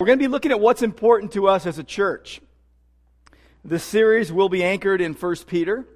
We're 0.00 0.06
going 0.06 0.20
to 0.20 0.22
be 0.22 0.28
looking 0.28 0.52
at 0.52 0.60
what's 0.60 0.82
important 0.82 1.32
to 1.32 1.48
us 1.48 1.66
as 1.66 1.80
a 1.80 1.82
church. 1.82 2.40
This 3.64 3.82
series 3.82 4.32
will 4.32 4.48
be 4.48 4.62
anchored 4.62 5.00
in 5.00 5.12
1 5.12 5.36
Peter. 5.48 5.88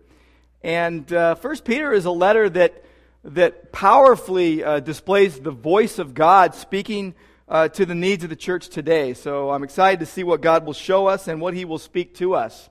And 0.61 1.13
uh, 1.13 1.37
1 1.37 1.59
Peter 1.59 1.93
is 1.93 2.05
a 2.05 2.11
letter 2.11 2.51
that, 2.51 2.85
that 3.23 3.71
powerfully 3.71 4.65
uh, 4.65 4.81
displays 4.81 5.39
the 5.39 5.53
voice 5.53 6.01
of 6.01 6.15
God 6.15 6.57
speaking 6.57 7.15
uh, 7.49 7.69
to 7.69 7.87
the 7.87 7.95
needs 7.95 8.25
of 8.25 8.31
the 8.31 8.35
church 8.35 8.71
today. 8.71 9.15
So 9.15 9.53
I'm 9.53 9.63
excited 9.63 10.01
to 10.01 10.07
see 10.07 10.25
what 10.25 10.41
God 10.41 10.67
will 10.67 10.73
show 10.73 11.07
us 11.07 11.29
and 11.29 11.41
what 11.41 11.55
He 11.55 11.65
will 11.65 11.79
speak 11.79 12.17
to 12.17 12.35
us. 12.35 12.71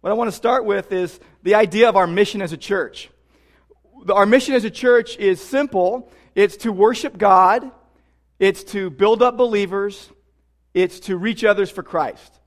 What 0.00 0.08
I 0.08 0.14
want 0.14 0.28
to 0.28 0.36
start 0.36 0.64
with 0.64 0.92
is 0.92 1.20
the 1.42 1.56
idea 1.56 1.90
of 1.90 1.96
our 1.96 2.06
mission 2.06 2.40
as 2.40 2.54
a 2.54 2.56
church. 2.56 3.10
Our 4.10 4.24
mission 4.24 4.54
as 4.54 4.64
a 4.64 4.70
church 4.70 5.18
is 5.18 5.42
simple 5.42 6.10
it's 6.34 6.56
to 6.56 6.72
worship 6.72 7.18
God, 7.18 7.70
it's 8.38 8.64
to 8.72 8.88
build 8.88 9.20
up 9.20 9.36
believers, 9.36 10.08
it's 10.74 11.00
to 11.00 11.16
reach 11.16 11.44
others 11.44 11.70
for 11.70 11.82
Christ. 11.82 12.40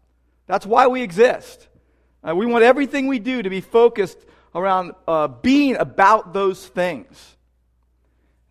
That's 0.45 0.65
why 0.65 0.87
we 0.87 1.01
exist. 1.01 1.67
Uh, 2.27 2.35
we 2.35 2.45
want 2.45 2.63
everything 2.63 3.07
we 3.07 3.19
do 3.19 3.41
to 3.41 3.49
be 3.49 3.61
focused 3.61 4.17
around 4.53 4.93
uh, 5.07 5.27
being 5.27 5.75
about 5.77 6.33
those 6.33 6.65
things. 6.65 7.35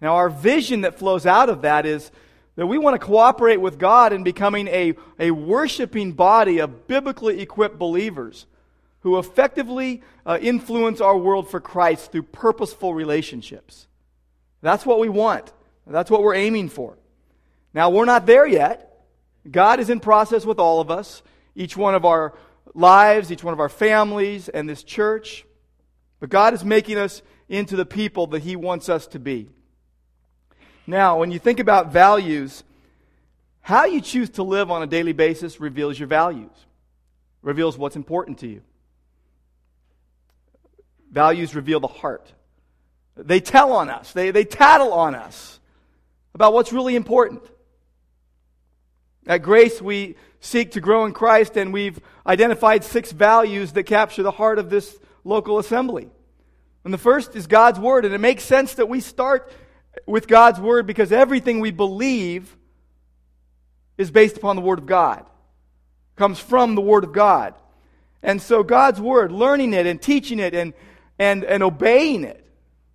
Now, 0.01 0.17
our 0.17 0.29
vision 0.29 0.83
that 0.83 0.99
flows 0.99 1.27
out 1.27 1.49
of 1.49 1.63
that 1.63 1.87
is 1.87 2.11
that 2.57 2.67
we 2.67 2.79
want 2.79 2.99
to 2.99 3.07
cooperate 3.07 3.59
with 3.59 3.79
God 3.79 4.13
in 4.13 4.25
becoming 4.25 4.69
a, 4.69 4.95
a 5.19 5.31
worshiping 5.31 6.13
body 6.13 6.59
of 6.59 6.87
biblically 6.87 7.41
equipped 7.41 7.79
believers 7.79 8.47
who 9.01 9.19
effectively 9.19 10.03
uh, 10.25 10.39
influence 10.41 11.01
our 11.01 11.17
world 11.17 11.49
for 11.51 11.61
Christ 11.61 12.13
through 12.13 12.25
purposeful 12.25 12.95
relationships. 12.95 13.87
That's 14.63 14.85
what 14.85 14.99
we 14.99 15.09
want. 15.09 15.53
That's 15.87 16.11
what 16.11 16.23
we're 16.23 16.35
aiming 16.35 16.71
for. 16.71 16.99
Now, 17.73 17.91
we're 17.91 18.07
not 18.07 18.27
there 18.27 18.47
yet. 18.47 18.96
God 19.51 19.81
is 19.81 19.91
in 19.91 20.01
process 20.01 20.45
with 20.45 20.59
all 20.59 20.81
of 20.81 20.91
us, 20.91 21.23
each 21.55 21.77
one 21.77 21.95
of 21.95 22.05
our 22.05 22.35
lives, 22.75 23.31
each 23.31 23.45
one 23.45 23.55
of 23.55 23.61
our 23.61 23.69
families, 23.69 24.49
and 24.49 24.69
this 24.69 24.83
church. 24.83 25.45
But 26.21 26.31
God 26.31 26.55
is 26.55 26.65
making 26.65 26.99
us 26.99 27.23
into 27.49 27.77
the 27.77 27.87
people 27.87 28.27
that 28.29 28.43
He 28.43 28.57
wants 28.57 28.89
us 28.89 29.07
to 29.09 29.19
be. 29.19 29.49
Now, 30.87 31.19
when 31.19 31.31
you 31.31 31.39
think 31.39 31.61
about 31.61 31.93
values, 31.93 32.65
how 33.61 33.85
you 33.85 34.01
choose 34.01 34.31
to 34.31 34.43
live 34.43 34.71
on 34.71 34.83
a 34.83 34.87
daily 34.87 35.13
basis 35.13 35.61
reveals 35.61 35.99
your 35.99 36.09
values, 36.09 36.53
reveals 37.43 37.77
what's 37.77 37.97
important 37.97 38.39
to 38.39 38.47
you. 38.47 38.63
Values 41.11 41.55
reveal 41.55 41.81
the 41.81 41.87
heart. 41.89 42.33
They 43.17 43.41
tell 43.41 43.73
on 43.73 43.89
us, 43.89 44.13
they, 44.13 44.31
they 44.31 44.45
tattle 44.45 44.93
on 44.93 45.15
us 45.15 45.59
about 46.35 46.53
what's 46.53 46.73
really 46.73 46.95
important. 46.95 47.43
At 49.27 49.43
Grace, 49.43 49.83
we 49.83 50.15
seek 50.41 50.73
to 50.73 50.81
grow 50.81 51.05
in 51.05 51.13
Christ, 51.13 51.57
and 51.57 51.73
we've 51.73 51.99
identified 52.27 52.85
six 52.85 53.11
values 53.11 53.73
that 53.73 53.85
capture 53.85 54.23
the 54.23 54.31
heart 54.31 54.59
of 54.59 54.71
this 54.71 54.97
local 55.25 55.59
assembly. 55.59 56.09
And 56.85 56.95
the 56.95 56.99
first 56.99 57.35
is 57.35 57.49
God's 57.49 57.81
Word, 57.81 58.05
and 58.05 58.15
it 58.15 58.21
makes 58.21 58.45
sense 58.45 58.75
that 58.75 58.89
we 58.89 59.01
start 59.01 59.51
with 60.07 60.29
God's 60.29 60.61
Word 60.61 60.87
because 60.87 61.11
everything 61.11 61.59
we 61.59 61.73
believe 61.73 62.57
is 63.99 64.13
based 64.13 64.37
upon 64.37 64.55
the 64.55 64.63
Word 64.63 64.79
of 64.79 64.87
God, 64.87 65.27
comes 66.15 66.39
from 66.39 66.77
the 66.77 66.81
Word 66.81 67.03
of 67.03 67.13
God. 67.13 67.55
And 68.23 68.41
so 68.41 68.63
God's 68.63 69.01
Word, 69.01 69.33
learning 69.33 69.75
it 69.75 69.87
and 69.87 70.01
teaching 70.01 70.39
it 70.39 70.55
and, 70.55 70.73
and, 71.19 71.43
and 71.43 71.65
obeying 71.65 72.23
it, 72.23 72.47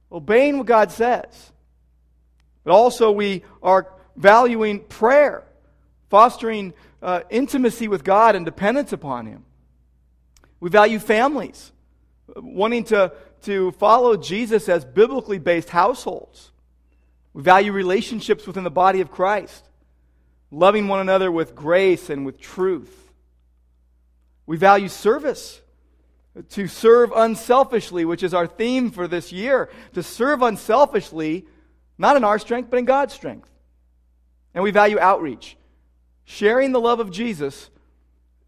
obeying 0.09 0.57
what 0.57 0.67
God 0.67 0.91
says. 0.91 1.51
But 2.63 2.71
also, 2.71 3.11
we 3.11 3.43
are 3.61 3.87
valuing 4.15 4.79
prayer 4.79 5.43
fostering 6.11 6.73
uh, 7.01 7.21
intimacy 7.31 7.87
with 7.87 8.03
God 8.03 8.35
and 8.35 8.45
dependence 8.45 8.93
upon 8.93 9.25
Him. 9.25 9.45
We 10.59 10.69
value 10.69 10.99
families, 10.99 11.71
wanting 12.35 12.83
to, 12.85 13.13
to 13.43 13.71
follow 13.71 14.15
Jesus 14.15 14.69
as 14.69 14.85
biblically 14.85 15.39
based 15.39 15.69
households. 15.69 16.51
We 17.33 17.41
value 17.41 17.71
relationships 17.71 18.45
within 18.45 18.63
the 18.63 18.69
body 18.69 19.01
of 19.01 19.09
Christ, 19.09 19.67
loving 20.51 20.87
one 20.87 20.99
another 20.99 21.31
with 21.31 21.55
grace 21.55 22.11
and 22.11 22.25
with 22.25 22.39
truth. 22.39 23.11
We 24.45 24.57
value 24.57 24.89
service, 24.89 25.61
to 26.49 26.67
serve 26.67 27.11
unselfishly, 27.15 28.05
which 28.05 28.23
is 28.23 28.33
our 28.33 28.47
theme 28.47 28.91
for 28.91 29.07
this 29.07 29.31
year. 29.31 29.69
To 29.93 30.03
serve 30.03 30.41
unselfishly, 30.41 31.45
not 31.97 32.15
in 32.15 32.23
our 32.23 32.39
strength, 32.39 32.69
but 32.69 32.79
in 32.79 32.85
God's 32.85 33.13
strength. 33.13 33.49
And 34.53 34.63
we 34.63 34.71
value 34.71 34.99
outreach, 34.99 35.57
sharing 36.25 36.71
the 36.71 36.79
love 36.79 36.99
of 36.99 37.11
Jesus 37.11 37.69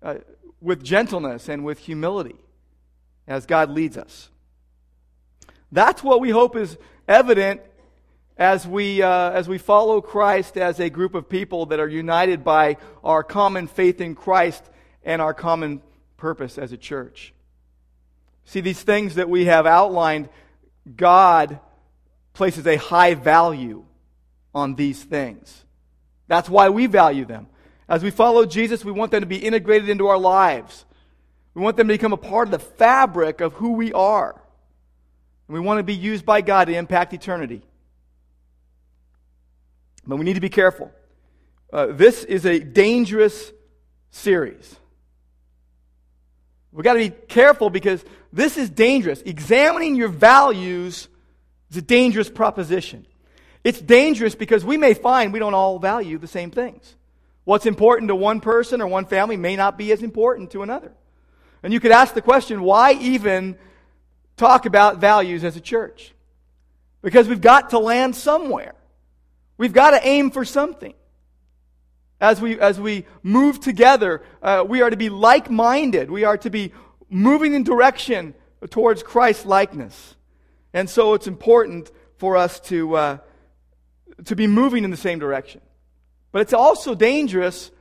uh, 0.01 0.15
with 0.61 0.83
gentleness 0.83 1.49
and 1.49 1.63
with 1.65 1.79
humility 1.79 2.35
as 3.27 3.45
God 3.45 3.69
leads 3.69 3.97
us. 3.97 4.29
That's 5.71 6.03
what 6.03 6.21
we 6.21 6.29
hope 6.29 6.55
is 6.55 6.77
evident 7.07 7.61
as 8.37 8.67
we, 8.67 9.01
uh, 9.01 9.31
as 9.31 9.47
we 9.47 9.57
follow 9.57 10.01
Christ 10.01 10.57
as 10.57 10.79
a 10.79 10.89
group 10.89 11.15
of 11.15 11.29
people 11.29 11.67
that 11.67 11.79
are 11.79 11.87
united 11.87 12.43
by 12.43 12.77
our 13.03 13.23
common 13.23 13.67
faith 13.67 14.01
in 14.01 14.15
Christ 14.15 14.63
and 15.03 15.21
our 15.21 15.33
common 15.33 15.81
purpose 16.17 16.57
as 16.57 16.71
a 16.71 16.77
church. 16.77 17.33
See, 18.45 18.61
these 18.61 18.81
things 18.81 19.15
that 19.15 19.29
we 19.29 19.45
have 19.45 19.65
outlined, 19.65 20.29
God 20.95 21.59
places 22.33 22.67
a 22.67 22.75
high 22.75 23.13
value 23.13 23.85
on 24.53 24.75
these 24.75 25.03
things. 25.03 25.63
That's 26.27 26.49
why 26.49 26.69
we 26.69 26.87
value 26.87 27.25
them. 27.25 27.47
As 27.93 28.01
we 28.01 28.09
follow 28.09 28.47
Jesus, 28.47 28.83
we 28.83 28.91
want 28.91 29.11
them 29.11 29.21
to 29.21 29.27
be 29.27 29.37
integrated 29.37 29.87
into 29.87 30.07
our 30.07 30.17
lives. 30.17 30.83
We 31.53 31.61
want 31.61 31.77
them 31.77 31.87
to 31.89 31.93
become 31.93 32.11
a 32.11 32.17
part 32.17 32.47
of 32.47 32.51
the 32.51 32.57
fabric 32.57 33.39
of 33.39 33.53
who 33.53 33.73
we 33.73 33.93
are. 33.93 34.31
And 35.47 35.53
we 35.53 35.59
want 35.59 35.77
to 35.77 35.83
be 35.83 35.93
used 35.93 36.25
by 36.25 36.41
God 36.41 36.65
to 36.65 36.73
impact 36.73 37.13
eternity. 37.13 37.61
But 40.07 40.15
we 40.15 40.25
need 40.25 40.33
to 40.33 40.41
be 40.41 40.49
careful. 40.49 40.91
Uh, 41.71 41.89
this 41.91 42.23
is 42.23 42.47
a 42.47 42.59
dangerous 42.59 43.51
series. 44.09 44.75
We've 46.71 46.83
got 46.83 46.93
to 46.93 46.99
be 46.99 47.09
careful 47.11 47.69
because 47.69 48.03
this 48.31 48.57
is 48.57 48.71
dangerous. 48.71 49.21
Examining 49.21 49.95
your 49.95 50.09
values 50.09 51.09
is 51.69 51.77
a 51.77 51.81
dangerous 51.83 52.31
proposition. 52.31 53.05
It's 53.63 53.79
dangerous 53.79 54.33
because 54.33 54.65
we 54.65 54.77
may 54.77 54.95
find 54.95 55.31
we 55.31 55.37
don't 55.37 55.53
all 55.53 55.77
value 55.77 56.17
the 56.17 56.27
same 56.27 56.49
things. 56.49 56.95
What's 57.45 57.65
important 57.65 58.07
to 58.09 58.15
one 58.15 58.39
person 58.39 58.81
or 58.81 58.87
one 58.87 59.05
family 59.05 59.37
may 59.37 59.55
not 59.55 59.77
be 59.77 59.91
as 59.91 60.01
important 60.01 60.51
to 60.51 60.63
another. 60.63 60.93
And 61.61 61.73
you 61.73 61.79
could 61.79 61.91
ask 61.91 62.13
the 62.13 62.21
question 62.21 62.61
why 62.61 62.93
even 62.93 63.57
talk 64.37 64.65
about 64.65 64.97
values 64.97 65.43
as 65.43 65.55
a 65.55 65.61
church? 65.61 66.13
Because 67.01 67.27
we've 67.27 67.41
got 67.41 67.71
to 67.71 67.79
land 67.79 68.15
somewhere. 68.15 68.75
We've 69.57 69.73
got 69.73 69.91
to 69.91 70.07
aim 70.07 70.31
for 70.31 70.45
something. 70.45 70.93
As 72.19 72.39
we, 72.39 72.57
as 72.59 72.79
we 72.79 73.05
move 73.21 73.59
together, 73.59 74.23
uh, 74.41 74.63
we 74.67 74.81
are 74.81 74.89
to 74.89 74.95
be 74.95 75.09
like 75.09 75.49
minded. 75.49 76.09
We 76.09 76.23
are 76.23 76.37
to 76.37 76.49
be 76.49 76.71
moving 77.09 77.53
in 77.53 77.63
direction 77.63 78.33
towards 78.69 79.03
Christ 79.03 79.45
likeness. 79.45 80.15
And 80.73 80.89
so 80.89 81.13
it's 81.13 81.27
important 81.27 81.91
for 82.17 82.37
us 82.37 82.61
to, 82.61 82.95
uh, 82.95 83.17
to 84.25 84.35
be 84.35 84.47
moving 84.47 84.85
in 84.85 84.91
the 84.91 84.97
same 84.97 85.19
direction. 85.19 85.59
But 86.33 86.41
it's 86.41 86.53
also 86.53 86.95
dangerous 86.95 87.71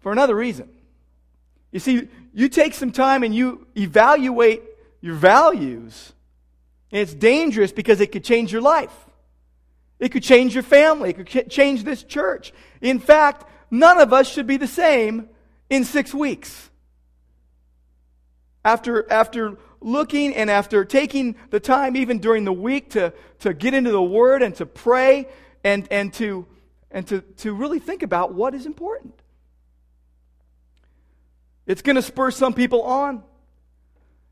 for 0.00 0.10
another 0.10 0.34
reason. 0.34 0.68
You 1.70 1.78
see, 1.78 2.08
you 2.32 2.48
take 2.48 2.74
some 2.74 2.90
time 2.90 3.22
and 3.22 3.34
you 3.34 3.66
evaluate 3.76 4.62
your 5.00 5.14
values, 5.14 6.12
and 6.90 7.02
it's 7.02 7.14
dangerous 7.14 7.70
because 7.70 8.00
it 8.00 8.10
could 8.10 8.24
change 8.24 8.50
your 8.50 8.62
life. 8.62 8.94
It 10.00 10.10
could 10.10 10.22
change 10.22 10.54
your 10.54 10.62
family. 10.62 11.10
It 11.10 11.26
could 11.26 11.50
change 11.50 11.84
this 11.84 12.02
church. 12.02 12.52
In 12.80 12.98
fact, 12.98 13.44
none 13.70 14.00
of 14.00 14.12
us 14.12 14.26
should 14.28 14.46
be 14.46 14.56
the 14.56 14.66
same 14.66 15.28
in 15.68 15.84
six 15.84 16.14
weeks. 16.14 16.70
After, 18.64 19.10
after 19.12 19.58
looking 19.82 20.34
and 20.34 20.50
after 20.50 20.84
taking 20.84 21.36
the 21.50 21.60
time, 21.60 21.94
even 21.94 22.20
during 22.20 22.44
the 22.44 22.52
week, 22.52 22.90
to, 22.90 23.12
to 23.40 23.52
get 23.52 23.74
into 23.74 23.90
the 23.90 24.02
Word 24.02 24.42
and 24.42 24.54
to 24.56 24.66
pray 24.66 25.28
and, 25.62 25.86
and 25.90 26.12
to 26.14 26.46
and 26.90 27.06
to, 27.08 27.20
to 27.20 27.52
really 27.52 27.78
think 27.78 28.02
about 28.02 28.34
what 28.34 28.54
is 28.54 28.66
important. 28.66 29.14
It's 31.66 31.82
going 31.82 31.96
to 31.96 32.02
spur 32.02 32.30
some 32.30 32.54
people 32.54 32.82
on. 32.82 33.22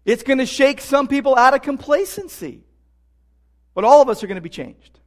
It's 0.04 0.22
going 0.22 0.38
to 0.38 0.46
shake 0.46 0.80
some 0.80 1.08
people 1.08 1.34
out 1.36 1.54
of 1.54 1.62
complacency. 1.62 2.62
But 3.74 3.84
all 3.84 4.00
of 4.00 4.08
us 4.08 4.22
are 4.22 4.26
going 4.26 4.36
to 4.36 4.42
be 4.42 4.48
changed. 4.48 5.00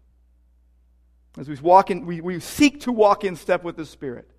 As 1.38 1.48
we 1.48 1.56
walk 1.56 1.92
in, 1.92 2.06
we, 2.06 2.20
we 2.20 2.40
seek 2.40 2.82
to 2.82 2.92
walk 2.92 3.24
in 3.24 3.36
step 3.36 3.64
with 3.64 3.78
the 3.78 3.86
Spirit. 3.86 4.30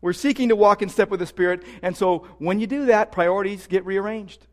We're 0.00 0.12
seeking 0.12 0.48
to 0.48 0.56
walk 0.56 0.82
in 0.82 0.88
step 0.88 1.10
with 1.10 1.20
the 1.20 1.26
Spirit, 1.26 1.62
and 1.82 1.96
so 1.96 2.26
when 2.38 2.60
you 2.60 2.66
do 2.66 2.86
that, 2.86 3.12
priorities 3.12 3.66
get 3.66 3.84
rearranged. 3.84 4.46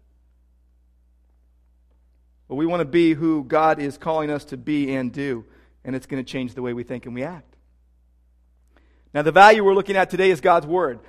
But 2.48 2.56
we 2.56 2.66
want 2.66 2.82
to 2.82 2.86
be 2.86 3.14
who 3.14 3.44
God 3.44 3.80
is 3.80 3.98
calling 3.98 4.30
us 4.30 4.46
to 4.46 4.58
be 4.58 4.94
and 4.94 5.12
do, 5.12 5.46
and 5.84 5.96
it's 5.96 6.06
going 6.06 6.24
to 6.24 6.30
change 6.30 6.54
the 6.54 6.62
way 6.62 6.74
we 6.74 6.84
think 6.84 7.06
and 7.06 7.16
we 7.16 7.24
act. 7.24 7.53
Now, 9.14 9.22
the 9.22 9.32
value 9.32 9.64
we're 9.64 9.76
looking 9.76 9.96
at 9.96 10.10
today 10.10 10.32
is 10.32 10.42
God's 10.42 10.66
Word. 10.66 11.00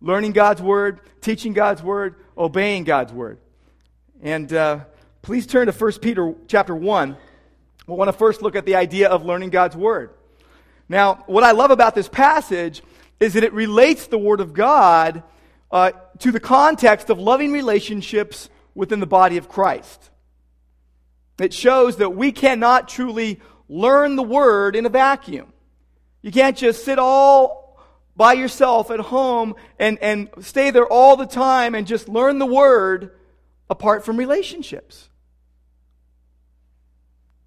Learning 0.00 0.30
God's 0.30 0.62
Word, 0.62 1.00
teaching 1.20 1.52
God's 1.52 1.82
Word, 1.82 2.14
obeying 2.38 2.84
God's 2.84 3.12
Word. 3.12 3.38
And 4.22 4.52
uh, 4.52 4.80
please 5.22 5.48
turn 5.48 5.66
to 5.66 5.72
1 5.72 5.92
Peter 5.94 6.32
chapter 6.46 6.76
1. 6.76 7.16
We 7.88 7.94
want 7.94 8.08
to 8.08 8.16
first 8.16 8.40
look 8.40 8.54
at 8.54 8.66
the 8.66 8.76
idea 8.76 9.08
of 9.08 9.24
learning 9.24 9.50
God's 9.50 9.76
Word. 9.76 10.10
Now, 10.88 11.24
what 11.26 11.42
I 11.42 11.50
love 11.50 11.72
about 11.72 11.96
this 11.96 12.08
passage 12.08 12.82
is 13.18 13.34
that 13.34 13.42
it 13.42 13.52
relates 13.52 14.06
the 14.06 14.18
Word 14.18 14.40
of 14.40 14.54
God 14.54 15.24
uh, 15.72 15.90
to 16.20 16.30
the 16.30 16.40
context 16.40 17.10
of 17.10 17.18
loving 17.18 17.50
relationships 17.50 18.48
within 18.76 19.00
the 19.00 19.06
body 19.06 19.38
of 19.38 19.48
Christ. 19.48 20.10
It 21.40 21.52
shows 21.52 21.96
that 21.96 22.10
we 22.10 22.30
cannot 22.30 22.88
truly 22.88 23.40
learn 23.68 24.14
the 24.14 24.22
Word 24.22 24.76
in 24.76 24.86
a 24.86 24.90
vacuum. 24.90 25.52
You 26.22 26.32
can't 26.32 26.56
just 26.56 26.84
sit 26.84 26.98
all 26.98 27.78
by 28.16 28.34
yourself 28.34 28.90
at 28.90 29.00
home 29.00 29.54
and, 29.78 29.98
and 30.00 30.28
stay 30.40 30.70
there 30.70 30.86
all 30.86 31.16
the 31.16 31.26
time 31.26 31.74
and 31.74 31.86
just 31.86 32.08
learn 32.08 32.38
the 32.38 32.46
Word 32.46 33.12
apart 33.70 34.04
from 34.04 34.16
relationships. 34.16 35.08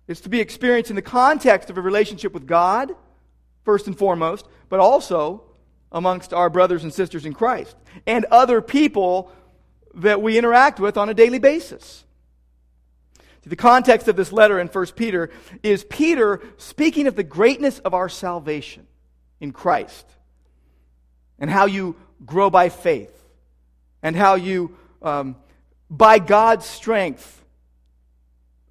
It's 0.08 0.22
to 0.22 0.30
be 0.30 0.40
experienced 0.40 0.90
in 0.90 0.96
the 0.96 1.02
context 1.02 1.70
of 1.70 1.78
a 1.78 1.82
relationship 1.82 2.34
with 2.34 2.48
God, 2.48 2.96
first 3.64 3.88
and 3.88 3.98
foremost, 3.98 4.48
but 4.70 4.80
also 4.80 5.44
amongst 5.92 6.34
our 6.34 6.50
brothers 6.50 6.84
and 6.84 6.94
sisters 6.94 7.26
in 7.26 7.34
Christ 7.34 7.76
and 8.08 8.26
other 8.26 8.62
people 8.62 9.32
that 9.94 10.22
we 10.22 10.38
interact 10.38 10.80
with 10.80 10.98
on 10.98 11.08
a 11.08 11.14
daily 11.14 11.40
basis. 11.40 12.04
The 13.46 13.56
context 13.56 14.08
of 14.08 14.16
this 14.16 14.32
letter 14.32 14.60
in 14.60 14.68
1 14.68 14.86
Peter 14.96 15.30
is 15.64 15.84
Peter 15.84 16.42
speaking 16.58 17.08
of 17.08 17.16
the 17.16 17.24
greatness 17.24 17.80
of 17.80 17.94
our 17.94 18.08
salvation 18.08 18.88
in 19.42 19.52
Christ 19.52 20.06
and 21.40 21.50
how 21.50 21.66
you 21.66 21.98
grow 22.26 22.50
by 22.50 22.70
faith 22.70 23.12
and 24.02 24.16
how 24.16 24.36
you, 24.36 24.78
um, 25.02 25.36
by 25.90 26.20
God's 26.20 26.66
strength, 26.66 27.44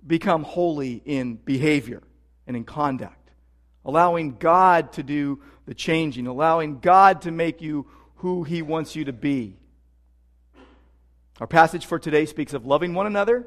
become 0.07 0.43
holy 0.43 1.03
in 1.05 1.35
behavior 1.37 2.03
and 2.47 2.57
in 2.57 2.65
conduct, 2.65 3.31
allowing 3.85 4.37
God 4.37 4.93
to 4.95 5.03
do 5.03 5.41
the 5.67 5.75
changing, 5.75 6.27
allowing 6.27 6.81
God 6.81 7.23
to 7.23 7.31
make 7.31 7.61
you 7.61 7.87
who 8.17 8.43
He 8.43 8.63
wants 8.63 8.97
you 8.97 9.05
to 9.05 9.13
be. 9.13 9.59
Our 11.41 11.47
passage 11.47 11.85
for 11.85 11.99
today 11.99 12.25
speaks 12.25 12.55
of 12.55 12.65
loving 12.65 12.95
one 12.95 13.07
another 13.07 13.47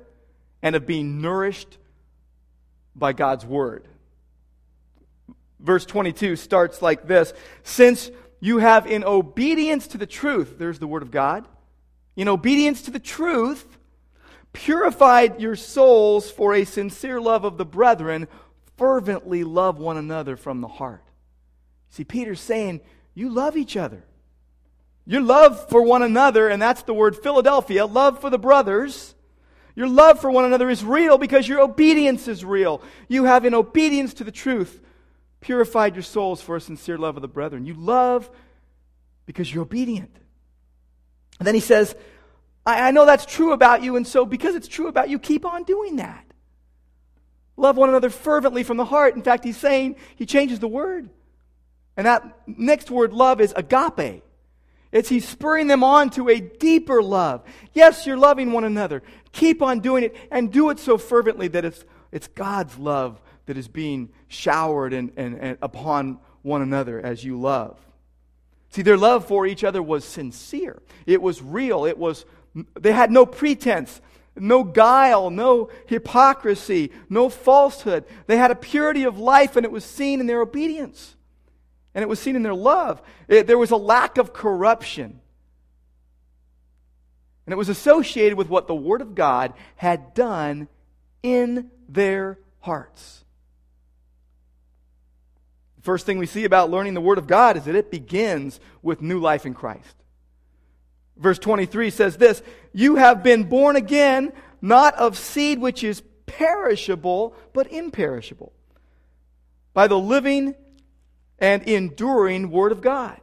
and 0.66 0.76
of 0.76 0.88
being 0.88 1.22
nourished 1.22 1.78
by 2.96 3.14
God's 3.14 3.46
Word. 3.46 3.88
Verse 5.60 5.86
22 5.86 6.36
starts 6.36 6.82
like 6.82 7.08
this 7.08 7.34
Since 7.62 8.10
you 8.40 8.58
have, 8.58 8.88
in 8.88 9.04
obedience 9.04 9.86
to 9.90 10.00
the 10.00 10.08
truth, 10.08 10.56
there's 10.58 10.80
the 10.80 10.88
Word 10.88 11.04
of 11.04 11.12
God, 11.12 11.48
in 12.16 12.28
obedience 12.28 12.82
to 12.82 12.92
the 12.92 13.00
truth, 13.00 13.78
purified 14.54 15.40
your 15.40 15.56
souls 15.56 16.32
for 16.32 16.56
a 16.56 16.66
sincere 16.66 17.22
love 17.22 17.44
of 17.44 17.58
the 17.58 17.66
brethren, 17.66 18.28
fervently 18.76 19.44
love 19.44 19.78
one 19.78 19.98
another 19.98 20.36
from 20.36 20.62
the 20.62 20.68
heart. 20.68 21.04
See, 21.90 22.04
Peter's 22.04 22.40
saying, 22.40 22.82
you 23.14 23.30
love 23.30 23.56
each 23.56 23.78
other. 23.78 24.04
Your 25.06 25.22
love 25.22 25.70
for 25.70 25.84
one 25.84 26.02
another, 26.02 26.50
and 26.50 26.60
that's 26.60 26.82
the 26.82 26.94
word 26.96 27.16
Philadelphia, 27.16 27.86
love 27.86 28.20
for 28.20 28.32
the 28.32 28.40
brothers. 28.40 29.15
Your 29.76 29.88
love 29.88 30.20
for 30.20 30.32
one 30.32 30.46
another 30.46 30.70
is 30.70 30.84
real 30.84 31.18
because 31.18 31.48
your 31.48 31.62
obedience 31.62 32.28
is 32.28 32.46
real. 32.46 32.82
You 33.10 33.26
have, 33.26 33.46
in 33.46 33.54
obedience 33.54 34.14
to 34.16 34.24
the 34.24 34.32
truth, 34.32 34.82
purified 35.42 35.96
your 35.96 36.04
souls 36.04 36.42
for 36.42 36.56
a 36.56 36.62
sincere 36.62 36.98
love 36.98 37.18
of 37.18 37.22
the 37.22 37.28
brethren. 37.28 37.66
You 37.66 37.74
love 37.74 38.30
because 39.26 39.54
you're 39.54 39.64
obedient. 39.64 40.16
And 41.40 41.46
then 41.46 41.56
he 41.56 41.62
says, 41.62 41.94
I, 42.66 42.88
I 42.88 42.92
know 42.92 43.06
that's 43.06 43.26
true 43.26 43.52
about 43.52 43.84
you, 43.84 43.98
and 43.98 44.08
so 44.08 44.26
because 44.26 44.56
it's 44.56 44.68
true 44.68 44.88
about 44.88 45.10
you, 45.10 45.20
keep 45.20 45.46
on 45.46 45.64
doing 45.64 45.98
that. 45.98 46.26
Love 47.58 47.78
one 47.78 47.90
another 47.90 48.10
fervently 48.10 48.64
from 48.64 48.78
the 48.78 48.86
heart. 48.86 49.16
In 49.16 49.22
fact, 49.22 49.44
he's 49.44 49.58
saying, 49.58 49.98
he 50.16 50.26
changes 50.26 50.60
the 50.60 50.68
word. 50.68 51.10
And 51.98 52.06
that 52.06 52.24
next 52.48 52.92
word, 52.92 53.14
love, 53.14 53.40
is 53.40 53.54
agape. 53.56 54.24
It's 54.96 55.10
he's 55.10 55.28
spurring 55.28 55.68
them 55.68 55.84
on 55.84 56.10
to 56.12 56.30
a 56.30 56.40
deeper 56.40 57.04
love. 57.04 57.44
Yes, 57.74 58.08
you're 58.08 58.16
loving 58.16 58.54
one 58.54 58.64
another. 58.64 59.04
Keep 59.34 59.62
on 59.62 59.82
doing 59.82 60.06
it 60.06 60.16
and 60.32 60.50
do 60.50 60.70
it 60.70 60.80
so 60.80 60.98
fervently 60.98 61.50
that 61.50 61.66
it's, 61.66 61.84
it's 62.14 62.30
God's 62.30 62.78
love 62.78 63.22
that 63.46 63.58
is 63.58 63.68
being 63.68 64.08
showered 64.30 64.94
and, 64.94 65.12
and, 65.18 65.38
and 65.38 65.58
upon 65.62 66.20
one 66.44 66.62
another 66.62 67.02
as 67.02 67.26
you 67.26 67.38
love. 67.38 67.78
See, 68.70 68.84
their 68.84 68.96
love 68.96 69.28
for 69.28 69.46
each 69.46 69.66
other 69.66 69.84
was 69.84 70.06
sincere. 70.06 70.82
It 71.06 71.22
was 71.22 71.42
real. 71.42 71.84
It 71.84 71.98
was 71.98 72.26
they 72.80 72.94
had 72.94 73.12
no 73.12 73.26
pretense, 73.26 74.00
no 74.38 74.64
guile, 74.64 75.30
no 75.30 75.72
hypocrisy, 75.88 76.94
no 77.10 77.28
falsehood. 77.28 78.06
They 78.28 78.38
had 78.38 78.50
a 78.50 78.56
purity 78.56 79.04
of 79.04 79.20
life, 79.20 79.58
and 79.58 79.66
it 79.66 79.74
was 79.74 79.84
seen 79.84 80.22
in 80.22 80.28
their 80.28 80.40
obedience. 80.40 81.18
And 81.96 82.04
it 82.04 82.10
was 82.10 82.20
seen 82.20 82.36
in 82.36 82.44
their 82.44 82.54
love. 82.54 83.02
It, 83.30 83.48
there 83.48 83.58
was 83.58 83.72
a 83.72 83.78
lack 83.78 84.18
of 84.18 84.34
corruption. 84.34 85.22
And 87.46 87.54
it 87.54 87.58
was 87.58 87.70
associated 87.70 88.38
with 88.38 88.50
what 88.50 88.68
the 88.68 88.76
Word 88.76 89.02
of 89.02 89.16
God 89.16 89.54
had 89.78 90.14
done 90.14 90.68
in 91.24 91.72
their 91.88 92.38
hearts. 92.60 93.24
The 95.78 95.84
first 95.84 96.06
thing 96.06 96.18
we 96.18 96.26
see 96.26 96.44
about 96.44 96.70
learning 96.70 96.96
the 96.96 97.02
Word 97.02 97.18
of 97.18 97.28
God 97.28 97.56
is 97.56 97.64
that 97.64 97.76
it 97.76 97.90
begins 97.90 98.60
with 98.82 99.02
new 99.02 99.20
life 99.20 99.46
in 99.46 99.54
Christ. 99.54 99.96
Verse 101.16 101.40
23 101.40 101.92
says 101.92 102.18
this 102.18 102.42
You 102.74 102.96
have 102.98 103.24
been 103.24 103.46
born 103.46 103.78
again, 103.78 104.34
not 104.62 104.96
of 104.96 105.18
seed 105.18 105.60
which 105.60 105.82
is 105.82 106.04
perishable, 106.26 107.36
but 107.54 107.72
imperishable, 107.72 108.52
by 109.74 109.88
the 109.88 110.00
living 110.00 110.56
and 111.40 111.64
enduring 111.64 112.52
Word 112.52 112.72
of 112.72 112.82
God. 112.82 113.20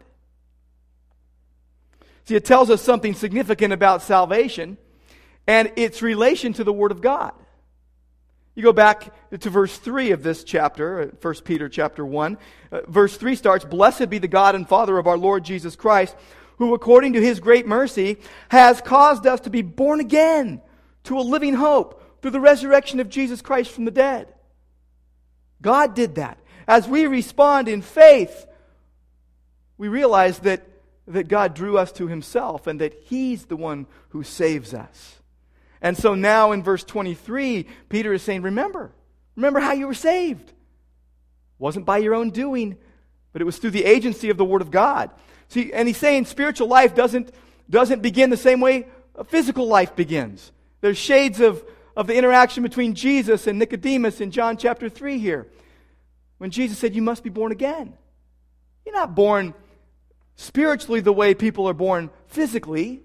See, 2.25 2.37
it 2.37 2.45
tells 2.45 2.71
us 2.71 2.83
something 2.83 3.15
significant 3.15 3.73
about 3.73 4.03
salvation 4.03 4.79
and 5.47 5.73
its 5.77 6.03
relation 6.03 6.53
to 6.55 6.65
the 6.65 6.73
Word 6.73 6.93
of 6.93 7.01
God. 7.01 7.33
You 8.55 8.63
go 8.63 8.73
back 8.73 9.13
to 9.39 9.51
verse 9.51 9.77
3 9.77 10.11
of 10.11 10.23
this 10.23 10.45
chapter, 10.45 11.11
1 11.21 11.35
uh, 11.37 11.41
Peter 11.43 11.69
chapter 11.69 12.05
1. 12.05 12.39
Uh, 12.71 12.81
verse 12.87 13.17
3 13.17 13.35
starts 13.35 13.65
Blessed 13.65 14.11
be 14.11 14.19
the 14.19 14.29
God 14.29 14.55
and 14.55 14.69
Father 14.69 14.99
of 14.99 15.07
our 15.07 15.17
Lord 15.17 15.45
Jesus 15.45 15.75
Christ 15.75 16.15
who, 16.63 16.75
according 16.75 17.15
to 17.15 17.21
his 17.21 17.41
great 17.41 17.67
mercy, 17.67 18.19
has 18.49 18.81
caused 18.81 19.27
us 19.27 19.41
to 19.41 19.51
be 19.51 19.63
born 19.63 20.01
again 20.01 20.61
to 21.05 21.19
a 21.19 21.21
living 21.21 21.55
hope 21.55 22.21
through 22.23 22.31
the 22.31 22.41
resurrection 22.41 23.01
of 23.01 23.09
Jesus 23.09 23.43
Christ 23.43 23.71
from 23.71 23.85
the 23.85 23.91
dead. 23.91 24.33
God 25.61 25.95
did 25.95 26.17
that. 26.17 26.39
As 26.67 26.89
we 26.89 27.07
respond 27.07 27.69
in 27.69 27.83
faith, 27.83 28.47
we 29.79 29.89
realize 29.89 30.41
that, 30.41 30.67
that 31.07 31.29
God 31.29 31.55
drew 31.55 31.79
us 31.79 31.93
to 31.93 32.07
himself 32.07 32.67
and 32.67 32.81
that 32.81 32.95
he's 33.05 33.47
the 33.47 33.57
one 33.57 33.87
who 34.11 34.23
saves 34.23 34.75
us. 34.75 35.21
And 35.81 35.97
so 35.97 36.15
now 36.15 36.53
in 36.53 36.63
verse 36.63 36.85
23, 36.85 37.67
Peter 37.89 38.13
is 38.13 38.23
saying, 38.23 38.43
Remember, 38.43 38.93
remember 39.35 39.61
how 39.61 39.73
you 39.73 39.87
were 39.87 39.95
saved. 39.95 40.49
It 40.49 40.55
wasn't 41.59 41.87
by 41.87 41.99
your 41.99 42.15
own 42.15 42.31
doing, 42.31 42.77
but 43.33 43.43
it 43.43 43.45
was 43.45 43.59
through 43.59 43.71
the 43.71 43.85
agency 43.85 44.31
of 44.31 44.37
the 44.37 44.45
Word 44.45 44.63
of 44.63 44.71
God. 44.71 45.11
See, 45.49 45.73
and 45.73 45.89
he's 45.89 45.97
saying 45.97 46.27
spiritual 46.27 46.69
life 46.69 46.95
doesn't, 46.95 47.33
doesn't 47.69 48.03
begin 48.03 48.31
the 48.31 48.37
same 48.37 48.61
way 48.61 48.87
physical 49.27 49.67
life 49.67 49.95
begins. 49.95 50.53
There's 50.81 50.99
shades 50.99 51.41
of, 51.41 51.65
of 51.97 52.07
the 52.07 52.17
interaction 52.17 52.63
between 52.63 52.95
Jesus 52.95 53.47
and 53.47 53.59
Nicodemus 53.59 54.21
in 54.21 54.31
John 54.31 54.57
chapter 54.57 54.89
3 54.89 55.19
here. 55.19 55.47
When 56.43 56.51
Jesus 56.51 56.77
said, 56.77 56.97
You 56.97 57.03
must 57.03 57.23
be 57.23 57.31
born 57.31 57.53
again. 57.53 57.97
You're 58.85 58.97
not 58.97 59.15
born 59.15 59.55
spiritually 60.35 60.99
the 60.99 61.13
way 61.13 61.35
people 61.35 61.69
are 61.69 61.73
born 61.73 62.11
physically. 62.27 63.05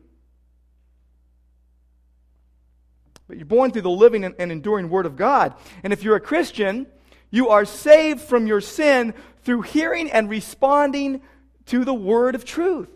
But 3.27 3.37
you're 3.37 3.45
born 3.45 3.69
through 3.69 3.83
the 3.83 3.91
living 3.91 4.23
and, 4.23 4.51
enduring 4.51 4.89
Word 4.89 5.05
of 5.05 5.15
God. 5.15 5.53
And 5.83 5.93
if 5.93 6.01
you're 6.01 6.15
a 6.15 6.19
Christian, 6.19 6.87
you 7.29 7.49
are 7.49 7.63
saved 7.63 8.21
from 8.21 8.47
your 8.47 8.59
sin 8.59 9.13
through 9.43 9.61
hearing 9.61 10.09
and 10.09 10.31
responding 10.31 11.21
to 11.67 11.85
the 11.85 11.93
word 11.93 12.33
of 12.33 12.43
truth, 12.43 12.89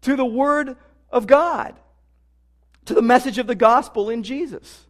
to 0.00 0.16
the 0.16 0.24
word 0.24 0.76
of 1.10 1.28
God, 1.28 1.78
to 2.86 2.94
the 2.94 3.02
message 3.02 3.38
of 3.38 3.46
the 3.46 3.54
gospel 3.54 4.10
in 4.10 4.24
Jesus, 4.24 4.88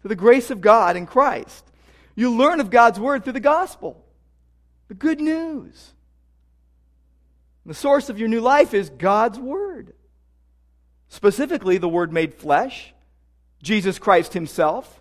to 0.00 0.08
the 0.08 0.16
grace 0.16 0.50
of 0.50 0.62
God 0.62 0.96
in 0.96 1.04
Christ. 1.04 1.71
You 2.14 2.36
learn 2.36 2.60
of 2.60 2.70
God's 2.70 3.00
word 3.00 3.24
through 3.24 3.32
the 3.34 3.40
gospel, 3.40 4.04
the 4.88 4.94
good 4.94 5.20
news. 5.20 5.92
The 7.64 7.74
source 7.74 8.08
of 8.08 8.18
your 8.18 8.28
new 8.28 8.40
life 8.40 8.74
is 8.74 8.90
God's 8.90 9.38
word. 9.38 9.94
Specifically, 11.08 11.78
the 11.78 11.88
word 11.88 12.12
made 12.12 12.34
flesh, 12.34 12.92
Jesus 13.62 13.98
Christ 13.98 14.32
himself. 14.32 15.00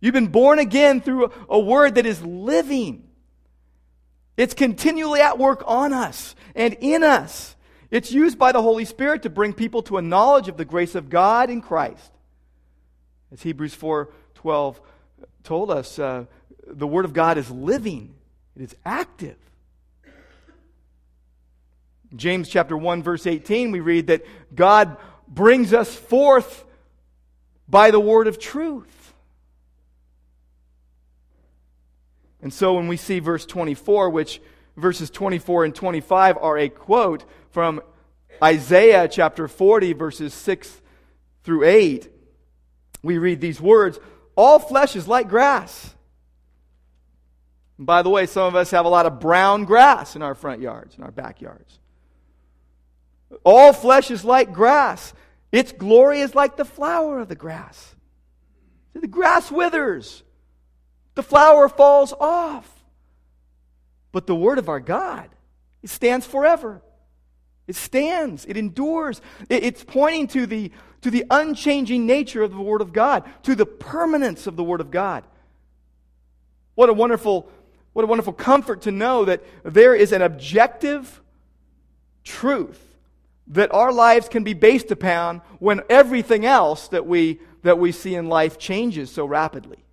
You've 0.00 0.14
been 0.14 0.28
born 0.28 0.58
again 0.58 1.00
through 1.00 1.30
a, 1.48 1.58
word 1.58 1.96
that 1.96 2.06
is 2.06 2.22
living 2.22 3.06
It's 4.36 4.54
continually 4.54 5.20
at 5.20 5.38
work 5.38 5.62
on 5.66 5.92
us 5.92 6.34
and 6.54 6.74
in 6.80 7.02
us. 7.04 7.54
It's 7.90 8.10
used 8.10 8.38
by 8.38 8.52
the 8.52 8.62
Holy 8.62 8.86
Spirit 8.86 9.22
to 9.24 9.30
bring 9.30 9.52
people 9.52 9.82
to 9.82 9.98
a 9.98 10.02
knowledge 10.02 10.48
of 10.48 10.56
the 10.56 10.64
grace 10.64 10.94
of 10.94 11.10
God 11.10 11.50
in 11.50 11.60
Christ. 11.60 12.10
As 13.30 13.42
Hebrews 13.42 13.74
4:12 13.74 14.80
told 15.44 15.70
us, 15.70 15.98
uh, 15.98 16.24
the 16.66 16.86
Word 16.86 17.04
of 17.04 17.12
God 17.12 17.38
is 17.38 17.50
living, 17.50 18.14
it 18.56 18.62
is 18.62 18.76
active. 18.84 19.36
James 22.14 22.48
chapter 22.48 22.76
1, 22.76 23.02
verse 23.02 23.26
18, 23.26 23.70
we 23.70 23.80
read 23.80 24.08
that 24.08 24.24
God 24.54 24.96
brings 25.28 25.72
us 25.72 25.94
forth 25.94 26.64
by 27.68 27.92
the 27.92 28.00
word 28.00 28.26
of 28.26 28.38
truth. 28.38 29.14
And 32.42 32.52
so 32.52 32.74
when 32.74 32.88
we 32.88 32.96
see 32.96 33.20
verse 33.20 33.46
24, 33.46 34.10
which 34.10 34.40
verses 34.76 35.10
24 35.10 35.66
and 35.66 35.74
25 35.74 36.36
are 36.38 36.58
a 36.58 36.68
quote 36.68 37.24
from 37.50 37.80
Isaiah 38.42 39.06
chapter 39.06 39.46
40, 39.46 39.92
verses 39.92 40.34
6 40.34 40.82
through 41.44 41.64
8, 41.64 42.10
we 43.02 43.18
read 43.18 43.40
these 43.40 43.60
words 43.60 44.00
All 44.40 44.58
flesh 44.58 44.96
is 44.96 45.06
like 45.06 45.28
grass 45.28 45.94
and 47.80 47.86
by 47.86 48.02
the 48.02 48.10
way, 48.10 48.26
some 48.26 48.42
of 48.42 48.54
us 48.54 48.72
have 48.72 48.84
a 48.84 48.90
lot 48.90 49.06
of 49.06 49.20
brown 49.20 49.64
grass 49.64 50.14
in 50.14 50.20
our 50.20 50.34
front 50.34 50.60
yards, 50.60 50.98
in 50.98 51.02
our 51.02 51.10
backyards. 51.10 51.78
All 53.42 53.72
flesh 53.72 54.10
is 54.10 54.22
like 54.22 54.52
grass. 54.52 55.14
Its 55.50 55.72
glory 55.72 56.20
is 56.20 56.34
like 56.34 56.58
the 56.58 56.66
flower 56.66 57.20
of 57.20 57.28
the 57.28 57.34
grass. 57.34 57.96
The 58.92 59.06
grass 59.06 59.50
withers, 59.50 60.22
the 61.14 61.22
flower 61.22 61.70
falls 61.70 62.12
off. 62.20 62.70
But 64.12 64.26
the 64.26 64.34
word 64.34 64.58
of 64.58 64.68
our 64.68 64.80
God, 64.80 65.30
it 65.82 65.88
stands 65.88 66.26
forever. 66.26 66.82
It 67.70 67.76
stands, 67.76 68.44
it 68.46 68.56
endures. 68.56 69.22
It's 69.48 69.84
pointing 69.84 70.26
to 70.28 70.44
the, 70.44 70.72
to 71.02 71.10
the 71.10 71.24
unchanging 71.30 72.04
nature 72.04 72.42
of 72.42 72.50
the 72.50 72.60
Word 72.60 72.82
of 72.82 72.92
God, 72.92 73.24
to 73.44 73.54
the 73.54 73.64
permanence 73.64 74.46
of 74.46 74.56
the 74.56 74.64
Word 74.64 74.80
of 74.80 74.90
God. 74.90 75.24
What 76.74 76.88
a 76.88 76.92
wonderful 76.92 77.50
what 77.92 78.04
a 78.04 78.06
wonderful 78.06 78.32
comfort 78.32 78.82
to 78.82 78.92
know 78.92 79.24
that 79.24 79.42
there 79.64 79.94
is 79.94 80.12
an 80.12 80.22
objective 80.22 81.20
truth 82.22 82.80
that 83.48 83.72
our 83.74 83.92
lives 83.92 84.28
can 84.28 84.44
be 84.44 84.54
based 84.54 84.90
upon 84.92 85.42
when 85.58 85.82
everything 85.90 86.46
else 86.46 86.86
that 86.88 87.04
we, 87.04 87.40
that 87.62 87.78
we 87.78 87.90
see 87.90 88.14
in 88.14 88.28
life 88.28 88.58
changes 88.58 89.10
so 89.10 89.26
rapidly. 89.26 89.84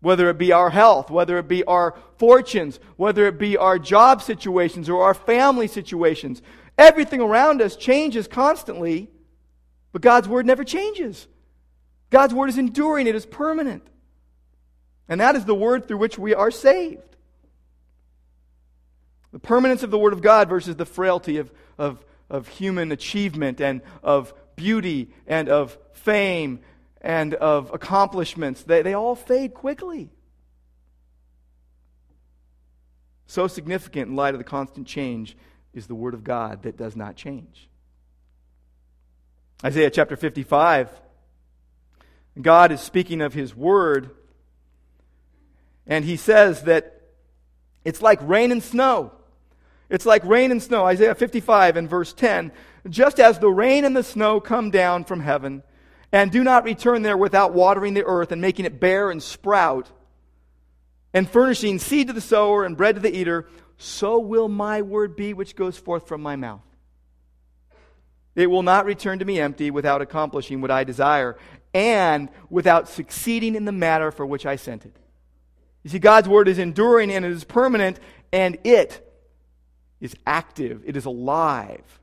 Whether 0.00 0.28
it 0.30 0.38
be 0.38 0.50
our 0.50 0.70
health, 0.70 1.10
whether 1.10 1.38
it 1.38 1.46
be 1.46 1.62
our 1.64 1.94
fortunes, 2.16 2.80
whether 2.96 3.26
it 3.26 3.38
be 3.38 3.56
our 3.56 3.78
job 3.78 4.20
situations 4.20 4.88
or 4.88 5.04
our 5.04 5.14
family 5.14 5.68
situations, 5.68 6.42
everything 6.80 7.20
around 7.20 7.60
us 7.62 7.76
changes 7.76 8.26
constantly, 8.26 9.08
but 9.92 10.02
God's 10.02 10.26
Word 10.26 10.46
never 10.46 10.64
changes. 10.64 11.28
God's 12.08 12.34
Word 12.34 12.48
is 12.48 12.58
enduring, 12.58 13.06
it 13.06 13.14
is 13.14 13.26
permanent. 13.26 13.86
And 15.08 15.20
that 15.20 15.36
is 15.36 15.44
the 15.44 15.54
word 15.54 15.86
through 15.86 15.98
which 15.98 16.18
we 16.18 16.34
are 16.34 16.52
saved. 16.52 17.16
The 19.32 19.40
permanence 19.40 19.82
of 19.82 19.90
the 19.90 19.98
Word 19.98 20.12
of 20.12 20.22
God 20.22 20.48
versus 20.48 20.76
the 20.76 20.86
frailty 20.86 21.38
of, 21.38 21.52
of, 21.78 22.04
of 22.28 22.48
human 22.48 22.92
achievement 22.92 23.60
and 23.60 23.82
of 24.02 24.32
beauty 24.56 25.10
and 25.26 25.48
of 25.48 25.76
fame 25.92 26.60
and 27.00 27.34
of 27.34 27.72
accomplishments. 27.74 28.62
They, 28.62 28.82
they 28.82 28.94
all 28.94 29.16
fade 29.16 29.52
quickly. 29.52 30.10
So 33.26 33.46
significant 33.48 34.10
in 34.10 34.16
light 34.16 34.34
of 34.34 34.38
the 34.38 34.44
constant 34.44 34.86
change 34.86 35.36
is 35.74 35.86
the 35.86 35.94
Word 35.94 36.14
of 36.14 36.24
God 36.24 36.62
that 36.62 36.76
does 36.76 36.96
not 36.96 37.16
change. 37.16 37.68
Isaiah 39.64 39.90
chapter 39.90 40.16
55, 40.16 40.88
God 42.40 42.72
is 42.72 42.80
speaking 42.80 43.20
of 43.20 43.34
His 43.34 43.54
Word 43.54 44.10
and 45.90 46.04
he 46.04 46.16
says 46.16 46.62
that 46.62 47.00
it's 47.84 48.00
like 48.00 48.20
rain 48.22 48.52
and 48.52 48.62
snow. 48.62 49.12
It's 49.90 50.06
like 50.06 50.24
rain 50.24 50.52
and 50.52 50.62
snow. 50.62 50.86
Isaiah 50.86 51.16
55 51.16 51.76
and 51.76 51.90
verse 51.90 52.12
10. 52.12 52.52
Just 52.88 53.18
as 53.18 53.40
the 53.40 53.50
rain 53.50 53.84
and 53.84 53.96
the 53.96 54.04
snow 54.04 54.40
come 54.40 54.70
down 54.70 55.04
from 55.04 55.18
heaven 55.20 55.64
and 56.12 56.30
do 56.30 56.44
not 56.44 56.64
return 56.64 57.02
there 57.02 57.16
without 57.16 57.54
watering 57.54 57.94
the 57.94 58.04
earth 58.04 58.30
and 58.30 58.40
making 58.40 58.66
it 58.66 58.78
bear 58.78 59.10
and 59.10 59.20
sprout 59.20 59.90
and 61.12 61.28
furnishing 61.28 61.80
seed 61.80 62.06
to 62.06 62.12
the 62.12 62.20
sower 62.20 62.64
and 62.64 62.76
bread 62.76 62.94
to 62.94 63.00
the 63.00 63.14
eater, 63.14 63.48
so 63.82 64.18
will 64.18 64.48
my 64.48 64.82
word 64.82 65.16
be 65.16 65.32
which 65.32 65.56
goes 65.56 65.78
forth 65.78 66.06
from 66.06 66.20
my 66.20 66.36
mouth. 66.36 66.60
It 68.36 68.48
will 68.48 68.62
not 68.62 68.84
return 68.84 69.20
to 69.20 69.24
me 69.24 69.40
empty 69.40 69.70
without 69.70 70.02
accomplishing 70.02 70.60
what 70.60 70.70
I 70.70 70.84
desire 70.84 71.38
and 71.72 72.28
without 72.50 72.90
succeeding 72.90 73.54
in 73.54 73.64
the 73.64 73.72
matter 73.72 74.10
for 74.10 74.26
which 74.26 74.44
I 74.44 74.56
sent 74.56 74.84
it. 74.84 74.94
You 75.82 75.90
see, 75.90 75.98
God's 75.98 76.28
word 76.28 76.46
is 76.46 76.58
enduring 76.58 77.10
and 77.10 77.24
it 77.24 77.32
is 77.32 77.44
permanent, 77.44 77.98
and 78.32 78.58
it 78.64 79.06
is 79.98 80.14
active, 80.26 80.82
it 80.84 80.94
is 80.94 81.06
alive. 81.06 82.00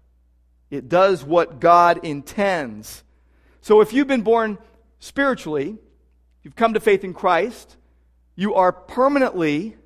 It 0.72 0.90
does 0.90 1.24
what 1.24 1.60
God 1.60 2.04
intends. 2.04 3.04
So 3.62 3.82
if 3.82 3.94
you've 3.94 4.08
been 4.08 4.24
born 4.24 4.58
spiritually, 5.00 5.78
you've 6.42 6.56
come 6.56 6.74
to 6.74 6.80
faith 6.80 7.04
in 7.04 7.14
Christ, 7.14 7.78
you 8.36 8.56
are 8.56 8.72
permanently 8.72 9.78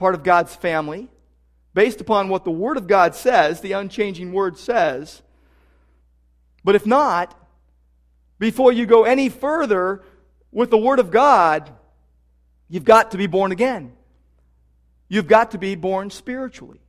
part 0.00 0.16
of 0.16 0.24
God's 0.24 0.56
family 0.56 1.08
based 1.74 2.00
upon 2.00 2.28
what 2.28 2.44
the 2.44 2.50
Word 2.50 2.76
of 2.76 2.88
God 2.88 3.14
says, 3.14 3.60
the 3.60 3.72
unchanging 3.72 4.32
Word 4.32 4.58
says. 4.58 5.22
But 6.64 6.74
if 6.74 6.84
not, 6.84 7.36
before 8.40 8.72
you 8.72 8.86
go 8.86 9.04
any 9.04 9.28
further 9.28 10.02
with 10.50 10.70
the 10.70 10.78
Word 10.78 10.98
of 10.98 11.12
God, 11.12 11.70
You've 12.70 12.84
got 12.84 13.10
to 13.10 13.18
be 13.18 13.26
born 13.26 13.50
again. 13.50 13.92
You've 15.08 15.26
got 15.26 15.50
to 15.50 15.58
be 15.58 15.74
born 15.74 16.10
spiritually. 16.10 16.80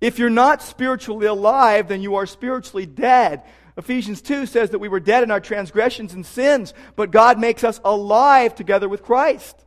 If 0.00 0.18
you're 0.18 0.30
not 0.30 0.62
spiritually 0.62 1.26
alive, 1.26 1.88
then 1.88 2.00
you 2.00 2.16
are 2.16 2.26
spiritually 2.26 2.86
dead. 2.86 3.42
Ephesians 3.76 4.22
2 4.22 4.46
says 4.46 4.70
that 4.70 4.78
we 4.78 4.88
were 4.88 5.00
dead 5.00 5.22
in 5.22 5.30
our 5.30 5.40
transgressions 5.40 6.14
and 6.14 6.24
sins, 6.24 6.72
but 6.96 7.10
God 7.10 7.38
makes 7.38 7.64
us 7.64 7.80
alive 7.84 8.54
together 8.54 8.88
with 8.88 9.02
Christ. 9.02 9.62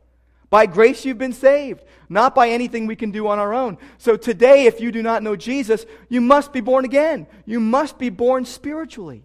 By 0.50 0.66
grace 0.66 1.04
you've 1.04 1.18
been 1.18 1.32
saved, 1.32 1.84
not 2.08 2.34
by 2.34 2.48
anything 2.48 2.86
we 2.86 2.96
can 2.96 3.10
do 3.10 3.28
on 3.28 3.38
our 3.38 3.52
own. 3.52 3.76
So 3.98 4.16
today, 4.16 4.66
if 4.66 4.80
you 4.80 4.90
do 4.90 5.02
not 5.02 5.22
know 5.22 5.36
Jesus, 5.36 5.84
you 6.08 6.20
must 6.20 6.52
be 6.52 6.60
born 6.60 6.84
again. 6.84 7.26
You 7.44 7.60
must 7.60 7.98
be 7.98 8.08
born 8.08 8.46
spiritually. 8.46 9.24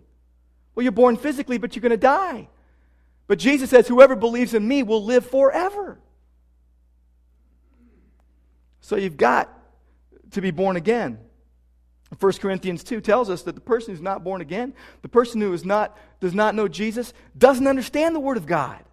Well, 0.75 0.83
you're 0.83 0.91
born 0.91 1.15
physically, 1.15 1.57
but 1.57 1.75
you're 1.75 1.81
going 1.81 1.91
to 1.91 1.97
die. 1.97 2.49
But 3.27 3.39
Jesus 3.39 3.69
says, 3.69 3.87
Whoever 3.87 4.15
believes 4.15 4.53
in 4.53 4.67
me 4.67 4.83
will 4.83 5.03
live 5.03 5.25
forever. 5.25 5.99
So 8.81 8.97
you've 8.97 9.17
got 9.17 9.49
to 10.31 10.41
be 10.41 10.51
born 10.51 10.75
again. 10.75 11.19
1 12.19 12.33
Corinthians 12.33 12.83
2 12.83 13.01
tells 13.01 13.29
us 13.29 13.43
that 13.43 13.55
the 13.55 13.61
person 13.61 13.93
who's 13.93 14.01
not 14.01 14.23
born 14.23 14.41
again, 14.41 14.73
the 15.01 15.09
person 15.09 15.41
who 15.41 15.53
is 15.53 15.63
not, 15.63 15.97
does 16.19 16.33
not 16.33 16.53
know 16.53 16.67
Jesus, 16.67 17.13
doesn't 17.37 17.65
understand 17.65 18.13
the 18.13 18.19
Word 18.19 18.37
of 18.37 18.45
God. 18.45 18.83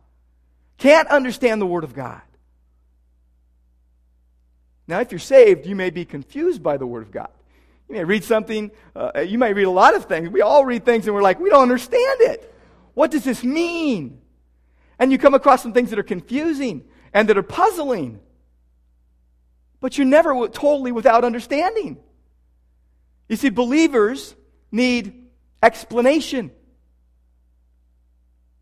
Can't 0.81 1.09
understand 1.09 1.61
the 1.61 1.67
Word 1.67 1.85
of 1.85 1.95
God. 1.95 2.23
Now, 4.89 5.01
if 5.01 5.13
you're 5.13 5.19
saved, 5.19 5.67
you 5.67 5.77
may 5.77 5.91
be 5.91 6.05
confused 6.05 6.63
by 6.63 6.79
the 6.79 6.87
Word 6.87 7.03
of 7.03 7.13
God. 7.13 7.29
You 7.89 7.97
may 7.97 8.05
read 8.05 8.25
something, 8.25 8.71
uh, 8.97 9.21
you 9.21 9.39
may 9.39 9.53
read 9.53 9.65
a 9.65 9.71
lot 9.71 9.95
of 9.95 10.07
things. 10.07 10.31
We 10.31 10.41
all 10.41 10.65
read 10.65 10.85
things 10.85 11.07
and 11.07 11.15
we're 11.15 11.23
like, 11.23 11.39
we 11.39 11.51
don't 11.51 11.63
understand 11.63 12.23
it. 12.23 12.53
What 12.95 13.11
does 13.11 13.25
this 13.25 13.45
mean? 13.45 14.23
And 14.99 15.13
you 15.13 15.19
come 15.19 15.35
across 15.35 15.63
some 15.63 15.75
things 15.75 15.91
that 15.91 15.99
are 15.99 16.05
confusing 16.05 16.85
and 17.13 17.29
that 17.29 17.37
are 17.37 17.43
puzzling. 17.43 18.19
But 19.81 19.99
you're 19.99 20.07
never 20.07 20.49
totally 20.49 20.93
without 20.93 21.25
understanding. 21.25 21.99
You 23.29 23.37
see, 23.37 23.51
believers 23.51 24.35
need 24.73 25.27
explanation, 25.63 26.53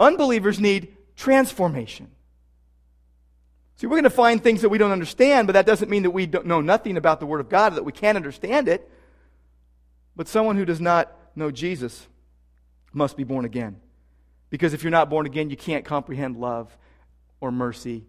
unbelievers 0.00 0.58
need 0.58 0.97
transformation. 1.18 2.08
See, 3.76 3.86
we're 3.86 3.96
going 3.96 4.04
to 4.04 4.10
find 4.10 4.42
things 4.42 4.62
that 4.62 4.70
we 4.70 4.78
don't 4.78 4.92
understand, 4.92 5.46
but 5.46 5.52
that 5.52 5.66
doesn't 5.66 5.90
mean 5.90 6.04
that 6.04 6.10
we 6.10 6.26
don't 6.26 6.46
know 6.46 6.60
nothing 6.60 6.96
about 6.96 7.20
the 7.20 7.26
Word 7.26 7.40
of 7.40 7.48
God, 7.48 7.74
that 7.74 7.84
we 7.84 7.92
can't 7.92 8.16
understand 8.16 8.68
it. 8.68 8.90
But 10.16 10.26
someone 10.26 10.56
who 10.56 10.64
does 10.64 10.80
not 10.80 11.14
know 11.36 11.50
Jesus 11.50 12.06
must 12.92 13.16
be 13.16 13.24
born 13.24 13.44
again. 13.44 13.80
Because 14.50 14.72
if 14.72 14.82
you're 14.82 14.90
not 14.90 15.10
born 15.10 15.26
again, 15.26 15.50
you 15.50 15.56
can't 15.56 15.84
comprehend 15.84 16.36
love 16.38 16.76
or 17.40 17.52
mercy 17.52 18.04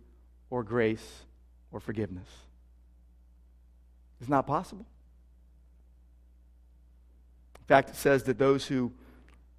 or 0.49 0.63
grace 0.63 1.23
or 1.71 1.79
forgiveness. 1.79 2.27
It's 4.21 4.29
not 4.29 4.47
possible. 4.47 4.85
In 7.59 7.65
fact, 7.65 7.89
it 7.89 7.95
says 7.95 8.23
that 8.23 8.39
those 8.39 8.65
who, 8.65 8.91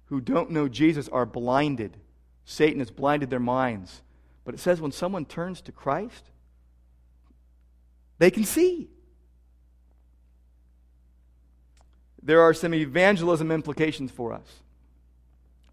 who 0.05 0.19
don't 0.19 0.51
know 0.51 0.67
Jesus 0.67 1.07
are 1.07 1.25
blinded. 1.25 1.95
Satan 2.45 2.79
has 2.79 2.91
blinded 2.91 3.29
their 3.29 3.39
minds. 3.39 4.01
But 4.43 4.55
it 4.55 4.59
says 4.59 4.81
when 4.81 4.91
someone 4.91 5.25
turns 5.25 5.61
to 5.61 5.71
Christ, 5.71 6.29
they 8.17 8.31
can 8.31 8.43
see. 8.43 8.89
There 12.23 12.41
are 12.41 12.53
some 12.53 12.73
evangelism 12.73 13.51
implications 13.51 14.11
for 14.11 14.33
us, 14.33 14.47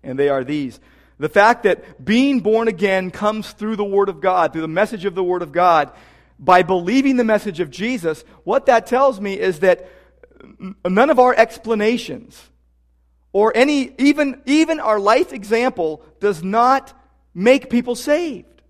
and 0.02 0.18
they 0.18 0.28
are 0.28 0.44
these. 0.44 0.80
The 1.18 1.28
fact 1.28 1.64
that 1.64 2.04
being 2.04 2.40
born 2.40 2.68
again 2.68 3.10
comes 3.10 3.52
through 3.52 3.76
the 3.76 3.84
Word 3.84 4.08
of 4.08 4.20
God, 4.20 4.52
through 4.52 4.62
the 4.62 4.68
message 4.68 5.04
of 5.04 5.14
the 5.14 5.24
Word 5.24 5.42
of 5.42 5.52
God, 5.52 5.92
by 6.38 6.62
believing 6.62 7.16
the 7.16 7.24
message 7.24 7.60
of 7.60 7.70
Jesus, 7.70 8.24
what 8.44 8.66
that 8.66 8.86
tells 8.86 9.20
me 9.20 9.38
is 9.38 9.60
that 9.60 9.90
none 10.86 11.10
of 11.10 11.18
our 11.18 11.34
explanations 11.34 12.40
or 13.38 13.56
any 13.56 13.92
even 13.98 14.42
even 14.46 14.80
our 14.80 14.98
life 14.98 15.32
example 15.32 16.02
does 16.18 16.42
not 16.42 16.92
make 17.32 17.70
people 17.70 17.94
saved. 17.94 18.62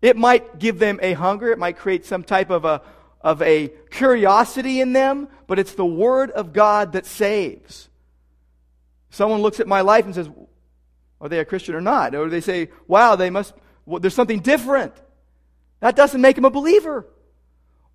It 0.00 0.16
might 0.16 0.60
give 0.60 0.78
them 0.78 1.00
a 1.02 1.14
hunger. 1.14 1.50
It 1.50 1.58
might 1.58 1.76
create 1.76 2.06
some 2.06 2.22
type 2.22 2.48
of 2.48 2.64
a 2.64 2.80
of 3.20 3.42
a 3.42 3.72
curiosity 3.90 4.80
in 4.80 4.92
them 4.92 5.26
but 5.48 5.58
it's 5.58 5.74
the 5.74 5.84
word 5.84 6.30
of 6.30 6.52
god 6.52 6.92
that 6.92 7.06
saves. 7.06 7.88
Someone 9.10 9.42
looks 9.42 9.58
at 9.58 9.66
my 9.66 9.80
life 9.80 10.04
and 10.04 10.14
says 10.14 10.30
are 11.20 11.28
they 11.28 11.40
a 11.40 11.44
christian 11.44 11.74
or 11.74 11.80
not? 11.80 12.14
Or 12.14 12.28
they 12.28 12.40
say 12.40 12.68
wow 12.86 13.16
they 13.16 13.30
must 13.30 13.52
well, 13.84 13.98
there's 13.98 14.14
something 14.14 14.38
different. 14.38 14.94
That 15.80 15.96
doesn't 15.96 16.20
make 16.20 16.36
them 16.36 16.44
a 16.44 16.50
believer. 16.50 17.04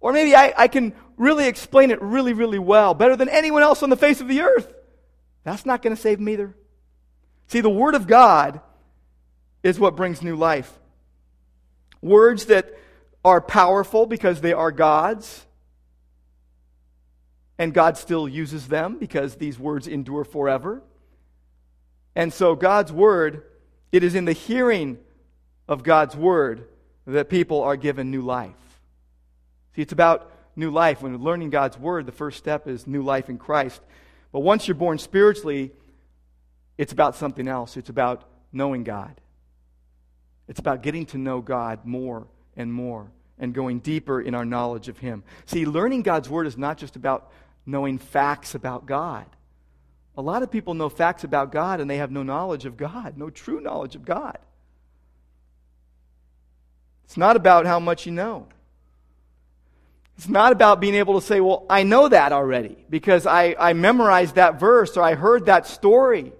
Or 0.01 0.11
maybe 0.11 0.35
I, 0.35 0.53
I 0.57 0.67
can 0.67 0.93
really 1.15 1.47
explain 1.47 1.91
it 1.91 2.01
really, 2.01 2.33
really 2.33 2.59
well, 2.59 2.93
better 2.93 3.15
than 3.15 3.29
anyone 3.29 3.63
else 3.63 3.83
on 3.83 3.89
the 3.89 3.95
face 3.95 4.19
of 4.19 4.27
the 4.27 4.41
earth. 4.41 4.73
That's 5.43 5.65
not 5.65 5.81
going 5.81 5.95
to 5.95 6.01
save 6.01 6.17
them 6.19 6.29
either. 6.29 6.55
See, 7.47 7.61
the 7.61 7.69
Word 7.69 7.95
of 7.95 8.07
God 8.07 8.61
is 9.63 9.79
what 9.79 9.95
brings 9.95 10.21
new 10.21 10.35
life. 10.35 10.71
Words 12.01 12.45
that 12.45 12.77
are 13.25 13.41
powerful 13.41 14.05
because 14.05 14.41
they 14.41 14.53
are 14.53 14.71
God's, 14.71 15.45
and 17.57 17.73
God 17.73 17.97
still 17.97 18.27
uses 18.27 18.67
them 18.67 18.97
because 18.97 19.35
these 19.35 19.59
words 19.59 19.87
endure 19.87 20.23
forever. 20.23 20.81
And 22.15 22.33
so, 22.33 22.55
God's 22.55 22.91
Word, 22.91 23.43
it 23.91 24.03
is 24.03 24.15
in 24.15 24.25
the 24.25 24.33
hearing 24.33 24.97
of 25.67 25.83
God's 25.83 26.15
Word 26.15 26.67
that 27.05 27.29
people 27.29 27.61
are 27.61 27.75
given 27.75 28.11
new 28.11 28.21
life. 28.21 28.53
See, 29.75 29.81
it's 29.81 29.91
about 29.91 30.31
new 30.55 30.71
life. 30.71 31.01
When 31.01 31.17
learning 31.17 31.49
God's 31.49 31.77
Word, 31.77 32.05
the 32.05 32.11
first 32.11 32.37
step 32.37 32.67
is 32.67 32.87
new 32.87 33.01
life 33.01 33.29
in 33.29 33.37
Christ. 33.37 33.81
But 34.31 34.41
once 34.41 34.67
you're 34.67 34.75
born 34.75 34.97
spiritually, 34.97 35.71
it's 36.77 36.93
about 36.93 37.15
something 37.15 37.47
else. 37.47 37.77
It's 37.77 37.89
about 37.89 38.23
knowing 38.51 38.83
God. 38.83 39.19
It's 40.47 40.59
about 40.59 40.81
getting 40.81 41.05
to 41.07 41.17
know 41.17 41.41
God 41.41 41.85
more 41.85 42.27
and 42.55 42.73
more 42.73 43.11
and 43.37 43.53
going 43.53 43.79
deeper 43.79 44.19
in 44.21 44.35
our 44.35 44.45
knowledge 44.45 44.89
of 44.89 44.97
Him. 44.97 45.23
See, 45.45 45.65
learning 45.65 46.03
God's 46.03 46.29
Word 46.29 46.47
is 46.47 46.57
not 46.57 46.77
just 46.77 46.95
about 46.95 47.31
knowing 47.65 47.97
facts 47.97 48.55
about 48.55 48.85
God. 48.85 49.25
A 50.17 50.21
lot 50.21 50.43
of 50.43 50.51
people 50.51 50.73
know 50.73 50.89
facts 50.89 51.23
about 51.23 51.51
God 51.51 51.79
and 51.79 51.89
they 51.89 51.97
have 51.97 52.11
no 52.11 52.23
knowledge 52.23 52.65
of 52.65 52.75
God, 52.75 53.17
no 53.17 53.29
true 53.29 53.61
knowledge 53.61 53.95
of 53.95 54.03
God. 54.03 54.37
It's 57.05 57.17
not 57.17 57.35
about 57.35 57.65
how 57.65 57.79
much 57.79 58.05
you 58.05 58.11
know. 58.11 58.47
It's 60.19 60.27
not 60.27 60.51
about 60.51 60.81
being 60.81 60.95
able 60.95 61.17
to 61.17 61.25
say, 61.25 61.39
well, 61.39 61.65
I 61.69 61.83
know 61.83 62.09
that 62.09 62.33
already 62.33 62.75
because 62.89 63.25
I, 63.25 63.55
I 63.57 63.71
memorized 63.71 64.35
that 64.35 64.59
verse 64.59 64.97
or 64.97 65.01
I 65.01 65.15
heard 65.15 65.45
that 65.45 65.65
story. 65.65 66.33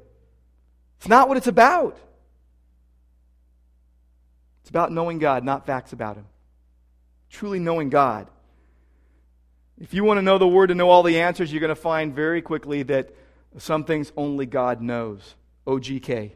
It's 0.97 1.07
not 1.07 1.29
what 1.29 1.37
it's 1.37 1.47
about. 1.47 1.97
It's 4.59 4.69
about 4.69 4.91
knowing 4.91 5.17
God, 5.17 5.45
not 5.45 5.65
facts 5.65 5.93
about 5.93 6.17
Him. 6.17 6.25
Truly 7.29 7.59
knowing 7.59 7.89
God. 7.89 8.27
If 9.79 9.93
you 9.93 10.03
want 10.03 10.17
to 10.17 10.23
know 10.23 10.37
the 10.37 10.45
Word 10.45 10.67
to 10.67 10.75
know 10.75 10.89
all 10.89 11.01
the 11.01 11.21
answers, 11.21 11.49
you're 11.49 11.61
going 11.61 11.69
to 11.69 11.75
find 11.75 12.13
very 12.13 12.41
quickly 12.41 12.83
that 12.83 13.15
some 13.59 13.85
things 13.85 14.11
only 14.17 14.45
God 14.45 14.81
knows. 14.81 15.35
OGK. 15.65 16.31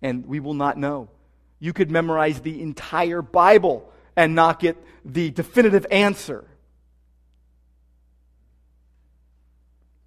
And 0.00 0.24
we 0.24 0.40
will 0.40 0.54
not 0.54 0.78
know. 0.78 1.10
You 1.58 1.74
could 1.74 1.90
memorize 1.90 2.40
the 2.40 2.62
entire 2.62 3.20
Bible 3.20 3.92
and 4.16 4.34
not 4.34 4.58
get 4.58 4.82
the 5.04 5.30
definitive 5.30 5.86
answer. 5.90 6.46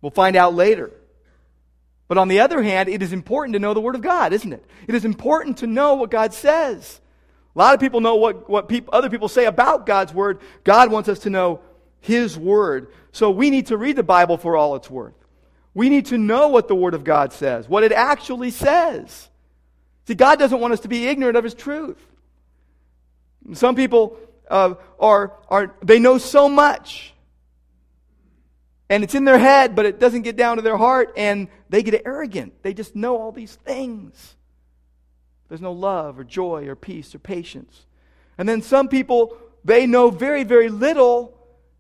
We'll 0.02 0.12
find 0.12 0.36
out 0.36 0.54
later. 0.54 0.92
But 2.08 2.18
on 2.18 2.28
the 2.28 2.40
other 2.40 2.62
hand, 2.62 2.90
it 2.90 3.04
is 3.04 3.14
important 3.14 3.54
to 3.54 3.60
know 3.60 3.74
the 3.74 3.82
Word 3.82 3.96
of 3.96 4.02
God, 4.02 4.34
isn't 4.34 4.52
it? 4.52 4.66
It 4.88 4.96
is 4.96 5.06
important 5.06 5.58
to 5.60 5.68
know 5.68 5.96
what 5.96 6.10
God 6.10 6.34
says. 6.34 7.00
A 7.56 7.60
lot 7.60 7.74
of 7.74 7.80
people 7.80 8.02
know 8.02 8.16
what, 8.16 8.50
what 8.50 8.68
people, 8.68 8.94
other 8.94 9.10
people 9.10 9.28
say 9.28 9.46
about 9.46 9.86
God's 9.86 10.14
Word. 10.14 10.40
God 10.64 10.92
wants 10.92 11.08
us 11.08 11.20
to 11.20 11.30
know 11.30 11.62
His 12.00 12.38
Word. 12.38 12.92
So 13.12 13.30
we 13.30 13.50
need 13.50 13.68
to 13.68 13.78
read 13.78 13.96
the 13.96 14.04
Bible 14.04 14.38
for 14.38 14.58
all 14.58 14.76
it's 14.76 14.90
worth. 14.90 15.14
We 15.74 15.90
need 15.90 16.08
to 16.08 16.18
know 16.18 16.48
what 16.48 16.68
the 16.68 16.76
Word 16.76 16.96
of 16.96 17.04
God 17.04 17.32
says, 17.32 17.70
what 17.70 17.84
it 17.84 17.92
actually 17.92 18.52
says. 18.52 19.30
See, 20.08 20.16
God 20.16 20.40
doesn't 20.40 20.60
want 20.60 20.74
us 20.74 20.80
to 20.82 20.88
be 20.88 21.08
ignorant 21.08 21.38
of 21.38 21.44
His 21.44 21.54
truth. 21.54 22.00
Some 23.54 23.76
people 23.76 24.18
uh, 24.50 24.74
are, 25.00 25.34
are, 25.48 25.76
they 25.84 26.00
know 26.00 26.18
so 26.18 26.50
much. 26.50 27.14
And 28.90 29.04
it's 29.04 29.16
in 29.16 29.24
their 29.24 29.38
head, 29.38 29.76
but 29.76 29.86
it 29.86 30.00
doesn't 30.00 30.24
get 30.24 30.36
down 30.36 30.58
to 30.58 30.64
their 30.64 30.78
heart, 30.78 31.14
and 31.16 31.48
they 31.70 31.84
get 31.84 32.02
arrogant. 32.06 32.64
They 32.64 32.74
just 32.74 32.96
know 32.96 33.18
all 33.18 33.32
these 33.32 33.56
things. 33.56 34.36
There's 35.48 35.62
no 35.62 35.74
love 35.74 36.20
or 36.20 36.24
joy 36.24 36.68
or 36.68 36.76
peace 36.76 37.14
or 37.14 37.20
patience. 37.20 37.86
And 38.38 38.48
then 38.50 38.62
some 38.62 38.88
people, 38.88 39.38
they 39.64 39.86
know 39.86 40.10
very, 40.10 40.44
very 40.44 40.70
little, 40.70 41.38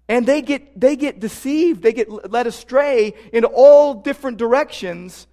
and 0.07 0.25
they 0.25 0.41
get, 0.41 0.79
they 0.79 0.95
get 0.95 1.19
deceived. 1.19 1.81
They 1.81 1.93
get 1.93 2.31
led 2.31 2.47
astray 2.47 3.13
in 3.33 3.43
all 3.45 3.95
different 3.95 4.37
directions 4.37 5.27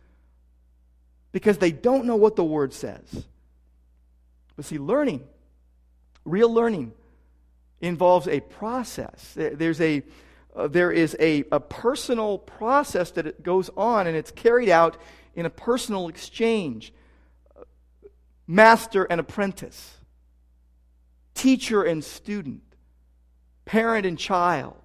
because 1.32 1.58
they 1.58 1.72
don't 1.72 2.06
know 2.06 2.16
what 2.16 2.36
the 2.36 2.44
Word 2.44 2.72
says. 2.72 3.26
But 4.56 4.64
see, 4.64 4.78
learning 4.78 5.26
Real 6.26 6.52
learning 6.52 6.92
involves 7.80 8.26
a 8.26 8.40
process. 8.40 9.32
There's 9.36 9.80
a, 9.80 10.02
uh, 10.56 10.66
there 10.68 10.90
is 10.90 11.14
a, 11.20 11.44
a 11.52 11.60
personal 11.60 12.38
process 12.38 13.10
that 13.12 13.42
goes 13.42 13.70
on, 13.76 14.06
and 14.06 14.16
it's 14.16 14.30
carried 14.30 14.70
out 14.70 14.96
in 15.34 15.44
a 15.44 15.50
personal 15.50 16.08
exchange. 16.08 16.92
Master 18.46 19.04
and 19.04 19.20
apprentice, 19.20 19.96
teacher 21.34 21.82
and 21.82 22.02
student, 22.02 22.62
parent 23.64 24.06
and 24.06 24.18
child. 24.18 24.80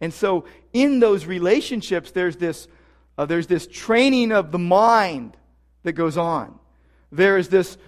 And 0.00 0.12
so, 0.12 0.44
in 0.72 1.00
those 1.00 1.24
relationships, 1.24 2.10
there's 2.10 2.36
this, 2.36 2.68
uh, 3.16 3.26
there's 3.26 3.46
this 3.46 3.66
training 3.66 4.32
of 4.32 4.50
the 4.50 4.58
mind 4.58 5.36
that 5.84 5.92
goes 5.92 6.16
on. 6.16 6.58
There 7.12 7.38
is 7.38 7.48
this 7.48 7.78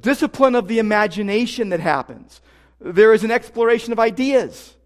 discipline 0.00 0.54
of 0.54 0.68
the 0.68 0.78
imagination 0.78 1.70
that 1.70 1.80
happens. 1.80 2.40
There 2.80 3.12
is 3.12 3.24
an 3.24 3.30
exploration 3.30 3.92
of 3.92 3.98
ideas. 3.98 4.76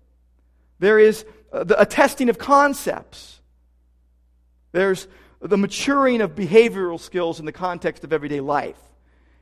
There 0.78 0.98
is 0.98 1.24
uh, 1.52 1.64
a 1.76 1.86
testing 1.86 2.28
of 2.28 2.38
concepts. 2.38 3.40
There's 4.72 5.08
the 5.40 5.56
maturing 5.56 6.20
of 6.20 6.34
behavioral 6.34 7.00
skills 7.00 7.40
in 7.40 7.46
the 7.46 7.52
context 7.52 8.04
of 8.04 8.12
everyday 8.12 8.40
life. 8.40 8.78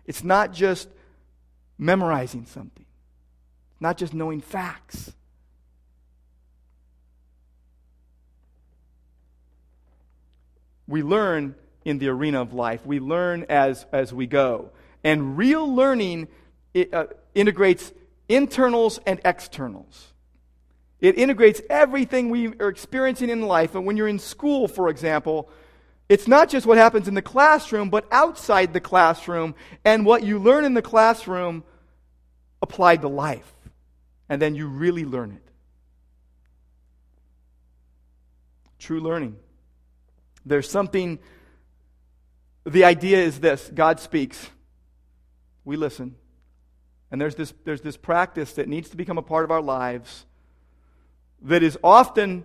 It's 0.07 0.23
not 0.23 0.53
just 0.53 0.89
memorizing 1.79 2.47
something, 2.47 2.87
not 3.81 3.97
just 3.97 4.15
knowing 4.15 4.41
facts. 4.41 5.13
We 10.87 11.03
learn 11.03 11.55
in 11.85 11.99
the 11.99 12.09
arena 12.09 12.43
of 12.43 12.53
life, 12.53 12.85
we 12.87 13.01
learn 13.01 13.47
as, 13.49 13.87
as 13.93 14.13
we 14.13 14.27
go. 14.27 14.71
And 15.03 15.37
real 15.37 15.75
learning 15.75 16.29
it, 16.73 16.93
uh, 16.95 17.07
integrates 17.35 17.93
internals 18.29 18.99
and 19.07 19.21
externals. 19.25 20.14
It 21.01 21.19
integrates 21.19 21.61
everything 21.69 22.31
we 22.31 22.49
are 22.61 22.69
experiencing 22.69 23.31
in 23.31 23.43
life. 23.43 23.75
And 23.75 23.85
when 23.85 23.97
you're 23.97 24.09
in 24.09 24.19
school, 24.19 24.69
for 24.69 24.89
example, 24.89 25.51
it's 26.09 26.29
not 26.29 26.49
just 26.49 26.67
what 26.67 26.79
happens 26.79 27.09
in 27.09 27.15
the 27.15 27.23
classroom, 27.23 27.91
but 27.91 28.07
outside 28.13 28.73
the 28.73 28.81
classroom, 28.81 29.55
and 29.85 30.07
what 30.07 30.23
you 30.23 30.39
learn 30.39 30.65
in 30.65 30.75
the 30.75 30.83
classroom 30.83 31.65
applied 32.63 33.03
to 33.03 33.09
life. 33.09 33.51
And 34.29 34.41
then 34.41 34.55
you 34.55 34.67
really 34.69 35.05
learn 35.05 35.33
it. 35.33 35.43
True 38.79 39.01
learning. 39.01 39.37
There's 40.47 40.71
something, 40.71 41.19
the 42.65 42.85
idea 42.85 43.19
is 43.19 43.41
this 43.41 43.71
God 43.75 44.01
speaks 44.01 44.51
we 45.65 45.77
listen. 45.77 46.17
And 47.11 47.21
there's 47.21 47.35
this, 47.35 47.53
there's 47.65 47.81
this 47.81 47.97
practice 47.97 48.55
that 48.55 48.69
needs 48.69 48.91
to 48.91 48.97
become 48.97 49.19
a 49.19 49.23
part 49.23 49.45
of 49.45 49.51
our 49.51 49.63
lives 49.63 50.27
that 51.43 51.63
is 51.63 51.79
often 51.83 52.45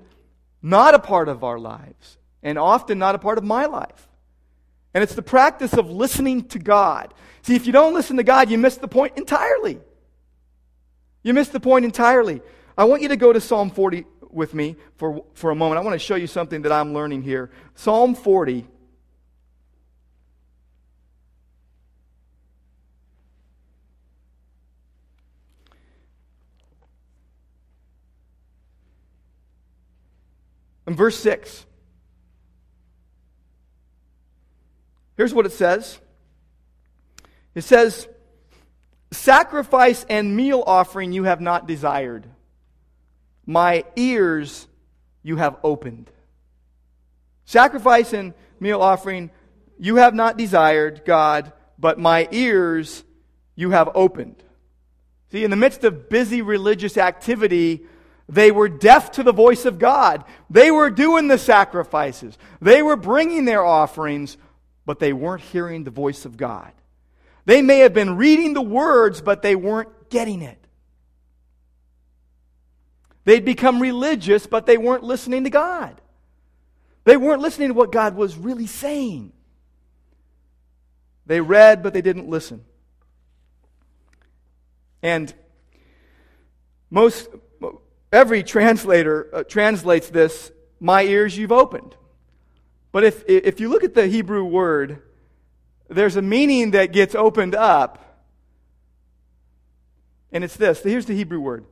not 0.62 0.94
a 0.94 1.00
part 1.00 1.30
of 1.30 1.44
our 1.44 1.60
lives 1.60 2.18
and 2.44 2.58
often 2.58 3.00
not 3.00 3.16
a 3.16 3.20
part 3.20 3.38
of 3.38 3.44
my 3.44 3.66
life. 3.66 4.08
And 4.94 5.04
it's 5.04 5.16
the 5.16 5.22
practice 5.22 5.74
of 5.74 5.90
listening 5.90 6.46
to 6.50 6.60
God. 6.60 7.14
See, 7.42 7.56
if 7.56 7.66
you 7.66 7.72
don't 7.72 7.94
listen 7.94 8.18
to 8.18 8.24
God, 8.24 8.50
you 8.50 8.58
miss 8.58 8.78
the 8.78 8.88
point 8.88 9.18
entirely. 9.18 9.80
You 11.24 11.34
miss 11.34 11.50
the 11.50 11.60
point 11.60 11.86
entirely. 11.86 12.42
I 12.78 12.86
want 12.86 13.02
you 13.02 13.10
to 13.10 13.18
go 13.18 13.32
to 13.32 13.42
Psalm 13.42 13.70
40 13.70 14.06
with 14.32 14.54
me 14.54 14.78
for, 14.98 15.24
for 15.34 15.52
a 15.52 15.56
moment. 15.56 15.80
I 15.80 15.84
want 15.84 15.94
to 15.94 16.06
show 16.06 16.16
you 16.16 16.28
something 16.28 16.64
that 16.64 16.72
I'm 16.72 16.94
learning 16.94 17.24
here. 17.24 17.52
Psalm 17.76 18.16
40. 18.16 18.66
In 30.90 30.96
verse 30.96 31.20
6. 31.20 31.68
Here's 35.18 35.36
what 35.36 35.46
it 35.46 35.52
says 35.52 36.00
it 37.54 37.62
says, 37.62 38.08
Sacrifice 39.12 40.04
and 40.10 40.36
meal 40.36 40.64
offering 40.66 41.12
you 41.12 41.26
have 41.26 41.42
not 41.42 41.68
desired, 41.68 42.26
my 43.46 43.86
ears 43.98 44.68
you 45.22 45.36
have 45.36 45.58
opened. 45.64 46.10
Sacrifice 47.46 48.12
and 48.12 48.34
meal 48.60 48.82
offering 48.82 49.30
you 49.78 49.98
have 49.98 50.16
not 50.16 50.38
desired, 50.38 51.04
God, 51.06 51.54
but 51.78 52.00
my 52.00 52.28
ears 52.32 53.04
you 53.56 53.70
have 53.70 53.92
opened. 53.94 54.44
See, 55.32 55.44
in 55.44 55.52
the 55.52 55.56
midst 55.56 55.84
of 55.84 56.10
busy 56.10 56.42
religious 56.42 56.98
activity, 56.98 57.86
they 58.30 58.52
were 58.52 58.70
deaf 58.70 59.12
to 59.14 59.24
the 59.24 59.34
voice 59.34 59.66
of 59.66 59.80
God. 59.80 60.24
They 60.52 60.70
were 60.70 60.92
doing 60.92 61.28
the 61.28 61.40
sacrifices. 61.40 62.38
They 62.62 62.84
were 62.84 62.96
bringing 62.96 63.46
their 63.46 63.66
offerings, 63.66 64.38
but 64.86 65.00
they 65.00 65.14
weren't 65.14 65.42
hearing 65.42 65.84
the 65.84 65.92
voice 65.92 66.26
of 66.26 66.38
God. 66.38 66.72
They 67.46 67.64
may 67.64 67.80
have 67.80 67.94
been 67.94 68.18
reading 68.18 68.54
the 68.54 68.62
words, 68.62 69.20
but 69.22 69.42
they 69.42 69.56
weren't 69.56 70.12
getting 70.12 70.44
it. 70.44 70.64
They'd 73.26 73.46
become 73.46 73.82
religious, 73.82 74.46
but 74.46 74.68
they 74.68 74.78
weren't 74.78 75.04
listening 75.04 75.44
to 75.46 75.50
God. 75.50 76.00
They 77.06 77.18
weren't 77.18 77.42
listening 77.42 77.70
to 77.70 77.74
what 77.74 77.92
God 77.92 78.16
was 78.16 78.38
really 78.38 78.68
saying. 78.68 79.34
They 81.26 81.42
read, 81.42 81.82
but 81.82 81.94
they 81.94 82.02
didn't 82.02 82.28
listen. 82.28 82.64
And 85.02 85.34
most, 86.92 87.30
every 88.12 88.44
translator 88.44 89.30
uh, 89.34 89.44
translates 89.44 90.10
this, 90.10 90.52
my 90.80 91.04
ears 91.04 91.38
you've 91.38 91.52
opened. 91.52 91.96
But 92.92 93.04
if, 93.04 93.24
if 93.28 93.60
you 93.60 93.70
look 93.70 93.84
at 93.84 93.94
the 93.94 94.08
Hebrew 94.08 94.44
word, 94.44 95.02
there's 95.90 96.16
a 96.16 96.22
meaning 96.22 96.72
that 96.72 96.92
gets 96.92 97.16
opened 97.16 97.56
up. 97.56 98.06
And 100.32 100.44
it's 100.44 100.56
this. 100.56 100.82
Here's 100.82 101.06
the 101.06 101.16
Hebrew 101.16 101.40
word 101.40 101.66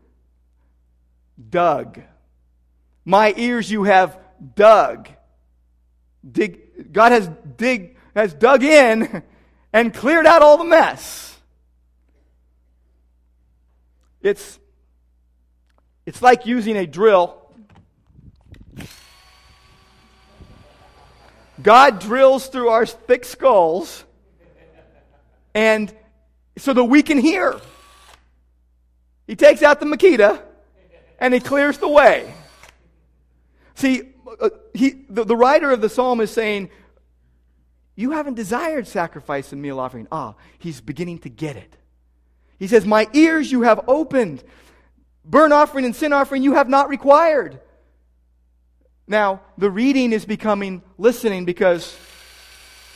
dug. 1.49 2.01
My 3.05 3.33
ears 3.37 3.69
you 3.69 3.83
have 3.83 4.19
dug. 4.55 5.07
Dig, 6.29 6.91
God 6.91 7.11
has 7.11 7.29
dig, 7.55 7.95
has 8.15 8.33
dug 8.33 8.63
in 8.63 9.23
and 9.71 9.93
cleared 9.93 10.25
out 10.25 10.41
all 10.41 10.57
the 10.57 10.65
mess. 10.65 11.37
It's, 14.21 14.59
it's 16.07 16.23
like 16.23 16.47
using 16.47 16.75
a 16.75 16.87
drill 16.87 17.43
God 21.61 21.99
drills 21.99 22.47
through 22.47 22.69
our 22.69 22.85
thick 22.85 23.25
skulls 23.25 24.03
and 25.53 25.93
so 26.57 26.73
that 26.73 26.83
we 26.83 27.01
can 27.01 27.17
hear. 27.17 27.59
He 29.25 29.35
takes 29.35 29.63
out 29.63 29.79
the 29.79 29.85
Makita 29.85 30.41
and 31.19 31.33
he 31.33 31.39
clears 31.39 31.77
the 31.79 31.87
way. 31.87 32.31
See, 33.75 34.13
uh, 34.39 34.49
he, 34.73 35.05
the, 35.09 35.23
the 35.23 35.35
writer 35.35 35.71
of 35.71 35.81
the 35.81 35.89
psalm 35.89 36.21
is 36.21 36.31
saying, 36.31 36.69
You 37.95 38.11
haven't 38.11 38.35
desired 38.35 38.87
sacrifice 38.87 39.51
and 39.51 39.61
meal 39.61 39.79
offering. 39.79 40.07
Ah, 40.11 40.35
he's 40.59 40.79
beginning 40.79 41.19
to 41.19 41.29
get 41.29 41.57
it. 41.57 41.75
He 42.59 42.67
says, 42.67 42.85
My 42.85 43.07
ears 43.13 43.51
you 43.51 43.63
have 43.63 43.81
opened. 43.87 44.43
Burnt 45.29 45.51
offering 45.51 45.83
and 45.83 45.95
sin 45.95 46.13
offering 46.13 46.41
you 46.41 46.53
have 46.53 46.69
not 46.69 46.89
required. 46.89 47.59
Now, 49.07 49.41
the 49.57 49.69
reading 49.69 50.13
is 50.13 50.25
becoming 50.25 50.81
listening 50.97 51.45
because 51.45 51.97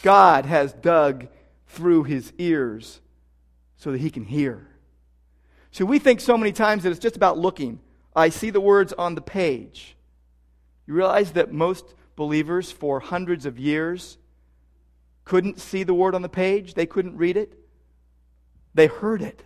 God 0.02 0.46
has 0.46 0.74
dug 0.74 1.28
through 1.68 2.04
his 2.04 2.32
ears 2.38 3.02
so 3.76 3.92
that 3.92 4.00
he 4.00 4.10
can 4.10 4.24
hear. 4.24 4.68
So 5.72 5.86
we 5.86 6.00
think 6.00 6.22
so 6.22 6.38
many 6.38 6.52
times 6.52 6.84
that 6.84 6.92
it's 6.92 7.00
just 7.00 7.16
about 7.16 7.38
looking. 7.38 7.80
I 8.16 8.30
see 8.30 8.50
the 8.50 8.62
words 8.62 8.94
on 8.94 9.16
the 9.16 9.22
page. 9.22 9.96
You 10.88 10.94
realize 10.94 11.32
that 11.34 11.52
most 11.52 11.96
believers 12.16 12.72
for 12.72 13.00
hundreds 13.00 13.46
of 13.46 13.58
years 13.58 14.18
couldn't 15.24 15.60
see 15.60 15.84
the 15.84 15.94
word 15.94 16.16
on 16.16 16.22
the 16.22 16.30
page, 16.30 16.74
they 16.74 16.86
couldn't 16.86 17.18
read 17.18 17.38
it. 17.38 17.58
They 18.74 18.88
heard 18.88 19.22
it. 19.22 19.44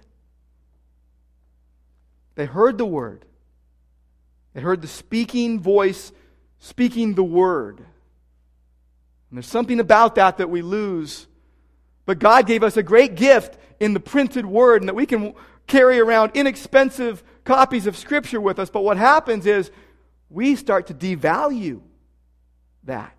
They 2.35 2.45
heard 2.45 2.77
the 2.77 2.85
word. 2.85 3.25
They 4.53 4.61
heard 4.61 4.81
the 4.81 4.87
speaking 4.87 5.59
voice 5.59 6.11
speaking 6.59 7.13
the 7.13 7.23
word. 7.23 7.77
And 7.77 9.37
there's 9.37 9.45
something 9.45 9.79
about 9.79 10.15
that 10.15 10.37
that 10.37 10.49
we 10.49 10.61
lose. 10.61 11.27
But 12.05 12.19
God 12.19 12.47
gave 12.47 12.63
us 12.63 12.77
a 12.77 12.83
great 12.83 13.15
gift 13.15 13.57
in 13.79 13.93
the 13.93 13.99
printed 13.99 14.45
word, 14.45 14.81
and 14.81 14.89
that 14.89 14.95
we 14.95 15.05
can 15.05 15.33
carry 15.67 15.99
around 15.99 16.31
inexpensive 16.33 17.23
copies 17.43 17.87
of 17.87 17.97
Scripture 17.97 18.39
with 18.39 18.59
us. 18.59 18.69
But 18.69 18.83
what 18.83 18.97
happens 18.97 19.45
is 19.45 19.71
we 20.29 20.55
start 20.55 20.87
to 20.87 20.93
devalue 20.93 21.81
that. 22.83 23.11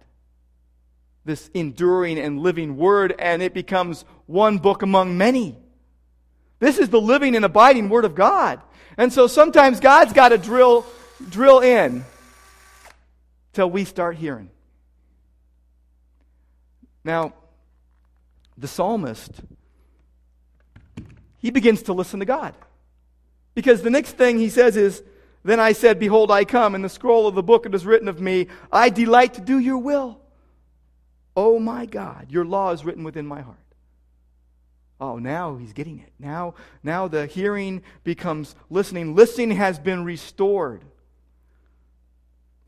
This 1.24 1.50
enduring 1.55 2.18
and 2.18 2.38
living 2.38 2.76
word, 2.76 3.14
and 3.18 3.42
it 3.42 3.52
becomes 3.52 4.05
one 4.26 4.59
book 4.59 4.83
among 4.83 5.18
many. 5.18 5.59
This 6.61 6.79
is 6.79 6.88
the 6.88 7.00
living 7.00 7.35
and 7.37 7.44
abiding 7.44 7.88
word 7.88 8.05
of 8.05 8.14
God. 8.14 8.61
And 8.96 9.12
so 9.12 9.26
sometimes 9.26 9.80
God's 9.80 10.12
got 10.12 10.30
to 10.30 10.38
drill, 10.38 10.87
drill 11.28 11.61
in 11.61 12.04
till 13.52 13.70
we 13.70 13.85
start 13.85 14.16
hearing. 14.16 14.50
Now, 17.04 17.35
the 18.59 18.68
psalmist, 18.68 19.30
he 21.38 21.50
begins 21.50 21.82
to 21.82 21.92
listen 21.92 22.20
to 22.20 22.26
God. 22.26 22.54
Because 23.54 23.82
the 23.82 23.90
next 23.90 24.12
thing 24.12 24.38
he 24.38 24.48
says 24.48 24.76
is, 24.76 25.02
Then 25.44 25.61
I 25.61 25.72
said, 25.72 25.98
Behold, 25.98 26.30
I 26.30 26.44
come. 26.44 26.74
In 26.74 26.82
the 26.82 26.88
scroll 26.88 27.26
of 27.26 27.35
the 27.35 27.42
book 27.42 27.66
it 27.66 27.74
is 27.74 27.87
written 27.87 28.09
of 28.09 28.20
me, 28.20 28.48
I 28.72 28.88
delight 28.88 29.35
to 29.35 29.40
do 29.40 29.59
your 29.59 29.78
will. 29.78 30.20
Oh 31.37 31.59
my 31.59 31.87
God, 31.87 32.26
your 32.30 32.44
law 32.44 32.72
is 32.72 32.85
written 32.85 33.04
within 33.04 33.26
my 33.26 33.42
heart. 33.42 33.59
Oh, 35.00 35.18
now 35.18 35.56
he's 35.56 35.72
getting 35.72 35.98
it. 35.98 36.12
Now, 36.18 36.54
now 36.82 37.06
the 37.09 37.26
hearing 37.26 37.82
becomes 38.02 38.54
listening. 38.70 39.14
Listening 39.14 39.50
has 39.52 39.78
been 39.78 40.04
restored. 40.04 40.85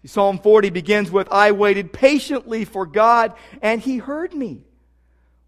Psalm 0.05 0.39
40 0.39 0.71
begins 0.71 1.11
with, 1.11 1.29
I 1.31 1.53
waited 1.53 1.93
patiently 1.93 2.65
for 2.65 2.87
God, 2.87 3.35
and 3.61 3.81
he 3.81 3.99
heard 3.99 4.33
me. 4.33 4.63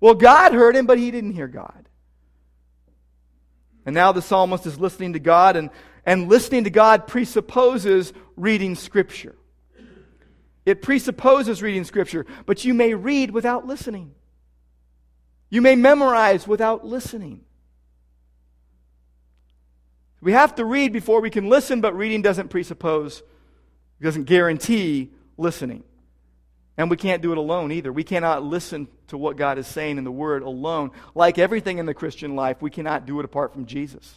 Well, 0.01 0.15
God 0.15 0.53
heard 0.53 0.77
him, 0.77 0.87
but 0.87 0.99
he 0.99 1.11
didn't 1.11 1.33
hear 1.33 1.49
God. 1.49 1.89
And 3.87 3.95
now 3.95 4.13
the 4.13 4.23
psalmist 4.23 4.67
is 4.67 4.79
listening 4.79 5.15
to 5.15 5.19
God, 5.19 5.57
and, 5.57 5.71
and 6.05 6.29
listening 6.29 6.65
to 6.65 6.71
God 6.71 7.07
presupposes 7.07 8.13
reading 8.37 8.75
Scripture. 8.75 9.37
It 10.67 10.83
presupposes 10.83 11.63
reading 11.63 11.85
Scripture, 11.85 12.27
but 12.45 12.65
you 12.65 12.75
may 12.75 12.95
read 12.95 13.31
without 13.31 13.67
listening. 13.67 14.15
You 15.51 15.61
may 15.61 15.75
memorize 15.75 16.47
without 16.47 16.87
listening. 16.87 17.45
We 20.21 20.33
have 20.33 20.55
to 20.57 20.65
read 20.65 20.93
before 20.93 21.21
we 21.21 21.31
can 21.31 21.49
listen, 21.49 21.81
but 21.81 21.97
reading 21.97 22.23
doesn't 22.23 22.49
presuppose 22.49 23.23
doesn't 24.03 24.25
guarantee 24.25 25.11
listening. 25.37 25.85
And 26.77 26.89
we 26.89 26.97
can't 26.97 27.21
do 27.21 27.33
it 27.33 27.39
alone 27.39 27.73
either. 27.73 27.93
We 27.93 28.05
cannot 28.05 28.43
listen 28.43 28.89
to 29.09 29.19
what 29.19 29.37
God 29.37 29.59
is 29.59 29.67
saying 29.67 29.99
in 29.99 30.05
the 30.05 30.11
Word 30.11 30.43
alone. 30.43 30.93
Like 31.15 31.39
everything 31.39 31.79
in 31.79 31.87
the 31.87 31.93
Christian 31.93 32.35
life, 32.37 32.63
we 32.63 32.71
cannot 32.71 33.05
do 33.05 33.19
it 33.19 33.25
apart 33.25 33.53
from 33.53 33.67
Jesus. 33.67 34.15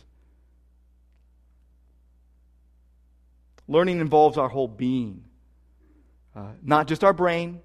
Learning 3.67 4.00
involves 4.00 4.38
our 4.38 4.50
whole 4.50 4.67
being, 4.67 5.24
uh, 6.36 6.52
not 6.62 6.88
just 6.88 7.04
our 7.04 7.13
brain. 7.13 7.60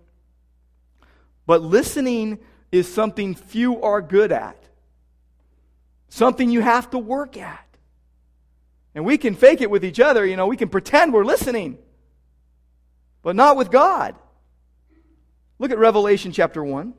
But 1.46 1.62
listening 1.62 2.38
is 2.70 2.92
something 2.92 3.35
few 3.35 3.83
are 3.83 4.02
good 4.02 4.33
at, 4.33 4.57
something 6.09 6.50
you 6.50 6.61
have 6.61 6.90
to 6.90 6.98
work 6.98 7.37
at. 7.37 7.64
And 8.94 9.04
we 9.04 9.18
can 9.18 9.35
fake 9.35 9.61
it 9.61 9.70
with 9.70 9.85
each 9.85 10.00
other, 10.00 10.26
you 10.26 10.37
know, 10.37 10.46
we 10.46 10.57
can 10.57 10.68
pretend 10.68 11.12
we're 11.12 11.24
listening 11.24 11.78
but 13.22 13.37
not 13.37 13.57
with 13.57 13.70
God. 13.70 14.14
Look 15.59 15.70
at 15.70 15.78
Revelation 15.78 16.33
chapter 16.33 16.62
1 16.64 16.94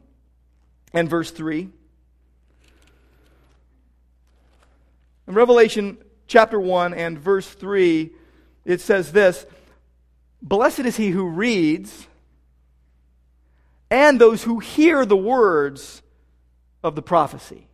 and 0.94 1.10
verse 1.10 1.32
3. 1.32 1.70
In 5.28 5.34
Revelation 5.34 5.98
chapter 6.28 6.60
1 6.60 6.94
and 6.94 7.18
verse 7.18 7.48
3, 7.48 8.12
it 8.66 8.82
says 8.82 9.12
this 9.12 9.46
Blessed 10.42 10.82
is 10.82 10.98
he 10.98 11.10
who 11.10 11.28
reads 11.30 12.08
and 13.90 14.20
those 14.20 14.44
who 14.44 14.60
hear 14.60 15.06
the 15.06 15.18
words 15.18 16.02
of 16.84 16.96
the 16.96 17.02
prophecy 17.02 17.68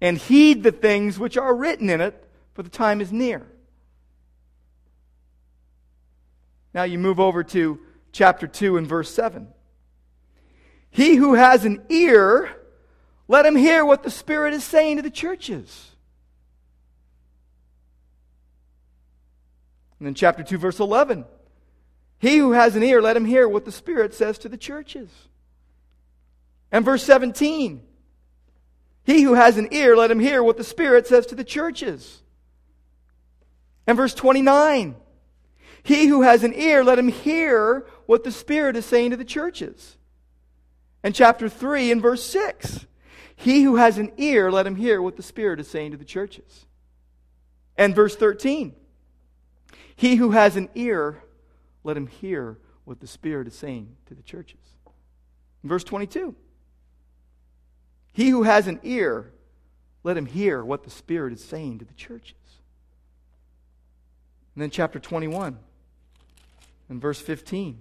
and 0.00 0.18
heed 0.18 0.62
the 0.62 0.72
things 0.72 1.18
which 1.18 1.36
are 1.36 1.54
written 1.54 1.88
in 1.88 2.00
it, 2.00 2.28
for 2.54 2.62
the 2.62 2.68
time 2.68 3.00
is 3.00 3.12
near. 3.12 3.46
Now 6.74 6.82
you 6.82 6.98
move 6.98 7.20
over 7.20 7.44
to 7.44 7.78
chapter 8.10 8.46
2 8.46 8.76
and 8.76 8.86
verse 8.86 9.14
7. 9.14 9.48
He 10.90 11.14
who 11.14 11.34
has 11.34 11.64
an 11.64 11.82
ear, 11.88 12.50
let 13.28 13.46
him 13.46 13.56
hear 13.56 13.84
what 13.84 14.02
the 14.02 14.10
Spirit 14.10 14.54
is 14.54 14.64
saying 14.64 14.96
to 14.96 15.02
the 15.02 15.10
churches. 15.10 15.90
And 19.98 20.06
then 20.06 20.14
chapter 20.14 20.42
2, 20.42 20.58
verse 20.58 20.80
11. 20.80 21.24
He 22.22 22.36
who 22.36 22.52
has 22.52 22.76
an 22.76 22.84
ear, 22.84 23.02
let 23.02 23.16
him 23.16 23.24
hear 23.24 23.48
what 23.48 23.64
the 23.64 23.72
Spirit 23.72 24.14
says 24.14 24.38
to 24.38 24.48
the 24.48 24.56
churches. 24.56 25.10
And 26.70 26.84
verse 26.84 27.02
17. 27.02 27.82
He 29.02 29.22
who 29.22 29.34
has 29.34 29.58
an 29.58 29.66
ear, 29.72 29.96
let 29.96 30.12
him 30.12 30.20
hear 30.20 30.40
what 30.40 30.56
the 30.56 30.62
Spirit 30.62 31.08
says 31.08 31.26
to 31.26 31.34
the 31.34 31.42
churches. 31.42 32.22
And 33.88 33.96
verse 33.96 34.14
29. 34.14 34.94
He 35.82 36.06
who 36.06 36.22
has 36.22 36.44
an 36.44 36.54
ear, 36.54 36.84
let 36.84 36.96
him 36.96 37.08
hear 37.08 37.88
what 38.06 38.22
the 38.22 38.30
Spirit 38.30 38.76
is 38.76 38.86
saying 38.86 39.10
to 39.10 39.16
the 39.16 39.24
churches. 39.24 39.96
And 41.02 41.16
chapter 41.16 41.48
3 41.48 41.90
and 41.90 42.00
verse 42.00 42.22
6. 42.22 42.86
He 43.34 43.64
who 43.64 43.74
has 43.74 43.98
an 43.98 44.12
ear, 44.16 44.52
let 44.52 44.68
him 44.68 44.76
hear 44.76 45.02
what 45.02 45.16
the 45.16 45.24
Spirit 45.24 45.58
is 45.58 45.66
saying 45.66 45.90
to 45.90 45.96
the 45.96 46.04
churches. 46.04 46.66
And 47.76 47.96
verse 47.96 48.14
13. 48.14 48.76
He 49.96 50.14
who 50.14 50.30
has 50.30 50.54
an 50.54 50.68
ear, 50.76 51.24
let 51.84 51.96
him 51.96 52.06
hear 52.06 52.58
what 52.84 53.00
the 53.00 53.06
Spirit 53.06 53.46
is 53.46 53.54
saying 53.54 53.96
to 54.06 54.14
the 54.14 54.22
churches. 54.22 54.60
verse 55.62 55.84
22. 55.84 56.34
He 58.12 58.28
who 58.28 58.42
has 58.42 58.66
an 58.66 58.80
ear, 58.82 59.32
let 60.04 60.16
him 60.16 60.26
hear 60.26 60.64
what 60.64 60.84
the 60.84 60.90
Spirit 60.90 61.32
is 61.32 61.42
saying 61.42 61.78
to 61.78 61.84
the 61.84 61.94
churches. 61.94 62.34
And 64.54 64.62
then 64.62 64.70
chapter 64.70 64.98
21 64.98 65.58
and 66.88 67.00
verse 67.00 67.20
15. 67.20 67.78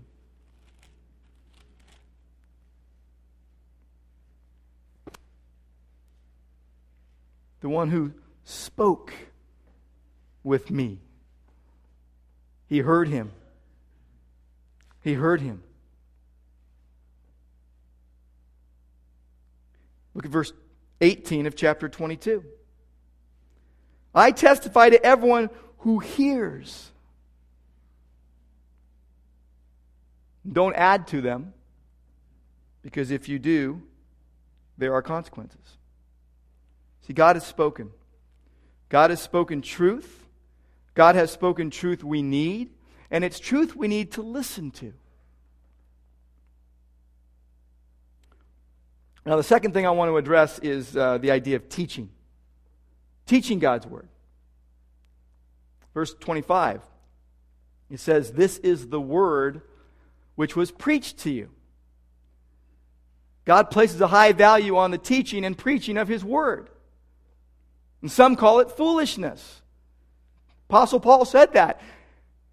The 7.60 7.70
one 7.70 7.90
who 7.90 8.14
spoke 8.44 9.14
with 10.44 10.72
me. 10.72 11.00
He 12.68 12.80
heard 12.80 13.08
him. 13.08 13.32
He 15.02 15.14
heard 15.14 15.42
him. 15.42 15.64
Look 20.14 20.26
at 20.26 20.32
verse 20.32 20.54
18 21.00 21.48
of 21.48 21.56
chapter 21.56 21.90
22. 21.90 22.44
I 24.14 24.32
testify 24.32 24.90
to 24.90 25.04
everyone 25.04 25.50
who 25.80 26.00
hears. 26.00 26.92
Don't 30.50 30.76
add 30.76 31.08
to 31.08 31.22
them, 31.22 31.54
because 32.82 33.12
if 33.12 33.30
you 33.30 33.40
do, 33.40 33.82
there 34.78 34.94
are 34.94 35.02
consequences. 35.02 35.78
See, 37.08 37.14
God 37.14 37.36
has 37.36 37.46
spoken. 37.46 37.92
God 38.90 39.12
has 39.12 39.22
spoken 39.22 39.62
truth. 39.62 40.28
God 40.94 41.16
has 41.16 41.32
spoken 41.32 41.70
truth 41.70 42.04
we 42.04 42.22
need, 42.22 42.72
and 43.12 43.26
it's 43.26 43.40
truth 43.40 43.76
we 43.76 43.90
need 43.90 44.14
to 44.14 44.22
listen 44.22 44.72
to. 44.72 44.94
Now, 49.26 49.36
the 49.36 49.44
second 49.44 49.74
thing 49.74 49.86
I 49.86 49.92
want 49.92 50.10
to 50.10 50.18
address 50.18 50.58
is 50.60 50.98
uh, 50.98 51.20
the 51.20 51.30
idea 51.30 51.58
of 51.58 51.70
teaching. 51.70 52.10
Teaching 53.28 53.60
God's 53.60 53.86
Word. 53.86 54.08
Verse 55.94 56.16
25, 56.20 56.82
it 57.92 58.00
says, 58.00 58.32
This 58.32 58.58
is 58.60 58.88
the 58.88 59.02
Word 59.02 59.62
which 60.36 60.56
was 60.56 60.72
preached 60.72 61.20
to 61.20 61.30
you. 61.30 61.50
God 63.44 63.70
places 63.70 64.00
a 64.02 64.08
high 64.08 64.32
value 64.32 64.78
on 64.78 64.92
the 64.92 64.98
teaching 64.98 65.44
and 65.44 65.58
preaching 65.58 65.98
of 65.98 66.08
His 66.08 66.24
Word. 66.24 66.70
And 68.02 68.10
some 68.10 68.36
call 68.36 68.60
it 68.62 68.72
foolishness. 68.72 69.62
Apostle 70.70 71.02
Paul 71.02 71.26
said 71.26 71.54
that. 71.54 71.82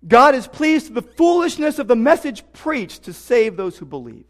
God 0.06 0.34
is 0.34 0.46
pleased 0.46 0.94
with 0.94 1.06
the 1.06 1.12
foolishness 1.14 1.78
of 1.78 1.88
the 1.88 1.96
message 1.96 2.44
preached 2.52 3.04
to 3.04 3.12
save 3.12 3.56
those 3.56 3.76
who 3.76 3.84
believe. 3.84 4.24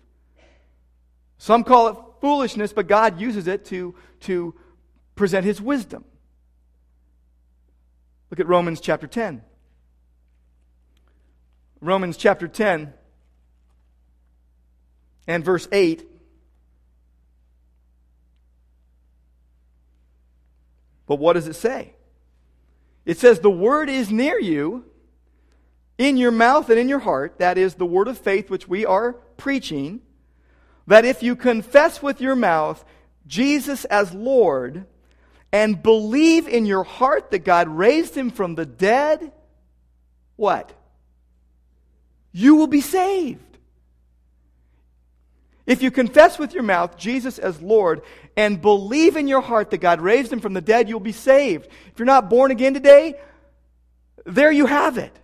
Some 1.37 1.63
call 1.63 1.89
it 1.89 1.97
foolishness, 2.21 2.73
but 2.73 2.87
God 2.89 3.21
uses 3.21 3.47
it 3.47 3.65
to, 3.67 3.95
to 4.21 4.55
present 5.15 5.45
his 5.45 5.61
wisdom. 5.61 6.05
Look 8.31 8.41
at 8.41 8.47
Romans 8.47 8.81
chapter 8.81 9.07
10. 9.07 9.43
Romans 11.81 12.17
chapter 12.17 12.49
10 12.49 12.93
and 15.27 15.45
verse 15.45 15.69
8. 15.71 16.09
But 21.07 21.17
what 21.17 21.35
does 21.35 21.47
it 21.47 21.55
say? 21.55 21.95
It 23.07 23.19
says, 23.19 23.41
The 23.41 23.51
word 23.51 23.89
is 23.89 24.11
near 24.11 24.39
you, 24.39 24.85
in 25.99 26.17
your 26.17 26.31
mouth 26.31 26.71
and 26.71 26.79
in 26.79 26.89
your 26.89 27.01
heart. 27.01 27.39
That 27.39 27.59
is 27.59 27.75
the 27.75 27.87
word 27.87 28.09
of 28.09 28.17
faith 28.17 28.49
which 28.49 28.67
we 28.67 28.87
are 28.87 29.13
preaching 29.37 30.01
that 30.89 31.05
if 31.05 31.23
you 31.23 31.37
confess 31.37 32.03
with 32.03 32.21
your 32.21 32.35
mouth 32.35 32.83
Jesus 33.27 33.85
as 33.85 34.15
Lord 34.15 34.87
and 35.53 35.83
believe 35.83 36.49
in 36.49 36.65
your 36.65 36.83
heart 36.83 37.31
that 37.31 37.41
God 37.41 37.69
raised 37.69 38.17
him 38.17 38.31
from 38.31 38.55
the 38.55 38.65
dead, 38.65 39.31
what? 40.37 40.73
You 42.33 42.55
will 42.57 42.67
be 42.67 42.81
saved. 42.81 43.59
If 45.67 45.83
you 45.83 45.91
confess 45.91 46.39
with 46.39 46.55
your 46.55 46.63
mouth 46.63 46.97
Jesus 46.97 47.39
as 47.39 47.61
Lord 47.61 48.01
and 48.35 48.63
believe 48.63 49.19
in 49.19 49.29
your 49.29 49.43
heart 49.43 49.71
that 49.71 49.79
God 49.79 50.01
raised 50.01 50.33
him 50.33 50.41
from 50.41 50.55
the 50.55 50.63
dead, 50.63 50.89
you'll 50.89 51.01
be 51.01 51.13
saved. 51.13 51.67
If 51.93 51.99
you're 51.99 52.07
not 52.07 52.31
born 52.31 52.51
again 52.51 52.73
today, 52.73 53.21
there 54.25 54.51
you 54.51 54.65
have 54.65 54.97
it. 54.97 55.15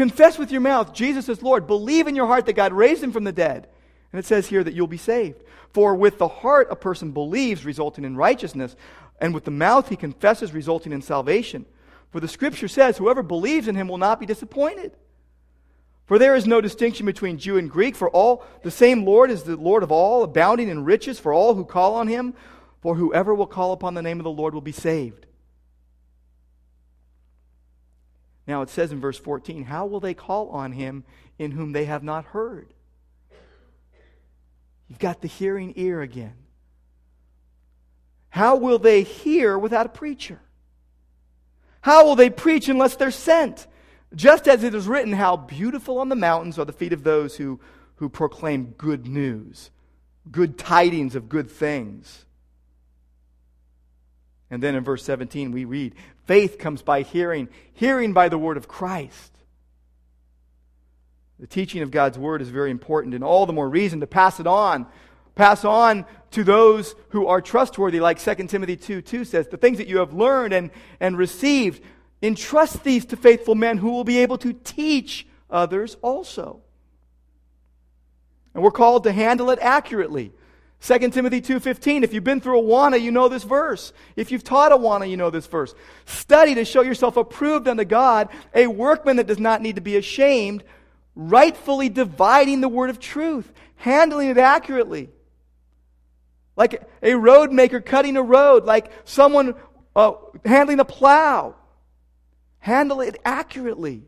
Confess 0.00 0.38
with 0.38 0.50
your 0.50 0.62
mouth 0.62 0.94
Jesus 0.94 1.28
as 1.28 1.42
Lord. 1.42 1.66
Believe 1.66 2.06
in 2.06 2.16
your 2.16 2.26
heart 2.26 2.46
that 2.46 2.54
God 2.54 2.72
raised 2.72 3.02
him 3.02 3.12
from 3.12 3.24
the 3.24 3.32
dead. 3.32 3.68
And 4.10 4.18
it 4.18 4.24
says 4.24 4.46
here 4.46 4.64
that 4.64 4.72
you'll 4.72 4.86
be 4.86 4.96
saved. 4.96 5.42
For 5.74 5.94
with 5.94 6.16
the 6.16 6.26
heart 6.26 6.68
a 6.70 6.74
person 6.74 7.10
believes, 7.10 7.66
resulting 7.66 8.06
in 8.06 8.16
righteousness, 8.16 8.76
and 9.20 9.34
with 9.34 9.44
the 9.44 9.50
mouth 9.50 9.90
he 9.90 9.96
confesses, 9.96 10.54
resulting 10.54 10.92
in 10.92 11.02
salvation. 11.02 11.66
For 12.12 12.18
the 12.18 12.28
scripture 12.28 12.66
says, 12.66 12.96
Whoever 12.96 13.22
believes 13.22 13.68
in 13.68 13.74
him 13.74 13.88
will 13.88 13.98
not 13.98 14.18
be 14.18 14.24
disappointed. 14.24 14.96
For 16.06 16.18
there 16.18 16.34
is 16.34 16.46
no 16.46 16.62
distinction 16.62 17.04
between 17.04 17.36
Jew 17.36 17.58
and 17.58 17.70
Greek, 17.70 17.94
for 17.94 18.08
all 18.08 18.42
the 18.62 18.70
same 18.70 19.04
Lord 19.04 19.30
is 19.30 19.42
the 19.42 19.58
Lord 19.58 19.82
of 19.82 19.92
all, 19.92 20.22
abounding 20.22 20.70
in 20.70 20.86
riches 20.86 21.20
for 21.20 21.34
all 21.34 21.54
who 21.54 21.66
call 21.66 21.96
on 21.96 22.08
him. 22.08 22.32
For 22.80 22.94
whoever 22.94 23.34
will 23.34 23.46
call 23.46 23.72
upon 23.72 23.92
the 23.92 24.00
name 24.00 24.18
of 24.18 24.24
the 24.24 24.30
Lord 24.30 24.54
will 24.54 24.62
be 24.62 24.72
saved. 24.72 25.26
Now 28.50 28.62
it 28.62 28.68
says 28.68 28.90
in 28.90 28.98
verse 28.98 29.16
14, 29.16 29.62
How 29.62 29.86
will 29.86 30.00
they 30.00 30.12
call 30.12 30.48
on 30.48 30.72
him 30.72 31.04
in 31.38 31.52
whom 31.52 31.70
they 31.70 31.84
have 31.84 32.02
not 32.02 32.24
heard? 32.24 32.74
You've 34.88 34.98
got 34.98 35.20
the 35.20 35.28
hearing 35.28 35.72
ear 35.76 36.02
again. 36.02 36.34
How 38.28 38.56
will 38.56 38.80
they 38.80 39.04
hear 39.04 39.56
without 39.56 39.86
a 39.86 39.90
preacher? 39.90 40.40
How 41.80 42.04
will 42.04 42.16
they 42.16 42.28
preach 42.28 42.68
unless 42.68 42.96
they're 42.96 43.12
sent? 43.12 43.68
Just 44.16 44.48
as 44.48 44.64
it 44.64 44.74
is 44.74 44.88
written, 44.88 45.12
How 45.12 45.36
beautiful 45.36 45.98
on 45.98 46.08
the 46.08 46.16
mountains 46.16 46.58
are 46.58 46.64
the 46.64 46.72
feet 46.72 46.92
of 46.92 47.04
those 47.04 47.36
who, 47.36 47.60
who 47.96 48.08
proclaim 48.08 48.74
good 48.76 49.06
news, 49.06 49.70
good 50.28 50.58
tidings 50.58 51.14
of 51.14 51.28
good 51.28 51.48
things. 51.48 52.24
And 54.50 54.60
then 54.60 54.74
in 54.74 54.82
verse 54.82 55.04
17, 55.04 55.52
we 55.52 55.64
read, 55.64 55.94
Faith 56.30 56.58
comes 56.58 56.80
by 56.80 57.02
hearing, 57.02 57.48
hearing 57.72 58.12
by 58.12 58.28
the 58.28 58.38
word 58.38 58.56
of 58.56 58.68
Christ. 58.68 59.36
The 61.40 61.48
teaching 61.48 61.82
of 61.82 61.90
God's 61.90 62.16
word 62.16 62.40
is 62.40 62.50
very 62.50 62.70
important, 62.70 63.16
and 63.16 63.24
all 63.24 63.46
the 63.46 63.52
more 63.52 63.68
reason 63.68 63.98
to 63.98 64.06
pass 64.06 64.38
it 64.38 64.46
on. 64.46 64.86
Pass 65.34 65.64
on 65.64 66.06
to 66.30 66.44
those 66.44 66.94
who 67.08 67.26
are 67.26 67.40
trustworthy, 67.40 67.98
like 67.98 68.20
2 68.20 68.46
Timothy 68.46 68.76
2 68.76 69.02
2 69.02 69.24
says, 69.24 69.48
the 69.48 69.56
things 69.56 69.78
that 69.78 69.88
you 69.88 69.98
have 69.98 70.12
learned 70.12 70.52
and, 70.52 70.70
and 71.00 71.18
received, 71.18 71.82
entrust 72.22 72.84
these 72.84 73.04
to 73.06 73.16
faithful 73.16 73.56
men 73.56 73.78
who 73.78 73.90
will 73.90 74.04
be 74.04 74.18
able 74.18 74.38
to 74.38 74.52
teach 74.52 75.26
others 75.50 75.96
also. 76.00 76.60
And 78.54 78.62
we're 78.62 78.70
called 78.70 79.02
to 79.02 79.10
handle 79.10 79.50
it 79.50 79.58
accurately. 79.60 80.30
2 80.80 81.10
Timothy 81.10 81.42
2:15 81.42 82.04
if 82.04 82.14
you've 82.14 82.24
been 82.24 82.40
through 82.40 82.62
Awana 82.62 83.00
you 83.00 83.10
know 83.10 83.28
this 83.28 83.44
verse. 83.44 83.92
If 84.16 84.32
you've 84.32 84.44
taught 84.44 84.72
Awana 84.72 85.08
you 85.08 85.16
know 85.16 85.28
this 85.28 85.46
verse. 85.46 85.74
Study 86.06 86.54
to 86.54 86.64
show 86.64 86.80
yourself 86.80 87.18
approved 87.18 87.68
unto 87.68 87.84
God 87.84 88.30
a 88.54 88.66
workman 88.66 89.16
that 89.16 89.26
does 89.26 89.38
not 89.38 89.60
need 89.60 89.76
to 89.76 89.82
be 89.82 89.96
ashamed 89.96 90.64
rightfully 91.14 91.90
dividing 91.90 92.62
the 92.62 92.68
word 92.68 92.88
of 92.88 92.98
truth 92.98 93.52
handling 93.76 94.30
it 94.30 94.38
accurately. 94.38 95.10
Like 96.56 96.82
a 97.02 97.14
road 97.14 97.52
maker 97.52 97.80
cutting 97.80 98.16
a 98.16 98.22
road 98.22 98.64
like 98.64 98.90
someone 99.04 99.54
uh, 99.94 100.12
handling 100.46 100.80
a 100.80 100.84
plow. 100.84 101.56
Handle 102.58 103.02
it 103.02 103.18
accurately. 103.24 104.04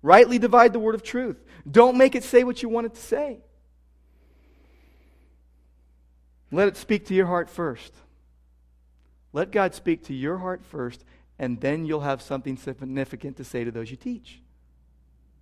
Rightly 0.00 0.38
divide 0.38 0.72
the 0.72 0.80
word 0.80 0.94
of 0.94 1.02
truth. 1.02 1.42
Don't 1.68 1.96
make 1.96 2.14
it 2.14 2.22
say 2.22 2.44
what 2.44 2.62
you 2.62 2.68
want 2.68 2.86
it 2.86 2.94
to 2.94 3.00
say 3.00 3.40
Let 6.54 6.68
it 6.68 6.76
speak 6.76 7.06
to 7.06 7.14
your 7.14 7.26
heart 7.26 7.50
first. 7.50 7.92
Let 9.32 9.50
God 9.50 9.74
speak 9.74 10.04
to 10.04 10.14
your 10.14 10.38
heart 10.38 10.64
first, 10.64 11.04
and 11.38 11.60
then 11.60 11.84
you'll 11.84 12.00
have 12.00 12.22
something 12.22 12.56
significant 12.56 13.36
to 13.38 13.44
say 13.44 13.64
to 13.64 13.72
those 13.72 13.90
you 13.90 13.96
teach. 13.96 14.40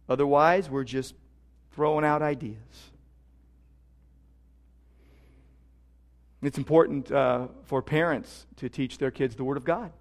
Otherwise, 0.08 0.70
we're 0.70 0.84
just 0.84 1.14
throwing 1.72 2.04
out 2.04 2.22
ideas. 2.22 2.56
It's 6.42 6.58
important 6.58 7.12
uh, 7.12 7.48
for 7.64 7.82
parents 7.82 8.46
to 8.56 8.68
teach 8.68 8.98
their 8.98 9.10
kids 9.10 9.36
the 9.36 9.44
Word 9.44 9.56
of 9.56 9.64
God. 9.64 9.92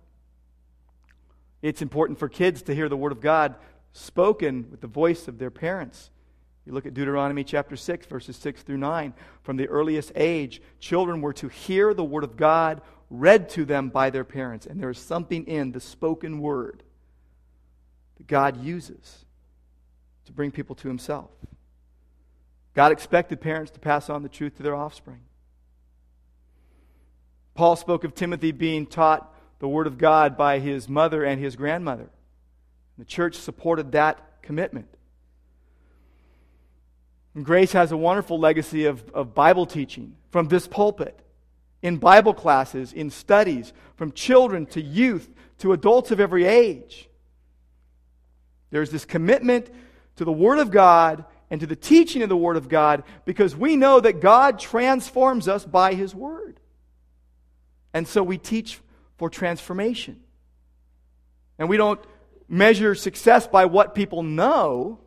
It's 1.62 1.82
important 1.82 2.18
for 2.18 2.30
kids 2.30 2.64
to 2.64 2.74
hear 2.74 2.90
the 2.90 2.98
Word 2.98 3.12
of 3.12 3.22
God 3.22 3.56
spoken 3.94 4.68
with 4.72 4.82
the 4.82 4.88
voice 4.88 5.28
of 5.28 5.38
their 5.38 5.52
parents. 5.52 6.10
You 6.66 6.74
look 6.74 6.86
at 6.86 6.94
Deuteronomy 6.94 7.44
chapter 7.44 7.76
6, 7.76 8.06
verses 8.06 8.38
6 8.38 8.62
through 8.62 8.78
9. 8.78 9.14
From 9.42 9.58
the 9.58 9.68
earliest 9.68 10.12
age, 10.16 10.62
children 10.80 11.22
were 11.22 11.34
to 11.34 11.48
hear 11.48 11.94
the 11.94 12.04
word 12.04 12.24
of 12.24 12.38
God 12.38 12.82
read 13.10 13.50
to 13.50 13.66
them 13.66 13.90
by 13.90 14.10
their 14.10 14.24
parents. 14.24 14.66
And 14.66 14.80
there 14.80 14.90
is 14.90 15.00
something 15.00 15.46
in 15.48 15.72
the 15.72 15.80
spoken 15.80 16.40
word 16.40 16.84
that 18.18 18.28
God 18.28 18.64
uses 18.64 19.26
to 20.26 20.32
bring 20.32 20.52
people 20.52 20.76
to 20.76 20.88
himself. 20.88 21.32
God 22.74 22.92
expected 22.92 23.42
parents 23.42 23.72
to 23.72 23.80
pass 23.80 24.10
on 24.10 24.24
the 24.24 24.30
truth 24.30 24.56
to 24.58 24.64
their 24.64 24.76
offspring. 24.76 25.22
Paul 27.54 27.76
spoke 27.76 28.04
of 28.04 28.16
Timothy 28.16 28.52
being 28.52 28.86
taught 28.86 29.34
the 29.60 29.68
word 29.68 29.88
of 29.88 29.98
God 29.98 30.38
by 30.38 30.60
his 30.60 30.88
mother 30.88 31.24
and 31.24 31.42
his 31.42 31.56
grandmother. 31.56 32.10
The 32.98 33.06
church 33.06 33.36
supported 33.36 33.92
that 33.92 34.42
commitment. 34.42 34.88
And 37.36 37.46
Grace 37.46 37.72
has 37.72 37.92
a 37.92 37.98
wonderful 37.98 38.40
legacy 38.40 38.86
of, 38.86 39.08
of 39.12 39.34
Bible 39.34 39.66
teaching 39.66 40.16
from 40.32 40.48
this 40.48 40.68
pulpit, 40.68 41.18
in 41.82 41.98
Bible 41.98 42.34
classes, 42.34 42.94
in 42.94 43.10
studies, 43.10 43.74
from 43.96 44.12
children 44.12 44.66
to 44.68 44.82
youth 44.82 45.30
to 45.60 45.74
adults 45.74 46.12
of 46.12 46.20
every 46.20 46.46
age. 46.46 47.10
There's 48.72 48.90
this 48.90 49.06
commitment 49.06 49.70
to 50.16 50.26
the 50.26 50.32
Word 50.32 50.60
of 50.60 50.72
God 50.72 51.26
and 51.50 51.60
to 51.62 51.68
the 51.68 51.76
teaching 51.76 52.24
of 52.24 52.30
the 52.30 52.38
Word 52.38 52.58
of 52.58 52.70
God 52.70 53.04
because 53.26 53.56
we 53.56 53.76
know 53.76 54.00
that 54.00 54.22
God 54.22 54.60
transforms 54.60 55.48
us 55.48 55.66
by 55.66 55.94
His 55.94 56.16
Word. 56.16 56.60
And 57.94 58.08
so 58.08 58.24
we 58.24 58.38
teach 58.38 58.80
for 59.18 59.30
transformation. 59.30 60.22
And 61.60 61.70
we 61.70 61.78
don't 61.78 62.00
measure 62.48 62.96
success 62.96 63.46
by 63.48 63.66
what 63.66 63.94
people 63.94 64.24
know 64.24 65.00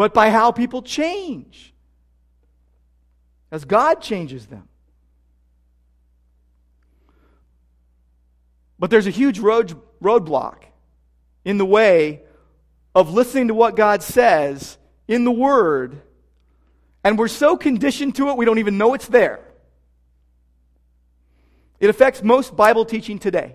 but 0.00 0.14
by 0.14 0.30
how 0.30 0.50
people 0.50 0.80
change 0.80 1.74
as 3.52 3.66
God 3.66 4.00
changes 4.00 4.46
them. 4.46 4.66
But 8.78 8.88
there's 8.88 9.06
a 9.06 9.10
huge 9.10 9.40
road, 9.40 9.78
roadblock 10.02 10.62
in 11.44 11.58
the 11.58 11.66
way 11.66 12.22
of 12.94 13.12
listening 13.12 13.48
to 13.48 13.54
what 13.54 13.76
God 13.76 14.02
says 14.02 14.78
in 15.06 15.24
the 15.24 15.30
Word, 15.30 16.00
and 17.04 17.18
we're 17.18 17.28
so 17.28 17.58
conditioned 17.58 18.14
to 18.14 18.30
it 18.30 18.38
we 18.38 18.46
don't 18.46 18.58
even 18.58 18.78
know 18.78 18.94
it's 18.94 19.06
there. 19.06 19.40
It 21.78 21.90
affects 21.90 22.22
most 22.22 22.56
Bible 22.56 22.86
teaching 22.86 23.18
today. 23.18 23.54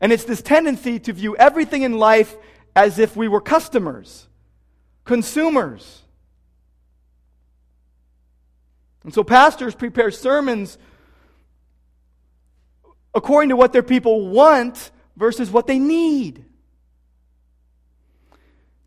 And 0.00 0.10
it's 0.10 0.24
this 0.24 0.42
tendency 0.42 0.98
to 0.98 1.12
view 1.12 1.36
everything 1.36 1.82
in 1.82 1.98
life 1.98 2.34
as 2.74 2.98
if 2.98 3.14
we 3.14 3.28
were 3.28 3.40
customers 3.40 4.26
consumers. 5.06 6.02
And 9.04 9.14
so 9.14 9.24
pastors 9.24 9.74
prepare 9.74 10.10
sermons 10.10 10.76
according 13.14 13.48
to 13.48 13.56
what 13.56 13.72
their 13.72 13.82
people 13.82 14.28
want 14.28 14.90
versus 15.16 15.50
what 15.50 15.66
they 15.66 15.78
need. 15.78 16.44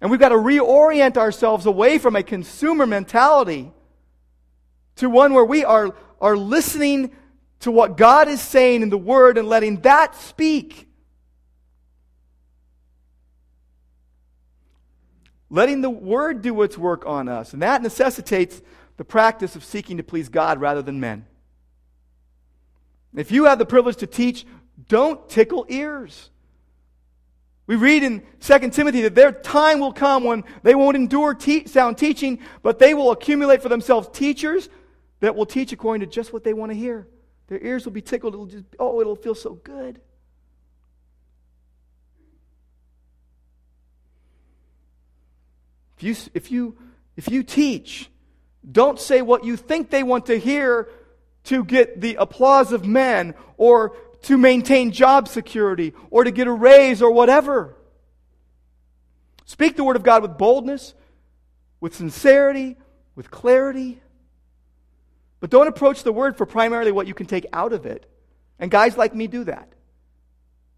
And 0.01 0.11
we've 0.11 0.19
got 0.19 0.29
to 0.29 0.35
reorient 0.35 1.17
ourselves 1.17 1.65
away 1.65 1.97
from 1.97 2.15
a 2.15 2.23
consumer 2.23 2.85
mentality 2.85 3.71
to 4.97 5.09
one 5.09 5.33
where 5.33 5.45
we 5.45 5.63
are, 5.63 5.95
are 6.21 6.37
listening 6.37 7.11
to 7.61 7.71
what 7.71 7.97
God 7.97 8.27
is 8.27 8.41
saying 8.41 8.81
in 8.81 8.89
the 8.89 8.97
Word 8.97 9.37
and 9.37 9.47
letting 9.47 9.81
that 9.81 10.15
speak. 10.15 10.88
Letting 15.49 15.81
the 15.81 15.89
Word 15.89 16.41
do 16.41 16.61
its 16.61 16.77
work 16.77 17.05
on 17.05 17.27
us. 17.27 17.53
And 17.53 17.61
that 17.61 17.81
necessitates 17.81 18.61
the 18.97 19.05
practice 19.05 19.55
of 19.55 19.63
seeking 19.63 19.97
to 19.97 20.03
please 20.03 20.29
God 20.29 20.59
rather 20.59 20.81
than 20.81 20.99
men. 20.99 21.25
If 23.15 23.31
you 23.31 23.45
have 23.45 23.57
the 23.57 23.65
privilege 23.65 23.97
to 23.97 24.07
teach, 24.07 24.45
don't 24.87 25.27
tickle 25.29 25.65
ears. 25.69 26.29
We 27.65 27.75
read 27.75 28.03
in 28.03 28.23
2 28.39 28.69
Timothy 28.71 29.01
that 29.01 29.15
their 29.15 29.31
time 29.31 29.79
will 29.79 29.93
come 29.93 30.23
when 30.23 30.43
they 30.63 30.73
won't 30.73 30.95
endure 30.95 31.33
te- 31.33 31.67
sound 31.67 31.97
teaching, 31.97 32.39
but 32.63 32.79
they 32.79 32.93
will 32.93 33.11
accumulate 33.11 33.61
for 33.61 33.69
themselves 33.69 34.09
teachers 34.11 34.69
that 35.19 35.35
will 35.35 35.45
teach 35.45 35.71
according 35.71 36.01
to 36.01 36.11
just 36.11 36.33
what 36.33 36.43
they 36.43 36.53
want 36.53 36.71
to 36.71 36.77
hear. 36.77 37.07
Their 37.47 37.63
ears 37.63 37.85
will 37.85 37.91
be 37.91 38.01
tickled. 38.01 38.33
It'll 38.33 38.45
just, 38.47 38.65
oh, 38.79 39.01
it'll 39.01 39.15
feel 39.15 39.35
so 39.35 39.53
good. 39.53 40.01
If 45.99 46.03
you, 46.03 46.15
if 46.33 46.51
you, 46.51 46.77
if 47.17 47.29
you 47.29 47.43
teach, 47.43 48.09
don't 48.69 48.99
say 48.99 49.21
what 49.21 49.43
you 49.43 49.57
think 49.57 49.89
they 49.89 50.01
want 50.01 50.27
to 50.27 50.39
hear 50.39 50.87
to 51.45 51.65
get 51.65 51.99
the 51.99 52.15
applause 52.15 52.71
of 52.71 52.85
men 52.85 53.35
or 53.57 53.97
to 54.23 54.37
maintain 54.37 54.91
job 54.91 55.27
security 55.27 55.93
or 56.09 56.23
to 56.23 56.31
get 56.31 56.47
a 56.47 56.51
raise 56.51 57.01
or 57.01 57.11
whatever. 57.11 57.75
Speak 59.43 59.75
the 59.75 59.83
word 59.83 59.97
of 59.97 60.03
God 60.03 60.21
with 60.21 60.37
boldness, 60.37 60.93
with 61.81 61.95
sincerity, 61.95 62.77
with 63.15 63.29
clarity. 63.29 63.99
But 65.41 65.49
don't 65.49 65.67
approach 65.67 66.03
the 66.03 66.13
word 66.13 66.37
for 66.37 66.45
primarily 66.45 66.93
what 66.93 67.07
you 67.07 67.13
can 67.13 67.25
take 67.25 67.45
out 67.51 67.73
of 67.73 67.85
it. 67.85 68.05
And 68.57 68.71
guys 68.71 68.95
like 68.95 69.13
me 69.13 69.27
do 69.27 69.43
that. 69.45 69.67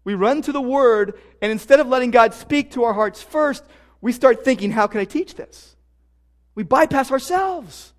We 0.04 0.14
run 0.14 0.42
to 0.42 0.52
the 0.52 0.60
word, 0.60 1.20
and 1.40 1.52
instead 1.52 1.78
of 1.78 1.86
letting 1.86 2.10
God 2.10 2.34
speak 2.34 2.72
to 2.72 2.82
our 2.82 2.92
hearts 2.92 3.22
first, 3.22 3.62
we 4.02 4.12
start 4.12 4.44
thinking, 4.44 4.72
how 4.72 4.88
can 4.88 5.00
I 5.00 5.04
teach 5.06 5.36
this? 5.36 5.74
We 6.54 6.64
bypass 6.64 7.10
ourselves. 7.10 7.94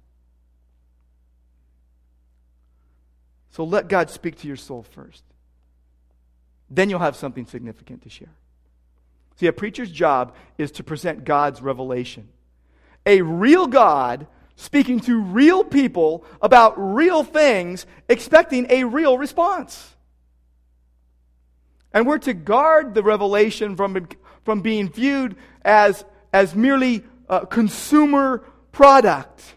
So 3.52 3.64
let 3.64 3.88
God 3.88 4.10
speak 4.12 4.38
to 4.42 4.48
your 4.48 4.58
soul 4.58 4.84
first. 4.84 5.24
Then 6.70 6.90
you'll 6.90 7.00
have 7.00 7.16
something 7.16 7.46
significant 7.46 8.04
to 8.04 8.10
share. 8.10 8.34
See, 9.38 9.48
a 9.48 9.54
preacher's 9.54 9.92
job 9.92 10.36
is 10.58 10.72
to 10.74 10.84
present 10.84 11.24
God's 11.24 11.62
revelation. 11.62 12.28
A 13.06 13.22
real 13.22 13.66
God 13.68 14.28
speaking 14.56 15.00
to 15.02 15.20
real 15.22 15.64
people 15.64 16.26
about 16.42 16.74
real 16.78 17.24
things, 17.24 17.86
expecting 18.10 18.68
a 18.70 18.84
real 18.84 19.18
response. 19.18 19.96
And 21.94 22.06
we're 22.06 22.20
to 22.20 22.34
guard 22.34 22.94
the 22.94 23.04
revelation 23.04 23.76
from 23.76 24.08
from 24.44 24.62
being 24.62 24.90
viewed 24.90 25.36
as, 25.64 26.04
as 26.32 26.56
merely 26.56 27.04
a 27.30 27.46
consumer 27.46 28.46
product, 28.72 29.56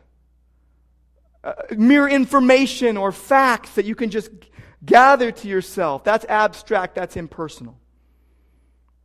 uh, 1.42 1.52
mere 1.76 2.08
information 2.08 2.96
or 2.96 3.12
facts 3.12 3.70
that 3.74 3.84
you 3.84 3.94
can 3.94 4.10
just 4.10 4.30
gather 4.84 5.32
to 5.32 5.48
yourself. 5.48 6.04
That's 6.04 6.24
abstract, 6.26 6.94
that's 6.94 7.16
impersonal. 7.16 7.78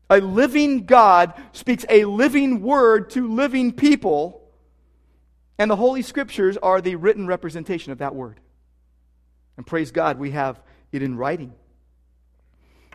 A 0.10 0.20
living 0.20 0.86
God 0.86 1.34
speaks 1.54 1.86
a 1.90 2.06
living 2.06 2.62
word 2.62 3.12
to 3.12 3.34
living 3.34 3.72
people, 3.72 4.42
and 5.58 5.72
the 5.72 5.76
Holy 5.76 6.02
Scriptures 6.02 6.58
are 6.58 6.82
the 6.82 6.96
written 6.96 7.28
representation 7.28 7.92
of 7.92 8.00
that 8.00 8.14
word. 8.14 8.40
And 9.56 9.66
praise 9.66 9.92
God, 9.92 10.20
we 10.20 10.32
have 10.32 10.60
it 10.92 11.02
in 11.02 11.16
writing. 11.16 11.54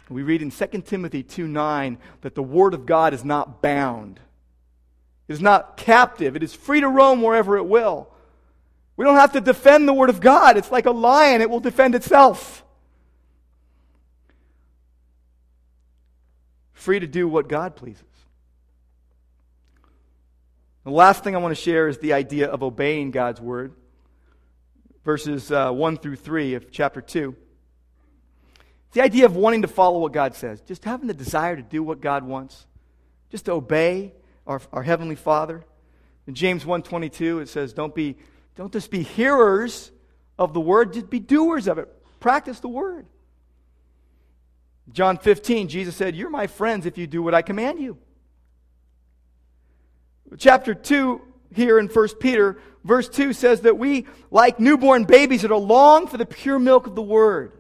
We 0.09 0.23
read 0.23 0.41
in 0.41 0.51
2 0.51 0.67
Timothy 0.83 1.23
2 1.23 1.49
9 1.49 1.99
that 2.21 2.35
the 2.35 2.43
Word 2.43 2.75
of 2.75 2.87
God 2.87 3.13
is 3.13 3.25
not 3.25 3.61
bound, 3.61 4.21
it 5.29 5.33
is 5.33 5.41
not 5.41 5.77
captive, 5.77 6.37
it 6.37 6.43
is 6.43 6.55
free 6.55 6.81
to 6.81 6.89
roam 6.89 7.23
wherever 7.23 7.57
it 7.57 7.65
will. 7.65 8.09
We 8.97 9.05
don't 9.05 9.17
have 9.17 9.33
to 9.33 9.41
defend 9.41 9.87
the 9.87 9.93
Word 9.93 10.09
of 10.09 10.21
God. 10.21 10.57
It's 10.57 10.71
like 10.71 10.87
a 10.87 10.91
lion, 10.91 11.41
it 11.41 11.51
will 11.51 11.61
defend 11.61 11.95
itself. 11.95 12.65
Free 16.73 17.01
to 17.01 17.07
do 17.07 17.27
what 17.27 17.49
God 17.49 17.75
pleases. 17.75 18.05
The 20.85 20.93
last 20.93 21.25
thing 21.25 21.35
I 21.35 21.39
want 21.39 21.55
to 21.55 21.61
share 21.61 21.89
is 21.89 21.99
the 21.99 22.13
idea 22.13 22.49
of 22.49 22.63
obeying 22.63 23.11
God's 23.11 23.41
Word. 23.41 23.75
Verses 25.05 25.51
uh, 25.51 25.73
1 25.73 25.97
through 25.97 26.17
3 26.17 26.55
of 26.55 26.71
chapter 26.71 27.01
2. 27.01 27.35
The 28.97 29.03
idea 29.03 29.27
of 29.27 29.37
wanting 29.37 29.61
to 29.61 29.69
follow 29.69 29.99
what 29.99 30.15
God 30.15 30.35
says, 30.35 30.63
just 30.63 30.83
having 30.83 31.07
the 31.07 31.13
desire 31.13 31.55
to 31.55 31.61
do 31.61 31.83
what 31.83 32.01
God 32.01 32.25
wants, 32.25 32.67
just 33.31 33.45
to 33.45 33.53
obey 33.53 34.15
our, 34.47 34.59
our 34.73 34.83
Heavenly 34.83 35.17
Father. 35.17 35.67
In 36.27 36.35
James 36.35 36.65
1.22, 36.65 37.43
it 37.43 37.51
says, 37.51 37.75
don't, 37.75 37.95
be, 37.95 38.17
don't 38.55 38.73
just 38.73 38.91
be 38.91 39.03
hearers 39.03 39.93
of 40.39 40.55
the 40.55 40.63
word, 40.63 40.95
just 40.95 41.11
be 41.11 41.19
doers 41.19 41.69
of 41.69 41.77
it. 41.77 41.95
Practice 42.21 42.61
the 42.61 42.69
word. 42.69 43.05
John 44.91 45.19
15, 45.19 45.69
Jesus 45.69 45.95
said, 45.95 46.17
You're 46.17 46.31
my 46.31 46.47
friends 46.47 46.87
if 46.87 46.97
you 46.97 47.07
do 47.07 47.23
what 47.23 47.35
I 47.35 47.43
command 47.43 47.79
you. 47.79 47.99
Chapter 50.39 50.73
2 50.73 51.21
here 51.55 51.79
in 51.79 51.89
1 51.89 52.09
Peter, 52.19 52.63
verse 52.83 53.11
2 53.11 53.35
says 53.35 53.61
that 53.61 53.77
we, 53.77 54.07
like 54.31 54.59
newborn 54.59 55.05
babies 55.05 55.43
that 55.43 55.51
are 55.51 55.59
long 55.59 56.07
for 56.07 56.17
the 56.17 56.25
pure 56.25 56.59
milk 56.59 56.87
of 56.87 56.95
the 56.95 57.03
word. 57.03 57.53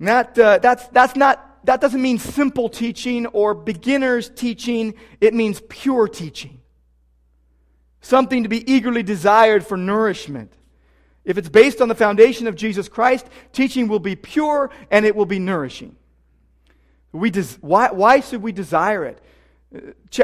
That, 0.00 0.38
uh, 0.38 0.58
that's, 0.58 0.86
that's 0.88 1.14
not 1.14 1.46
that 1.64 1.80
doesn't 1.80 2.00
mean 2.00 2.18
simple 2.18 2.68
teaching 2.68 3.26
or 3.26 3.54
beginner's 3.54 4.30
teaching, 4.30 4.94
it 5.20 5.34
means 5.34 5.60
pure 5.68 6.08
teaching. 6.08 6.60
Something 8.00 8.44
to 8.44 8.48
be 8.48 8.70
eagerly 8.70 9.02
desired 9.02 9.66
for 9.66 9.76
nourishment. 9.76 10.52
If 11.24 11.36
it's 11.36 11.50
based 11.50 11.82
on 11.82 11.88
the 11.88 11.94
foundation 11.94 12.46
of 12.46 12.54
Jesus 12.54 12.88
Christ, 12.88 13.26
teaching 13.52 13.88
will 13.88 13.98
be 13.98 14.16
pure 14.16 14.70
and 14.90 15.04
it 15.04 15.14
will 15.14 15.26
be 15.26 15.38
nourishing. 15.38 15.96
We 17.12 17.30
des- 17.30 17.58
why, 17.60 17.90
why 17.90 18.20
should 18.20 18.42
we 18.42 18.52
desire 18.52 19.04
it? 19.04 19.22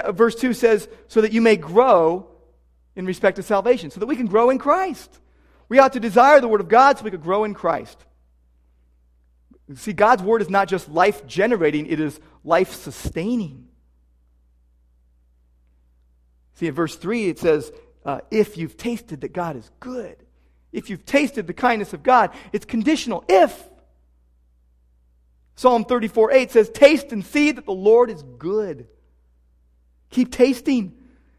Uh, 0.02 0.12
verse 0.12 0.34
2 0.36 0.54
says, 0.54 0.88
so 1.08 1.20
that 1.20 1.32
you 1.32 1.42
may 1.42 1.56
grow 1.56 2.28
in 2.94 3.04
respect 3.04 3.36
to 3.36 3.42
salvation, 3.42 3.90
so 3.90 4.00
that 4.00 4.06
we 4.06 4.16
can 4.16 4.26
grow 4.26 4.48
in 4.48 4.58
Christ. 4.58 5.20
We 5.68 5.78
ought 5.78 5.92
to 5.92 6.00
desire 6.00 6.40
the 6.40 6.48
Word 6.48 6.62
of 6.62 6.68
God 6.68 6.96
so 6.96 7.04
we 7.04 7.10
could 7.10 7.22
grow 7.22 7.44
in 7.44 7.52
Christ. 7.52 7.98
See, 9.74 9.92
God's 9.92 10.22
word 10.22 10.42
is 10.42 10.50
not 10.50 10.68
just 10.68 10.88
life 10.88 11.26
generating, 11.26 11.86
it 11.86 11.98
is 11.98 12.20
life 12.44 12.72
sustaining. 12.72 13.66
See, 16.54 16.68
in 16.68 16.74
verse 16.74 16.94
3, 16.96 17.28
it 17.28 17.38
says, 17.38 17.72
uh, 18.04 18.20
If 18.30 18.56
you've 18.56 18.76
tasted 18.76 19.22
that 19.22 19.32
God 19.32 19.56
is 19.56 19.70
good, 19.80 20.16
if 20.72 20.88
you've 20.88 21.04
tasted 21.04 21.46
the 21.46 21.54
kindness 21.54 21.92
of 21.92 22.02
God, 22.02 22.30
it's 22.52 22.64
conditional. 22.64 23.24
If. 23.28 23.70
Psalm 25.56 25.84
34 25.84 26.32
8 26.32 26.50
says, 26.50 26.70
Taste 26.70 27.12
and 27.12 27.24
see 27.24 27.50
that 27.50 27.64
the 27.64 27.72
Lord 27.72 28.10
is 28.10 28.22
good. 28.38 28.86
Keep 30.10 30.30
tasting. 30.30 30.94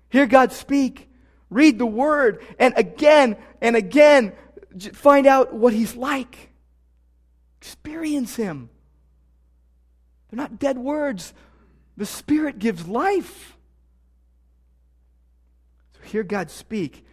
Hear 0.09 0.25
God 0.25 0.51
speak. 0.51 1.09
Read 1.49 1.77
the 1.77 1.85
word. 1.85 2.43
And 2.59 2.73
again 2.75 3.37
and 3.61 3.75
again, 3.75 4.33
find 4.93 5.27
out 5.27 5.53
what 5.53 5.73
he's 5.73 5.95
like. 5.95 6.49
Experience 7.61 8.35
Him. 8.35 8.69
They're 10.29 10.37
not 10.37 10.59
dead 10.59 10.77
words. 10.77 11.33
The 11.95 12.05
Spirit 12.05 12.59
gives 12.59 12.87
life. 12.87 13.57
So 15.93 16.01
hear 16.07 16.23
God 16.23 16.51
speak. 16.51 17.05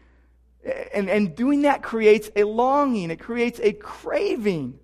And, 0.94 1.08
and 1.10 1.34
doing 1.34 1.62
that 1.62 1.82
creates 1.82 2.30
a 2.36 2.44
longing, 2.44 3.10
it 3.10 3.20
creates 3.20 3.60
a 3.62 3.72
craving. 3.72 4.78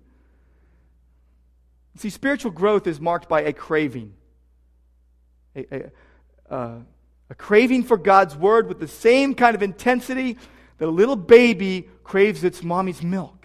See, 1.97 2.09
spiritual 2.09 2.51
growth 2.51 2.87
is 2.87 2.99
marked 2.99 3.27
by 3.27 3.41
a 3.41 3.53
craving. 3.53 4.13
A, 5.55 5.65
a, 5.75 6.53
uh, 6.53 6.79
a 7.29 7.35
craving 7.35 7.83
for 7.83 7.97
God's 7.97 8.35
word 8.35 8.67
with 8.67 8.79
the 8.79 8.87
same 8.87 9.35
kind 9.35 9.55
of 9.55 9.63
intensity 9.63 10.37
that 10.77 10.87
a 10.87 10.91
little 10.91 11.15
baby 11.15 11.89
craves 12.03 12.43
its 12.43 12.63
mommy's 12.63 13.01
milk. 13.03 13.40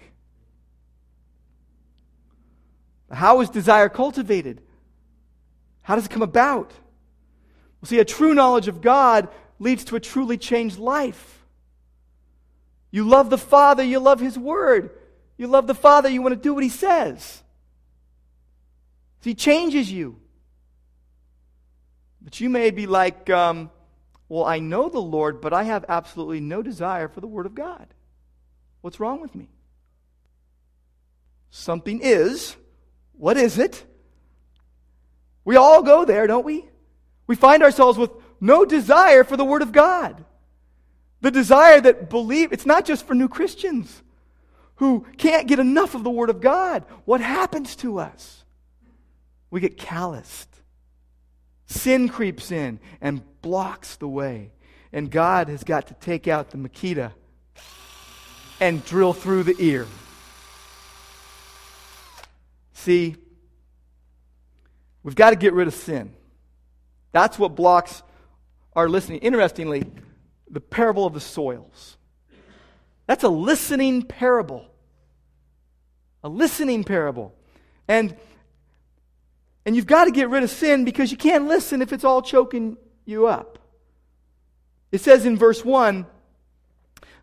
How 3.10 3.40
is 3.40 3.50
desire 3.50 3.88
cultivated? 3.88 4.60
How 5.82 5.94
does 5.94 6.06
it 6.06 6.10
come 6.10 6.22
about? 6.22 6.72
Well, 7.80 7.88
see, 7.88 8.00
a 8.00 8.04
true 8.04 8.34
knowledge 8.34 8.68
of 8.68 8.80
God 8.80 9.28
leads 9.58 9.84
to 9.84 9.96
a 9.96 10.00
truly 10.00 10.36
changed 10.36 10.78
life. 10.78 11.44
You 12.90 13.06
love 13.06 13.30
the 13.30 13.38
Father, 13.38 13.84
you 13.84 14.00
love 14.00 14.20
His 14.20 14.38
Word. 14.38 14.90
You 15.36 15.46
love 15.46 15.66
the 15.66 15.74
Father, 15.74 16.08
you 16.08 16.22
want 16.22 16.34
to 16.34 16.40
do 16.40 16.54
what 16.54 16.64
He 16.64 16.70
says. 16.70 17.42
See, 19.20 19.30
He 19.30 19.34
changes 19.34 19.90
you. 19.90 20.18
But 22.22 22.40
you 22.40 22.48
may 22.48 22.70
be 22.72 22.86
like, 22.86 23.30
um, 23.30 23.70
well, 24.28 24.44
I 24.44 24.58
know 24.58 24.88
the 24.88 24.98
Lord, 24.98 25.40
but 25.40 25.52
I 25.52 25.62
have 25.62 25.84
absolutely 25.88 26.40
no 26.40 26.62
desire 26.62 27.06
for 27.06 27.20
the 27.20 27.28
Word 27.28 27.46
of 27.46 27.54
God. 27.54 27.86
What's 28.80 28.98
wrong 28.98 29.20
with 29.20 29.34
me? 29.34 29.48
Something 31.50 32.00
is 32.02 32.56
what 33.16 33.36
is 33.36 33.58
it? 33.58 33.84
We 35.44 35.56
all 35.56 35.82
go 35.82 36.04
there, 36.04 36.26
don't 36.26 36.44
we? 36.44 36.64
We 37.26 37.36
find 37.36 37.62
ourselves 37.62 37.98
with 37.98 38.10
no 38.40 38.64
desire 38.64 39.24
for 39.24 39.36
the 39.36 39.44
Word 39.44 39.62
of 39.62 39.72
God. 39.72 40.24
The 41.20 41.30
desire 41.30 41.80
that 41.80 42.10
believe, 42.10 42.52
it's 42.52 42.66
not 42.66 42.84
just 42.84 43.06
for 43.06 43.14
new 43.14 43.28
Christians 43.28 44.02
who 44.76 45.06
can't 45.16 45.48
get 45.48 45.58
enough 45.58 45.94
of 45.94 46.04
the 46.04 46.10
Word 46.10 46.30
of 46.30 46.40
God. 46.40 46.84
What 47.04 47.20
happens 47.20 47.76
to 47.76 47.98
us? 47.98 48.44
We 49.50 49.60
get 49.60 49.78
calloused. 49.78 50.48
Sin 51.66 52.08
creeps 52.08 52.52
in 52.52 52.78
and 53.00 53.22
blocks 53.40 53.96
the 53.96 54.08
way. 54.08 54.52
And 54.92 55.10
God 55.10 55.48
has 55.48 55.64
got 55.64 55.88
to 55.88 55.94
take 55.94 56.28
out 56.28 56.50
the 56.50 56.58
Makita 56.58 57.12
and 58.60 58.84
drill 58.84 59.12
through 59.12 59.44
the 59.44 59.56
ear. 59.58 59.86
See, 62.86 63.16
we've 65.02 65.16
got 65.16 65.30
to 65.30 65.36
get 65.36 65.54
rid 65.54 65.66
of 65.66 65.74
sin. 65.74 66.14
That's 67.10 67.36
what 67.36 67.56
blocks 67.56 68.04
our 68.74 68.88
listening. 68.88 69.18
Interestingly, 69.22 69.90
the 70.48 70.60
parable 70.60 71.04
of 71.04 71.12
the 71.12 71.18
soils. 71.18 71.96
That's 73.08 73.24
a 73.24 73.28
listening 73.28 74.04
parable. 74.04 74.70
A 76.22 76.28
listening 76.28 76.84
parable. 76.84 77.34
And 77.88 78.16
and 79.64 79.74
you've 79.74 79.88
got 79.88 80.04
to 80.04 80.12
get 80.12 80.28
rid 80.28 80.44
of 80.44 80.50
sin 80.50 80.84
because 80.84 81.10
you 81.10 81.16
can't 81.16 81.48
listen 81.48 81.82
if 81.82 81.92
it's 81.92 82.04
all 82.04 82.22
choking 82.22 82.76
you 83.04 83.26
up. 83.26 83.58
It 84.92 85.00
says 85.00 85.26
in 85.26 85.36
verse 85.36 85.64
1, 85.64 86.06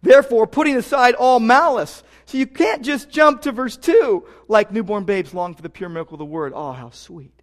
therefore, 0.04 0.46
putting 0.46 0.76
aside 0.76 1.16
all 1.16 1.40
malice, 1.40 2.04
so 2.26 2.38
you 2.38 2.46
can't 2.46 2.84
just 2.84 3.10
jump 3.10 3.42
to 3.42 3.52
verse 3.52 3.76
2 3.78 4.26
like 4.48 4.72
newborn 4.72 5.04
babes 5.04 5.34
long 5.34 5.56
for 5.56 5.62
the 5.62 5.70
pure 5.70 5.90
milk 5.90 6.12
of 6.12 6.20
the 6.20 6.26
word. 6.26 6.54
Oh, 6.56 6.72
how 6.72 6.92
sweet. 6.92 7.34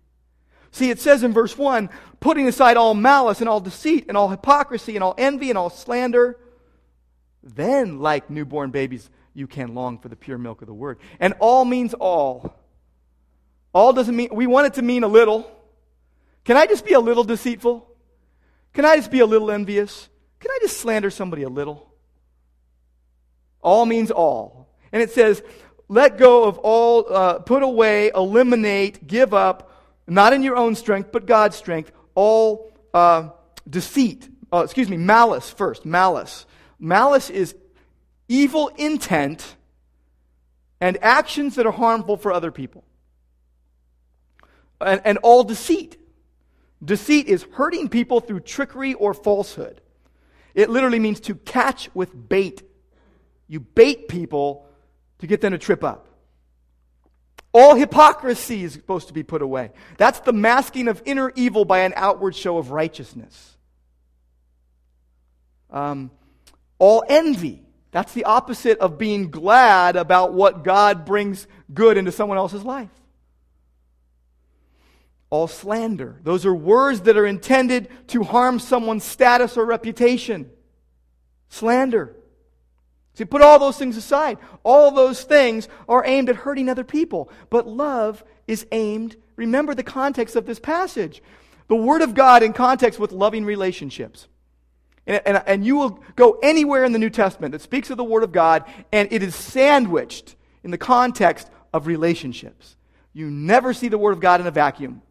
See, 0.73 0.91
it 0.91 1.01
says 1.01 1.23
in 1.23 1.33
verse 1.33 1.59
1 1.59 1.91
putting 2.21 2.47
aside 2.47 2.77
all 2.77 2.95
malice 2.95 3.41
and 3.41 3.49
all 3.49 3.61
deceit 3.61 4.07
and 4.09 4.17
all 4.17 4.29
hypocrisy 4.29 4.95
and 4.95 5.03
all 5.03 5.15
envy 5.19 5.51
and 5.51 5.59
all 5.59 5.71
slander. 5.71 6.39
Then, 7.43 7.99
like 7.99 8.31
newborn 8.31 8.71
babies, 8.71 9.09
you 9.33 9.47
can 9.47 9.75
long 9.75 9.99
for 9.99 10.09
the 10.09 10.17
pure 10.17 10.39
milk 10.39 10.61
of 10.61 10.67
the 10.67 10.75
word. 10.75 10.99
And 11.19 11.35
all 11.41 11.65
means 11.65 11.95
all. 11.95 12.55
All 13.73 13.93
doesn't 13.93 14.15
mean, 14.15 14.29
we 14.33 14.47
want 14.47 14.67
it 14.67 14.75
to 14.75 14.83
mean 14.83 15.05
a 15.05 15.09
little. 15.09 15.51
Can 16.45 16.57
I 16.57 16.67
just 16.67 16.85
be 16.85 16.93
a 16.93 17.01
little 17.01 17.25
deceitful? 17.25 17.87
Can 18.73 18.85
I 18.85 18.97
just 18.97 19.11
be 19.11 19.21
a 19.21 19.27
little 19.27 19.51
envious? 19.51 20.09
Can 20.39 20.51
I 20.51 20.59
just 20.61 20.79
slander 20.79 21.11
somebody 21.11 21.43
a 21.43 21.49
little? 21.49 21.90
All 23.63 23.87
means 23.87 24.11
all. 24.11 24.69
And 24.93 25.03
it 25.03 25.11
says, 25.11 25.43
let 25.89 26.19
go 26.19 26.45
of 26.45 26.59
all, 26.59 27.13
uh, 27.13 27.39
put 27.41 27.63
away, 27.63 28.11
eliminate, 28.15 29.07
give 29.07 29.35
up, 29.35 29.71
not 30.07 30.33
in 30.33 30.43
your 30.43 30.57
own 30.57 30.75
strength, 30.75 31.11
but 31.13 31.27
God's 31.27 31.57
strength, 31.57 31.93
all 32.15 32.73
uh, 32.95 33.31
deceit. 33.69 34.29
Uh, 34.53 34.63
excuse 34.65 34.89
me, 34.89 34.97
malice 34.97 35.51
first. 35.51 35.85
Malice. 35.85 36.47
Malice 36.79 37.31
is 37.31 37.55
evil 38.29 38.69
intent 38.77 39.57
and 40.81 40.97
actions 41.03 41.57
that 41.57 41.67
are 41.67 41.73
harmful 41.73 42.17
for 42.17 42.33
other 42.33 42.51
people. 42.51 42.85
And, 44.81 45.01
and 45.05 45.19
all 45.19 45.45
deceit. 45.45 45.99
Deceit 46.83 47.27
is 47.27 47.43
hurting 47.53 47.89
people 47.89 48.21
through 48.21 48.41
trickery 48.41 48.95
or 48.95 49.13
falsehood. 49.13 49.81
It 50.55 50.71
literally 50.71 50.99
means 50.99 51.21
to 51.21 51.35
catch 51.35 51.91
with 51.95 52.29
bait. 52.29 52.63
You 53.51 53.59
bait 53.59 54.07
people 54.07 54.65
to 55.19 55.27
get 55.27 55.41
them 55.41 55.51
to 55.51 55.59
trip 55.59 55.83
up. 55.83 56.07
All 57.53 57.75
hypocrisy 57.75 58.63
is 58.63 58.75
supposed 58.75 59.09
to 59.09 59.13
be 59.13 59.25
put 59.25 59.43
away. 59.43 59.73
That's 59.99 60.21
the 60.21 60.33
masking 60.33 60.87
of 60.87 61.03
inner 61.05 61.33
evil 61.35 61.65
by 61.65 61.81
an 61.81 61.93
outward 61.97 62.37
show 62.37 62.59
of 62.59 62.71
righteousness. 62.71 63.57
Um, 65.69 66.13
all 66.79 67.03
envy. 67.09 67.65
That's 67.91 68.13
the 68.13 68.23
opposite 68.23 68.79
of 68.79 68.99
being 68.99 69.33
glad 69.33 69.97
about 69.97 70.33
what 70.33 70.63
God 70.63 71.05
brings 71.05 71.49
good 71.75 71.97
into 71.97 72.13
someone 72.13 72.39
else's 72.39 72.63
life. 72.63 72.89
All 75.29 75.49
slander. 75.49 76.21
Those 76.23 76.47
are 76.47 76.55
words 76.55 77.01
that 77.01 77.17
are 77.17 77.27
intended 77.27 77.89
to 78.09 78.23
harm 78.23 78.61
someone's 78.61 79.03
status 79.03 79.57
or 79.57 79.65
reputation. 79.65 80.49
Slander. 81.49 82.15
See, 83.15 83.25
put 83.25 83.43
all 83.43 83.59
those 83.59 83.77
things 83.77 83.97
aside. 83.97 84.39
All 84.63 84.91
those 84.91 85.25
things 85.25 85.69
are 85.89 86.05
aimed 86.07 86.29
at 86.29 86.37
hurting 86.37 86.69
other 86.69 86.85
people. 86.85 87.31
But 87.51 87.67
love 87.67 88.25
is 88.47 88.67
aimed, 88.73 89.17
remember 89.37 89.75
the 89.75 89.83
context 89.83 90.37
of 90.37 90.47
this 90.47 90.59
passage. 90.59 91.23
The 91.69 91.77
Word 91.77 92.03
of 92.03 92.15
God 92.15 92.43
in 92.43 92.53
context 92.53 92.99
with 92.99 93.13
loving 93.13 93.45
relationships. 93.45 94.27
And, 95.07 95.23
and, 95.25 95.43
and, 95.47 95.65
you 95.65 95.77
will 95.77 96.03
go 96.15 96.39
anywhere 96.43 96.85
in 96.85 96.93
the 96.93 96.99
New 96.99 97.11
Testament 97.11 97.53
that 97.53 97.63
speaks 97.63 97.91
of 97.91 97.97
the 97.97 98.05
Word 98.05 98.23
of 98.23 98.33
God, 98.33 98.65
and 98.93 99.13
it 99.13 99.23
is 99.23 99.35
sandwiched 99.35 100.37
in 100.63 100.71
the 100.71 100.79
context 100.79 101.49
of 101.73 101.87
relationships. 101.87 102.77
You 103.13 103.31
never 103.31 103.73
see 103.73 103.89
the 103.89 103.99
Word 103.99 104.13
of 104.13 104.21
God 104.21 104.41
in 104.41 104.47
a 104.47 104.51
vacuum. 104.51 105.03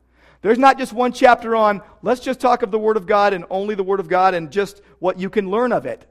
There's 0.41 0.59
not 0.59 0.77
just 0.77 0.93
one 0.93 1.11
chapter 1.11 1.55
on, 1.55 1.81
let's 2.01 2.21
just 2.21 2.39
talk 2.39 2.61
of 2.61 2.71
the 2.71 2.79
Word 2.79 2.97
of 2.97 3.07
God 3.07 3.33
and 3.33 3.45
only 3.49 3.75
the 3.75 3.83
Word 3.83 3.99
of 3.99 4.07
God 4.07 4.33
and 4.33 4.51
just 4.51 4.81
what 4.99 5.19
you 5.19 5.29
can 5.29 5.49
learn 5.49 5.71
of 5.71 5.85
it. 5.85 6.05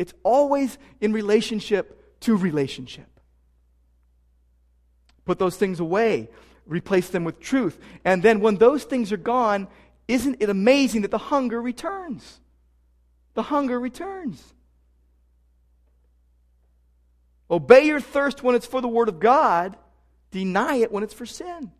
It's 0.00 0.14
always 0.22 0.78
in 1.02 1.12
relationship 1.12 2.18
to 2.20 2.34
relationship. 2.34 3.20
Put 5.26 5.38
those 5.38 5.56
things 5.56 5.78
away, 5.78 6.30
replace 6.64 7.10
them 7.10 7.22
with 7.24 7.38
truth. 7.38 7.78
And 8.02 8.22
then 8.22 8.40
when 8.40 8.56
those 8.56 8.84
things 8.84 9.12
are 9.12 9.18
gone, 9.18 9.68
isn't 10.08 10.38
it 10.40 10.48
amazing 10.48 11.02
that 11.02 11.10
the 11.10 11.18
hunger 11.18 11.60
returns? 11.60 12.40
The 13.34 13.42
hunger 13.42 13.78
returns. 13.78 14.42
Obey 17.50 17.84
your 17.84 18.00
thirst 18.00 18.42
when 18.42 18.54
it's 18.54 18.64
for 18.64 18.80
the 18.80 18.88
Word 18.88 19.10
of 19.10 19.20
God, 19.20 19.76
deny 20.30 20.76
it 20.76 20.90
when 20.90 21.02
it's 21.02 21.12
for 21.12 21.26
sin. 21.26 21.72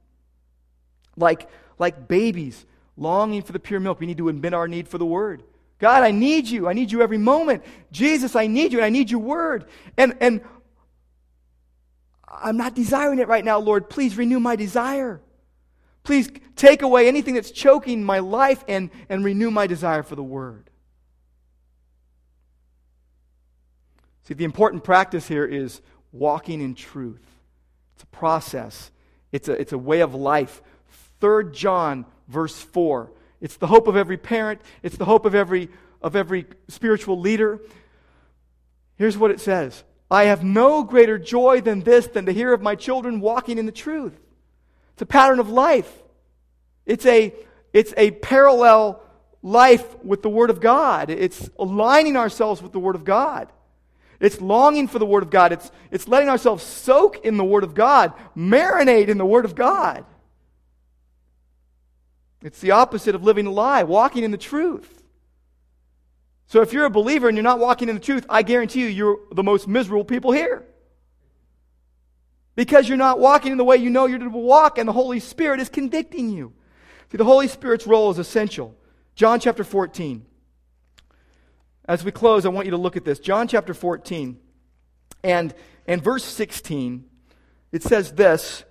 Like, 1.16 1.48
like 1.78 2.06
babies 2.06 2.66
longing 2.98 3.40
for 3.40 3.52
the 3.52 3.58
pure 3.58 3.80
milk, 3.80 3.98
we 3.98 4.06
need 4.06 4.18
to 4.18 4.28
admit 4.28 4.52
our 4.52 4.68
need 4.68 4.88
for 4.88 4.98
the 4.98 5.06
Word. 5.06 5.42
God, 5.80 6.04
I 6.04 6.10
need 6.10 6.46
you. 6.46 6.68
I 6.68 6.74
need 6.74 6.92
you 6.92 7.02
every 7.02 7.18
moment. 7.18 7.64
Jesus, 7.90 8.36
I 8.36 8.46
need 8.46 8.72
you 8.72 8.78
and 8.78 8.84
I 8.84 8.90
need 8.90 9.10
your 9.10 9.20
word. 9.20 9.64
And, 9.96 10.14
and 10.20 10.42
I'm 12.28 12.58
not 12.58 12.74
desiring 12.74 13.18
it 13.18 13.28
right 13.28 13.44
now, 13.44 13.58
Lord. 13.58 13.88
Please 13.88 14.16
renew 14.16 14.38
my 14.38 14.56
desire. 14.56 15.22
Please 16.04 16.30
take 16.54 16.82
away 16.82 17.08
anything 17.08 17.34
that's 17.34 17.50
choking 17.50 18.04
my 18.04 18.18
life 18.18 18.62
and, 18.68 18.90
and 19.08 19.24
renew 19.24 19.50
my 19.50 19.66
desire 19.66 20.02
for 20.02 20.16
the 20.16 20.22
word. 20.22 20.68
See, 24.24 24.34
the 24.34 24.44
important 24.44 24.84
practice 24.84 25.26
here 25.26 25.46
is 25.46 25.80
walking 26.12 26.60
in 26.60 26.74
truth. 26.74 27.24
It's 27.94 28.02
a 28.02 28.06
process, 28.06 28.90
it's 29.32 29.48
a, 29.48 29.52
it's 29.52 29.72
a 29.72 29.78
way 29.78 30.00
of 30.00 30.14
life. 30.14 30.62
3 31.20 31.52
John, 31.52 32.04
verse 32.28 32.58
4 32.58 33.10
it's 33.40 33.56
the 33.56 33.66
hope 33.66 33.88
of 33.88 33.96
every 33.96 34.16
parent, 34.16 34.60
it's 34.82 34.96
the 34.96 35.04
hope 35.04 35.24
of 35.24 35.34
every, 35.34 35.68
of 36.02 36.16
every 36.16 36.46
spiritual 36.68 37.18
leader. 37.18 37.60
Here's 38.96 39.16
what 39.16 39.30
it 39.30 39.40
says 39.40 39.82
I 40.10 40.24
have 40.24 40.42
no 40.42 40.82
greater 40.82 41.18
joy 41.18 41.60
than 41.60 41.80
this, 41.80 42.06
than 42.06 42.26
to 42.26 42.32
hear 42.32 42.52
of 42.52 42.60
my 42.60 42.74
children 42.74 43.20
walking 43.20 43.58
in 43.58 43.66
the 43.66 43.72
truth. 43.72 44.18
It's 44.94 45.02
a 45.02 45.06
pattern 45.06 45.38
of 45.38 45.48
life. 45.48 45.90
It's 46.84 47.06
a, 47.06 47.32
it's 47.72 47.94
a 47.96 48.10
parallel 48.10 49.00
life 49.42 50.02
with 50.04 50.22
the 50.22 50.28
Word 50.28 50.50
of 50.50 50.60
God. 50.60 51.08
It's 51.08 51.48
aligning 51.58 52.16
ourselves 52.16 52.60
with 52.60 52.72
the 52.72 52.78
Word 52.78 52.96
of 52.96 53.04
God. 53.04 53.48
It's 54.18 54.40
longing 54.40 54.88
for 54.88 54.98
the 54.98 55.06
Word 55.06 55.22
of 55.22 55.30
God. 55.30 55.52
It's, 55.52 55.70
it's 55.90 56.06
letting 56.06 56.28
ourselves 56.28 56.62
soak 56.62 57.24
in 57.24 57.36
the 57.36 57.44
Word 57.44 57.64
of 57.64 57.74
God, 57.74 58.12
marinate 58.36 59.08
in 59.08 59.16
the 59.16 59.24
Word 59.24 59.44
of 59.44 59.54
God. 59.54 60.04
It's 62.42 62.60
the 62.60 62.70
opposite 62.70 63.14
of 63.14 63.22
living 63.22 63.46
a 63.46 63.50
lie, 63.50 63.82
walking 63.82 64.24
in 64.24 64.30
the 64.30 64.38
truth. 64.38 65.02
So 66.46 66.62
if 66.62 66.72
you're 66.72 66.86
a 66.86 66.90
believer 66.90 67.28
and 67.28 67.36
you're 67.36 67.44
not 67.44 67.58
walking 67.58 67.88
in 67.88 67.94
the 67.94 68.00
truth, 68.00 68.26
I 68.28 68.42
guarantee 68.42 68.80
you, 68.80 68.86
you're 68.88 69.18
the 69.32 69.42
most 69.42 69.68
miserable 69.68 70.04
people 70.04 70.32
here. 70.32 70.64
Because 72.56 72.88
you're 72.88 72.98
not 72.98 73.20
walking 73.20 73.52
in 73.52 73.58
the 73.58 73.64
way 73.64 73.76
you 73.76 73.90
know 73.90 74.06
you're 74.06 74.18
to 74.18 74.28
walk, 74.28 74.76
and 74.76 74.88
the 74.88 74.92
Holy 74.92 75.20
Spirit 75.20 75.60
is 75.60 75.68
convicting 75.68 76.28
you. 76.30 76.52
See, 77.12 77.18
the 77.18 77.24
Holy 77.24 77.46
Spirit's 77.46 77.86
role 77.86 78.10
is 78.10 78.18
essential. 78.18 78.74
John 79.14 79.38
chapter 79.38 79.64
14. 79.64 80.26
As 81.84 82.04
we 82.04 82.10
close, 82.12 82.44
I 82.44 82.48
want 82.48 82.66
you 82.66 82.72
to 82.72 82.76
look 82.76 82.96
at 82.96 83.04
this. 83.04 83.18
John 83.18 83.48
chapter 83.48 83.74
14 83.74 84.38
and, 85.22 85.54
and 85.86 86.02
verse 86.02 86.24
16, 86.24 87.04
it 87.72 87.82
says 87.82 88.12
this 88.12 88.64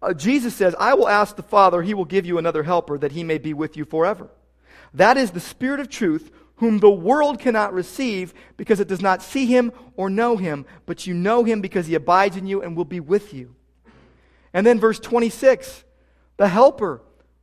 uh, 0.00 0.12
Jesus 0.14 0.54
says, 0.54 0.74
I 0.78 0.94
will 0.94 1.08
ask 1.08 1.36
the 1.36 1.42
Father, 1.42 1.82
he 1.82 1.94
will 1.94 2.04
give 2.04 2.26
you 2.26 2.38
another 2.38 2.62
helper 2.62 2.98
that 2.98 3.12
he 3.12 3.24
may 3.24 3.38
be 3.38 3.52
with 3.52 3.76
you 3.76 3.84
forever. 3.84 4.28
That 4.94 5.16
is 5.16 5.32
the 5.32 5.40
Spirit 5.40 5.80
of 5.80 5.88
truth, 5.88 6.30
whom 6.56 6.78
the 6.78 6.90
world 6.90 7.38
cannot 7.38 7.72
receive 7.72 8.34
because 8.56 8.80
it 8.80 8.88
does 8.88 9.00
not 9.00 9.22
see 9.22 9.46
him 9.46 9.72
or 9.96 10.10
know 10.10 10.36
him, 10.36 10.66
but 10.86 11.06
you 11.06 11.14
know 11.14 11.44
him 11.44 11.60
because 11.60 11.86
he 11.86 11.94
abides 11.94 12.36
in 12.36 12.46
you 12.46 12.62
and 12.62 12.76
will 12.76 12.84
be 12.84 13.00
with 13.00 13.34
you. 13.34 13.54
And 14.52 14.66
then 14.66 14.80
verse 14.80 14.98
26 14.98 15.84
the 16.36 16.48
helper, 16.48 17.02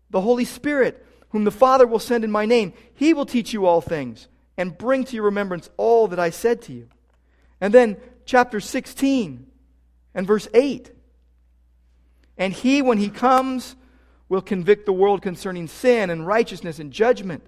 the 0.09 0.21
Holy 0.21 0.45
Spirit, 0.45 1.05
whom 1.29 1.43
the 1.43 1.51
Father 1.51 1.85
will 1.85 1.99
send 1.99 2.23
in 2.23 2.31
my 2.31 2.45
name, 2.45 2.71
he 2.93 3.13
will 3.13 3.25
teach 3.25 3.51
you 3.51 3.65
all 3.65 3.81
things 3.81 4.29
and 4.57 4.77
bring 4.77 5.03
to 5.03 5.15
your 5.15 5.25
remembrance 5.25 5.69
all 5.75 6.07
that 6.07 6.19
I 6.19 6.29
said 6.29 6.61
to 6.63 6.73
you. 6.73 6.87
And 7.59 7.73
then 7.73 7.97
chapter 8.25 8.61
16 8.61 9.45
and 10.13 10.25
verse 10.25 10.47
8 10.53 10.94
and 12.37 12.53
he, 12.53 12.81
when 12.81 12.97
he 12.97 13.09
comes, 13.09 13.75
will 14.27 14.41
convict 14.41 14.85
the 14.85 14.93
world 14.93 15.21
concerning 15.21 15.67
sin 15.67 16.09
and 16.09 16.25
righteousness 16.25 16.79
and 16.79 16.91
judgment. 16.91 17.45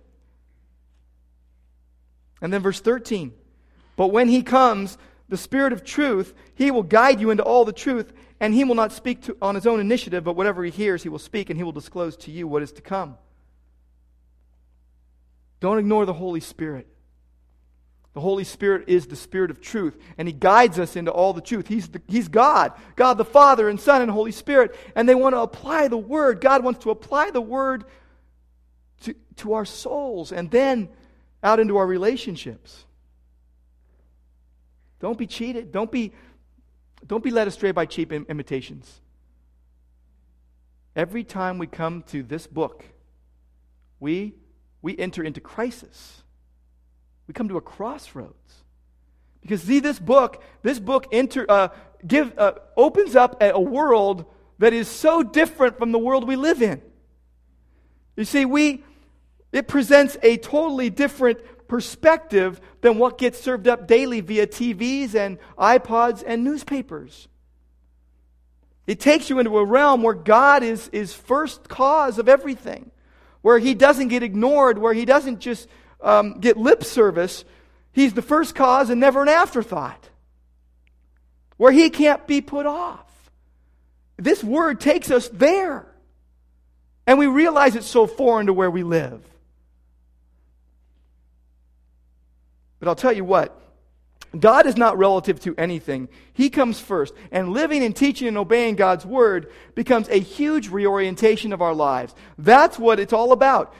And 2.41 2.53
then 2.53 2.61
verse 2.61 2.79
13. 2.79 3.33
But 3.95 4.07
when 4.09 4.27
he 4.27 4.43
comes, 4.43 4.97
the 5.27 5.37
Spirit 5.37 5.73
of 5.73 5.83
truth, 5.83 6.33
he 6.55 6.71
will 6.71 6.83
guide 6.83 7.19
you 7.19 7.31
into 7.31 7.43
all 7.43 7.65
the 7.65 7.73
truth, 7.73 8.13
and 8.39 8.53
he 8.53 8.63
will 8.63 8.75
not 8.75 8.93
speak 8.93 9.23
to, 9.23 9.35
on 9.41 9.55
his 9.55 9.67
own 9.67 9.79
initiative, 9.79 10.23
but 10.23 10.35
whatever 10.35 10.63
he 10.63 10.71
hears, 10.71 11.03
he 11.03 11.09
will 11.09 11.19
speak, 11.19 11.49
and 11.49 11.57
he 11.57 11.63
will 11.63 11.71
disclose 11.71 12.15
to 12.17 12.31
you 12.31 12.47
what 12.47 12.61
is 12.61 12.71
to 12.73 12.81
come. 12.81 13.17
Don't 15.59 15.79
ignore 15.79 16.05
the 16.05 16.13
Holy 16.13 16.39
Spirit. 16.39 16.87
The 18.17 18.21
Holy 18.21 18.45
Spirit 18.45 18.85
is 18.87 19.05
the 19.05 19.15
Spirit 19.15 19.51
of 19.51 19.61
truth, 19.61 19.95
and 20.17 20.27
He 20.27 20.33
guides 20.33 20.79
us 20.79 20.95
into 20.95 21.11
all 21.11 21.33
the 21.33 21.39
truth. 21.39 21.67
He's, 21.67 21.87
the, 21.87 22.01
he's 22.07 22.27
God, 22.27 22.73
God 22.95 23.19
the 23.19 23.23
Father 23.23 23.69
and 23.69 23.79
Son 23.79 24.01
and 24.01 24.09
Holy 24.09 24.31
Spirit, 24.31 24.75
and 24.95 25.07
they 25.07 25.13
want 25.13 25.35
to 25.35 25.41
apply 25.41 25.87
the 25.87 25.99
Word. 25.99 26.41
God 26.41 26.63
wants 26.63 26.79
to 26.79 26.89
apply 26.89 27.29
the 27.29 27.41
Word 27.41 27.83
to, 29.01 29.13
to 29.35 29.53
our 29.53 29.65
souls 29.65 30.31
and 30.31 30.49
then 30.49 30.89
out 31.43 31.59
into 31.59 31.77
our 31.77 31.85
relationships. 31.85 32.85
Don't 34.99 35.19
be 35.19 35.27
cheated. 35.27 35.71
Don't 35.71 35.91
be, 35.91 36.11
don't 37.05 37.23
be 37.23 37.29
led 37.29 37.47
astray 37.47 37.71
by 37.71 37.85
cheap 37.85 38.11
Im- 38.11 38.25
imitations. 38.29 38.99
Every 40.95 41.23
time 41.23 41.59
we 41.59 41.67
come 41.67 42.01
to 42.07 42.23
this 42.23 42.47
book, 42.47 42.83
we, 43.99 44.33
we 44.81 44.97
enter 44.97 45.23
into 45.23 45.39
crisis. 45.39 46.23
We 47.27 47.33
come 47.33 47.49
to 47.49 47.57
a 47.57 47.61
crossroads. 47.61 48.33
Because 49.41 49.61
see, 49.61 49.79
this 49.79 49.99
book, 49.99 50.43
this 50.61 50.79
book 50.79 51.07
enter, 51.11 51.45
uh, 51.49 51.69
give, 52.05 52.37
uh, 52.37 52.53
opens 52.75 53.15
up 53.15 53.41
a, 53.41 53.51
a 53.51 53.59
world 53.59 54.25
that 54.59 54.73
is 54.73 54.87
so 54.87 55.23
different 55.23 55.77
from 55.77 55.91
the 55.91 55.99
world 55.99 56.27
we 56.27 56.35
live 56.35 56.61
in. 56.61 56.81
You 58.15 58.25
see, 58.25 58.45
we, 58.45 58.83
it 59.51 59.67
presents 59.67 60.17
a 60.23 60.37
totally 60.37 60.89
different 60.89 61.39
perspective 61.67 62.59
than 62.81 62.97
what 62.97 63.17
gets 63.17 63.39
served 63.39 63.67
up 63.67 63.87
daily 63.87 64.21
via 64.21 64.47
TVs 64.47 65.15
and 65.15 65.37
iPods 65.57 66.23
and 66.25 66.43
newspapers. 66.43 67.27
It 68.87 68.99
takes 68.99 69.29
you 69.29 69.39
into 69.39 69.57
a 69.57 69.65
realm 69.65 70.01
where 70.01 70.13
God 70.13 70.63
is, 70.63 70.89
is 70.89 71.13
first 71.13 71.67
cause 71.67 72.17
of 72.17 72.29
everything, 72.29 72.89
where 73.41 73.59
He 73.59 73.73
doesn't 73.73 74.07
get 74.07 74.23
ignored, 74.23 74.77
where 74.77 74.93
He 74.93 75.05
doesn't 75.05 75.39
just 75.39 75.67
um, 76.01 76.39
get 76.39 76.57
lip 76.57 76.83
service, 76.83 77.45
he's 77.91 78.13
the 78.13 78.21
first 78.21 78.55
cause 78.55 78.89
and 78.89 78.99
never 78.99 79.21
an 79.21 79.29
afterthought. 79.29 80.09
Where 81.57 81.71
he 81.71 81.89
can't 81.89 82.25
be 82.27 82.41
put 82.41 82.65
off. 82.65 83.05
This 84.17 84.43
word 84.43 84.79
takes 84.79 85.11
us 85.11 85.27
there. 85.29 85.85
And 87.05 87.17
we 87.17 87.27
realize 87.27 87.75
it's 87.75 87.87
so 87.87 88.05
foreign 88.05 88.47
to 88.47 88.53
where 88.53 88.69
we 88.69 88.83
live. 88.83 89.23
But 92.79 92.89
I'll 92.89 92.95
tell 92.95 93.13
you 93.13 93.23
what. 93.23 93.59
God 94.37 94.65
is 94.65 94.75
not 94.75 94.97
relative 94.97 95.39
to 95.41 95.55
anything. 95.57 96.09
He 96.33 96.49
comes 96.49 96.79
first. 96.79 97.13
And 97.31 97.53
living 97.53 97.83
and 97.83 97.95
teaching 97.95 98.27
and 98.27 98.37
obeying 98.37 98.75
God's 98.75 99.05
word 99.05 99.51
becomes 99.73 100.09
a 100.09 100.19
huge 100.19 100.69
reorientation 100.69 101.53
of 101.53 101.61
our 101.61 101.73
lives. 101.73 102.13
That's 102.37 102.77
what 102.77 102.99
it's 102.99 103.13
all 103.13 103.31
about 103.31 103.73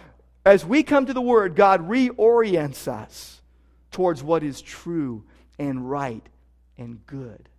as 0.48 0.66
we 0.66 0.82
come 0.82 1.06
to 1.06 1.14
the 1.14 1.22
Word, 1.22 1.56
God 1.56 1.89
reorients 1.89 2.88
us 2.88 3.41
towards 3.91 4.24
what 4.24 4.43
is 4.43 4.62
true 4.62 5.26
and 5.60 5.89
right 5.89 6.26
and 6.78 7.06
good. 7.06 7.50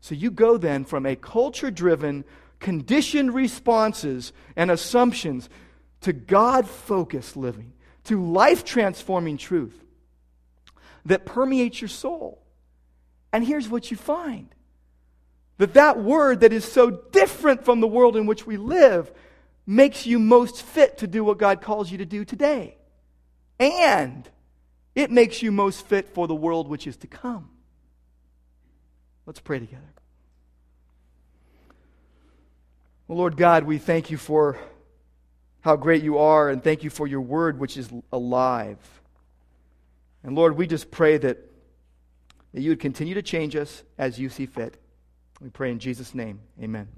So 0.00 0.14
you 0.14 0.30
go 0.30 0.56
then 0.56 0.86
from 0.86 1.04
a 1.04 1.16
culture 1.16 1.70
driven, 1.70 2.24
conditioned 2.60 3.34
responses 3.34 4.32
and 4.56 4.70
assumptions 4.70 5.50
to 6.00 6.14
God 6.14 6.66
focused 6.66 7.36
living, 7.36 7.74
to 8.04 8.24
life 8.24 8.64
transforming 8.64 9.36
truth 9.36 9.78
that 11.04 11.26
permeates 11.26 11.82
your 11.82 11.88
soul. 11.88 12.42
And 13.34 13.44
here's 13.44 13.68
what 13.68 13.90
you 13.90 13.98
find 13.98 14.48
that 15.58 15.74
that 15.74 15.98
word 15.98 16.40
that 16.40 16.54
is 16.54 16.64
so 16.64 16.90
different 16.90 17.66
from 17.66 17.80
the 17.80 17.86
world 17.86 18.16
in 18.16 18.24
which 18.24 18.46
we 18.46 18.56
live 18.56 19.12
makes 19.68 20.06
you 20.06 20.18
most 20.18 20.62
fit 20.62 20.96
to 20.96 21.06
do 21.06 21.22
what 21.22 21.36
God 21.36 21.60
calls 21.60 21.92
you 21.92 21.98
to 21.98 22.06
do 22.06 22.24
today. 22.24 22.74
And 23.60 24.26
it 24.94 25.10
makes 25.10 25.42
you 25.42 25.52
most 25.52 25.86
fit 25.86 26.08
for 26.08 26.26
the 26.26 26.34
world 26.34 26.68
which 26.68 26.86
is 26.86 26.96
to 26.96 27.06
come. 27.06 27.50
Let's 29.26 29.40
pray 29.40 29.58
together. 29.58 29.92
Well, 33.06 33.18
Lord 33.18 33.36
God, 33.36 33.64
we 33.64 33.76
thank 33.76 34.10
you 34.10 34.16
for 34.16 34.58
how 35.60 35.76
great 35.76 36.02
you 36.02 36.16
are, 36.16 36.48
and 36.48 36.64
thank 36.64 36.82
you 36.82 36.88
for 36.88 37.06
your 37.06 37.20
word, 37.20 37.58
which 37.58 37.76
is 37.76 37.90
alive. 38.10 38.78
And 40.22 40.34
Lord, 40.34 40.56
we 40.56 40.66
just 40.66 40.90
pray 40.90 41.18
that, 41.18 41.38
that 42.54 42.62
you 42.62 42.70
would 42.70 42.80
continue 42.80 43.14
to 43.14 43.22
change 43.22 43.54
us 43.54 43.82
as 43.98 44.18
you 44.18 44.30
see 44.30 44.46
fit. 44.46 44.80
We 45.42 45.50
pray 45.50 45.70
in 45.72 45.78
Jesus' 45.78 46.14
name. 46.14 46.40
Amen. 46.62 46.88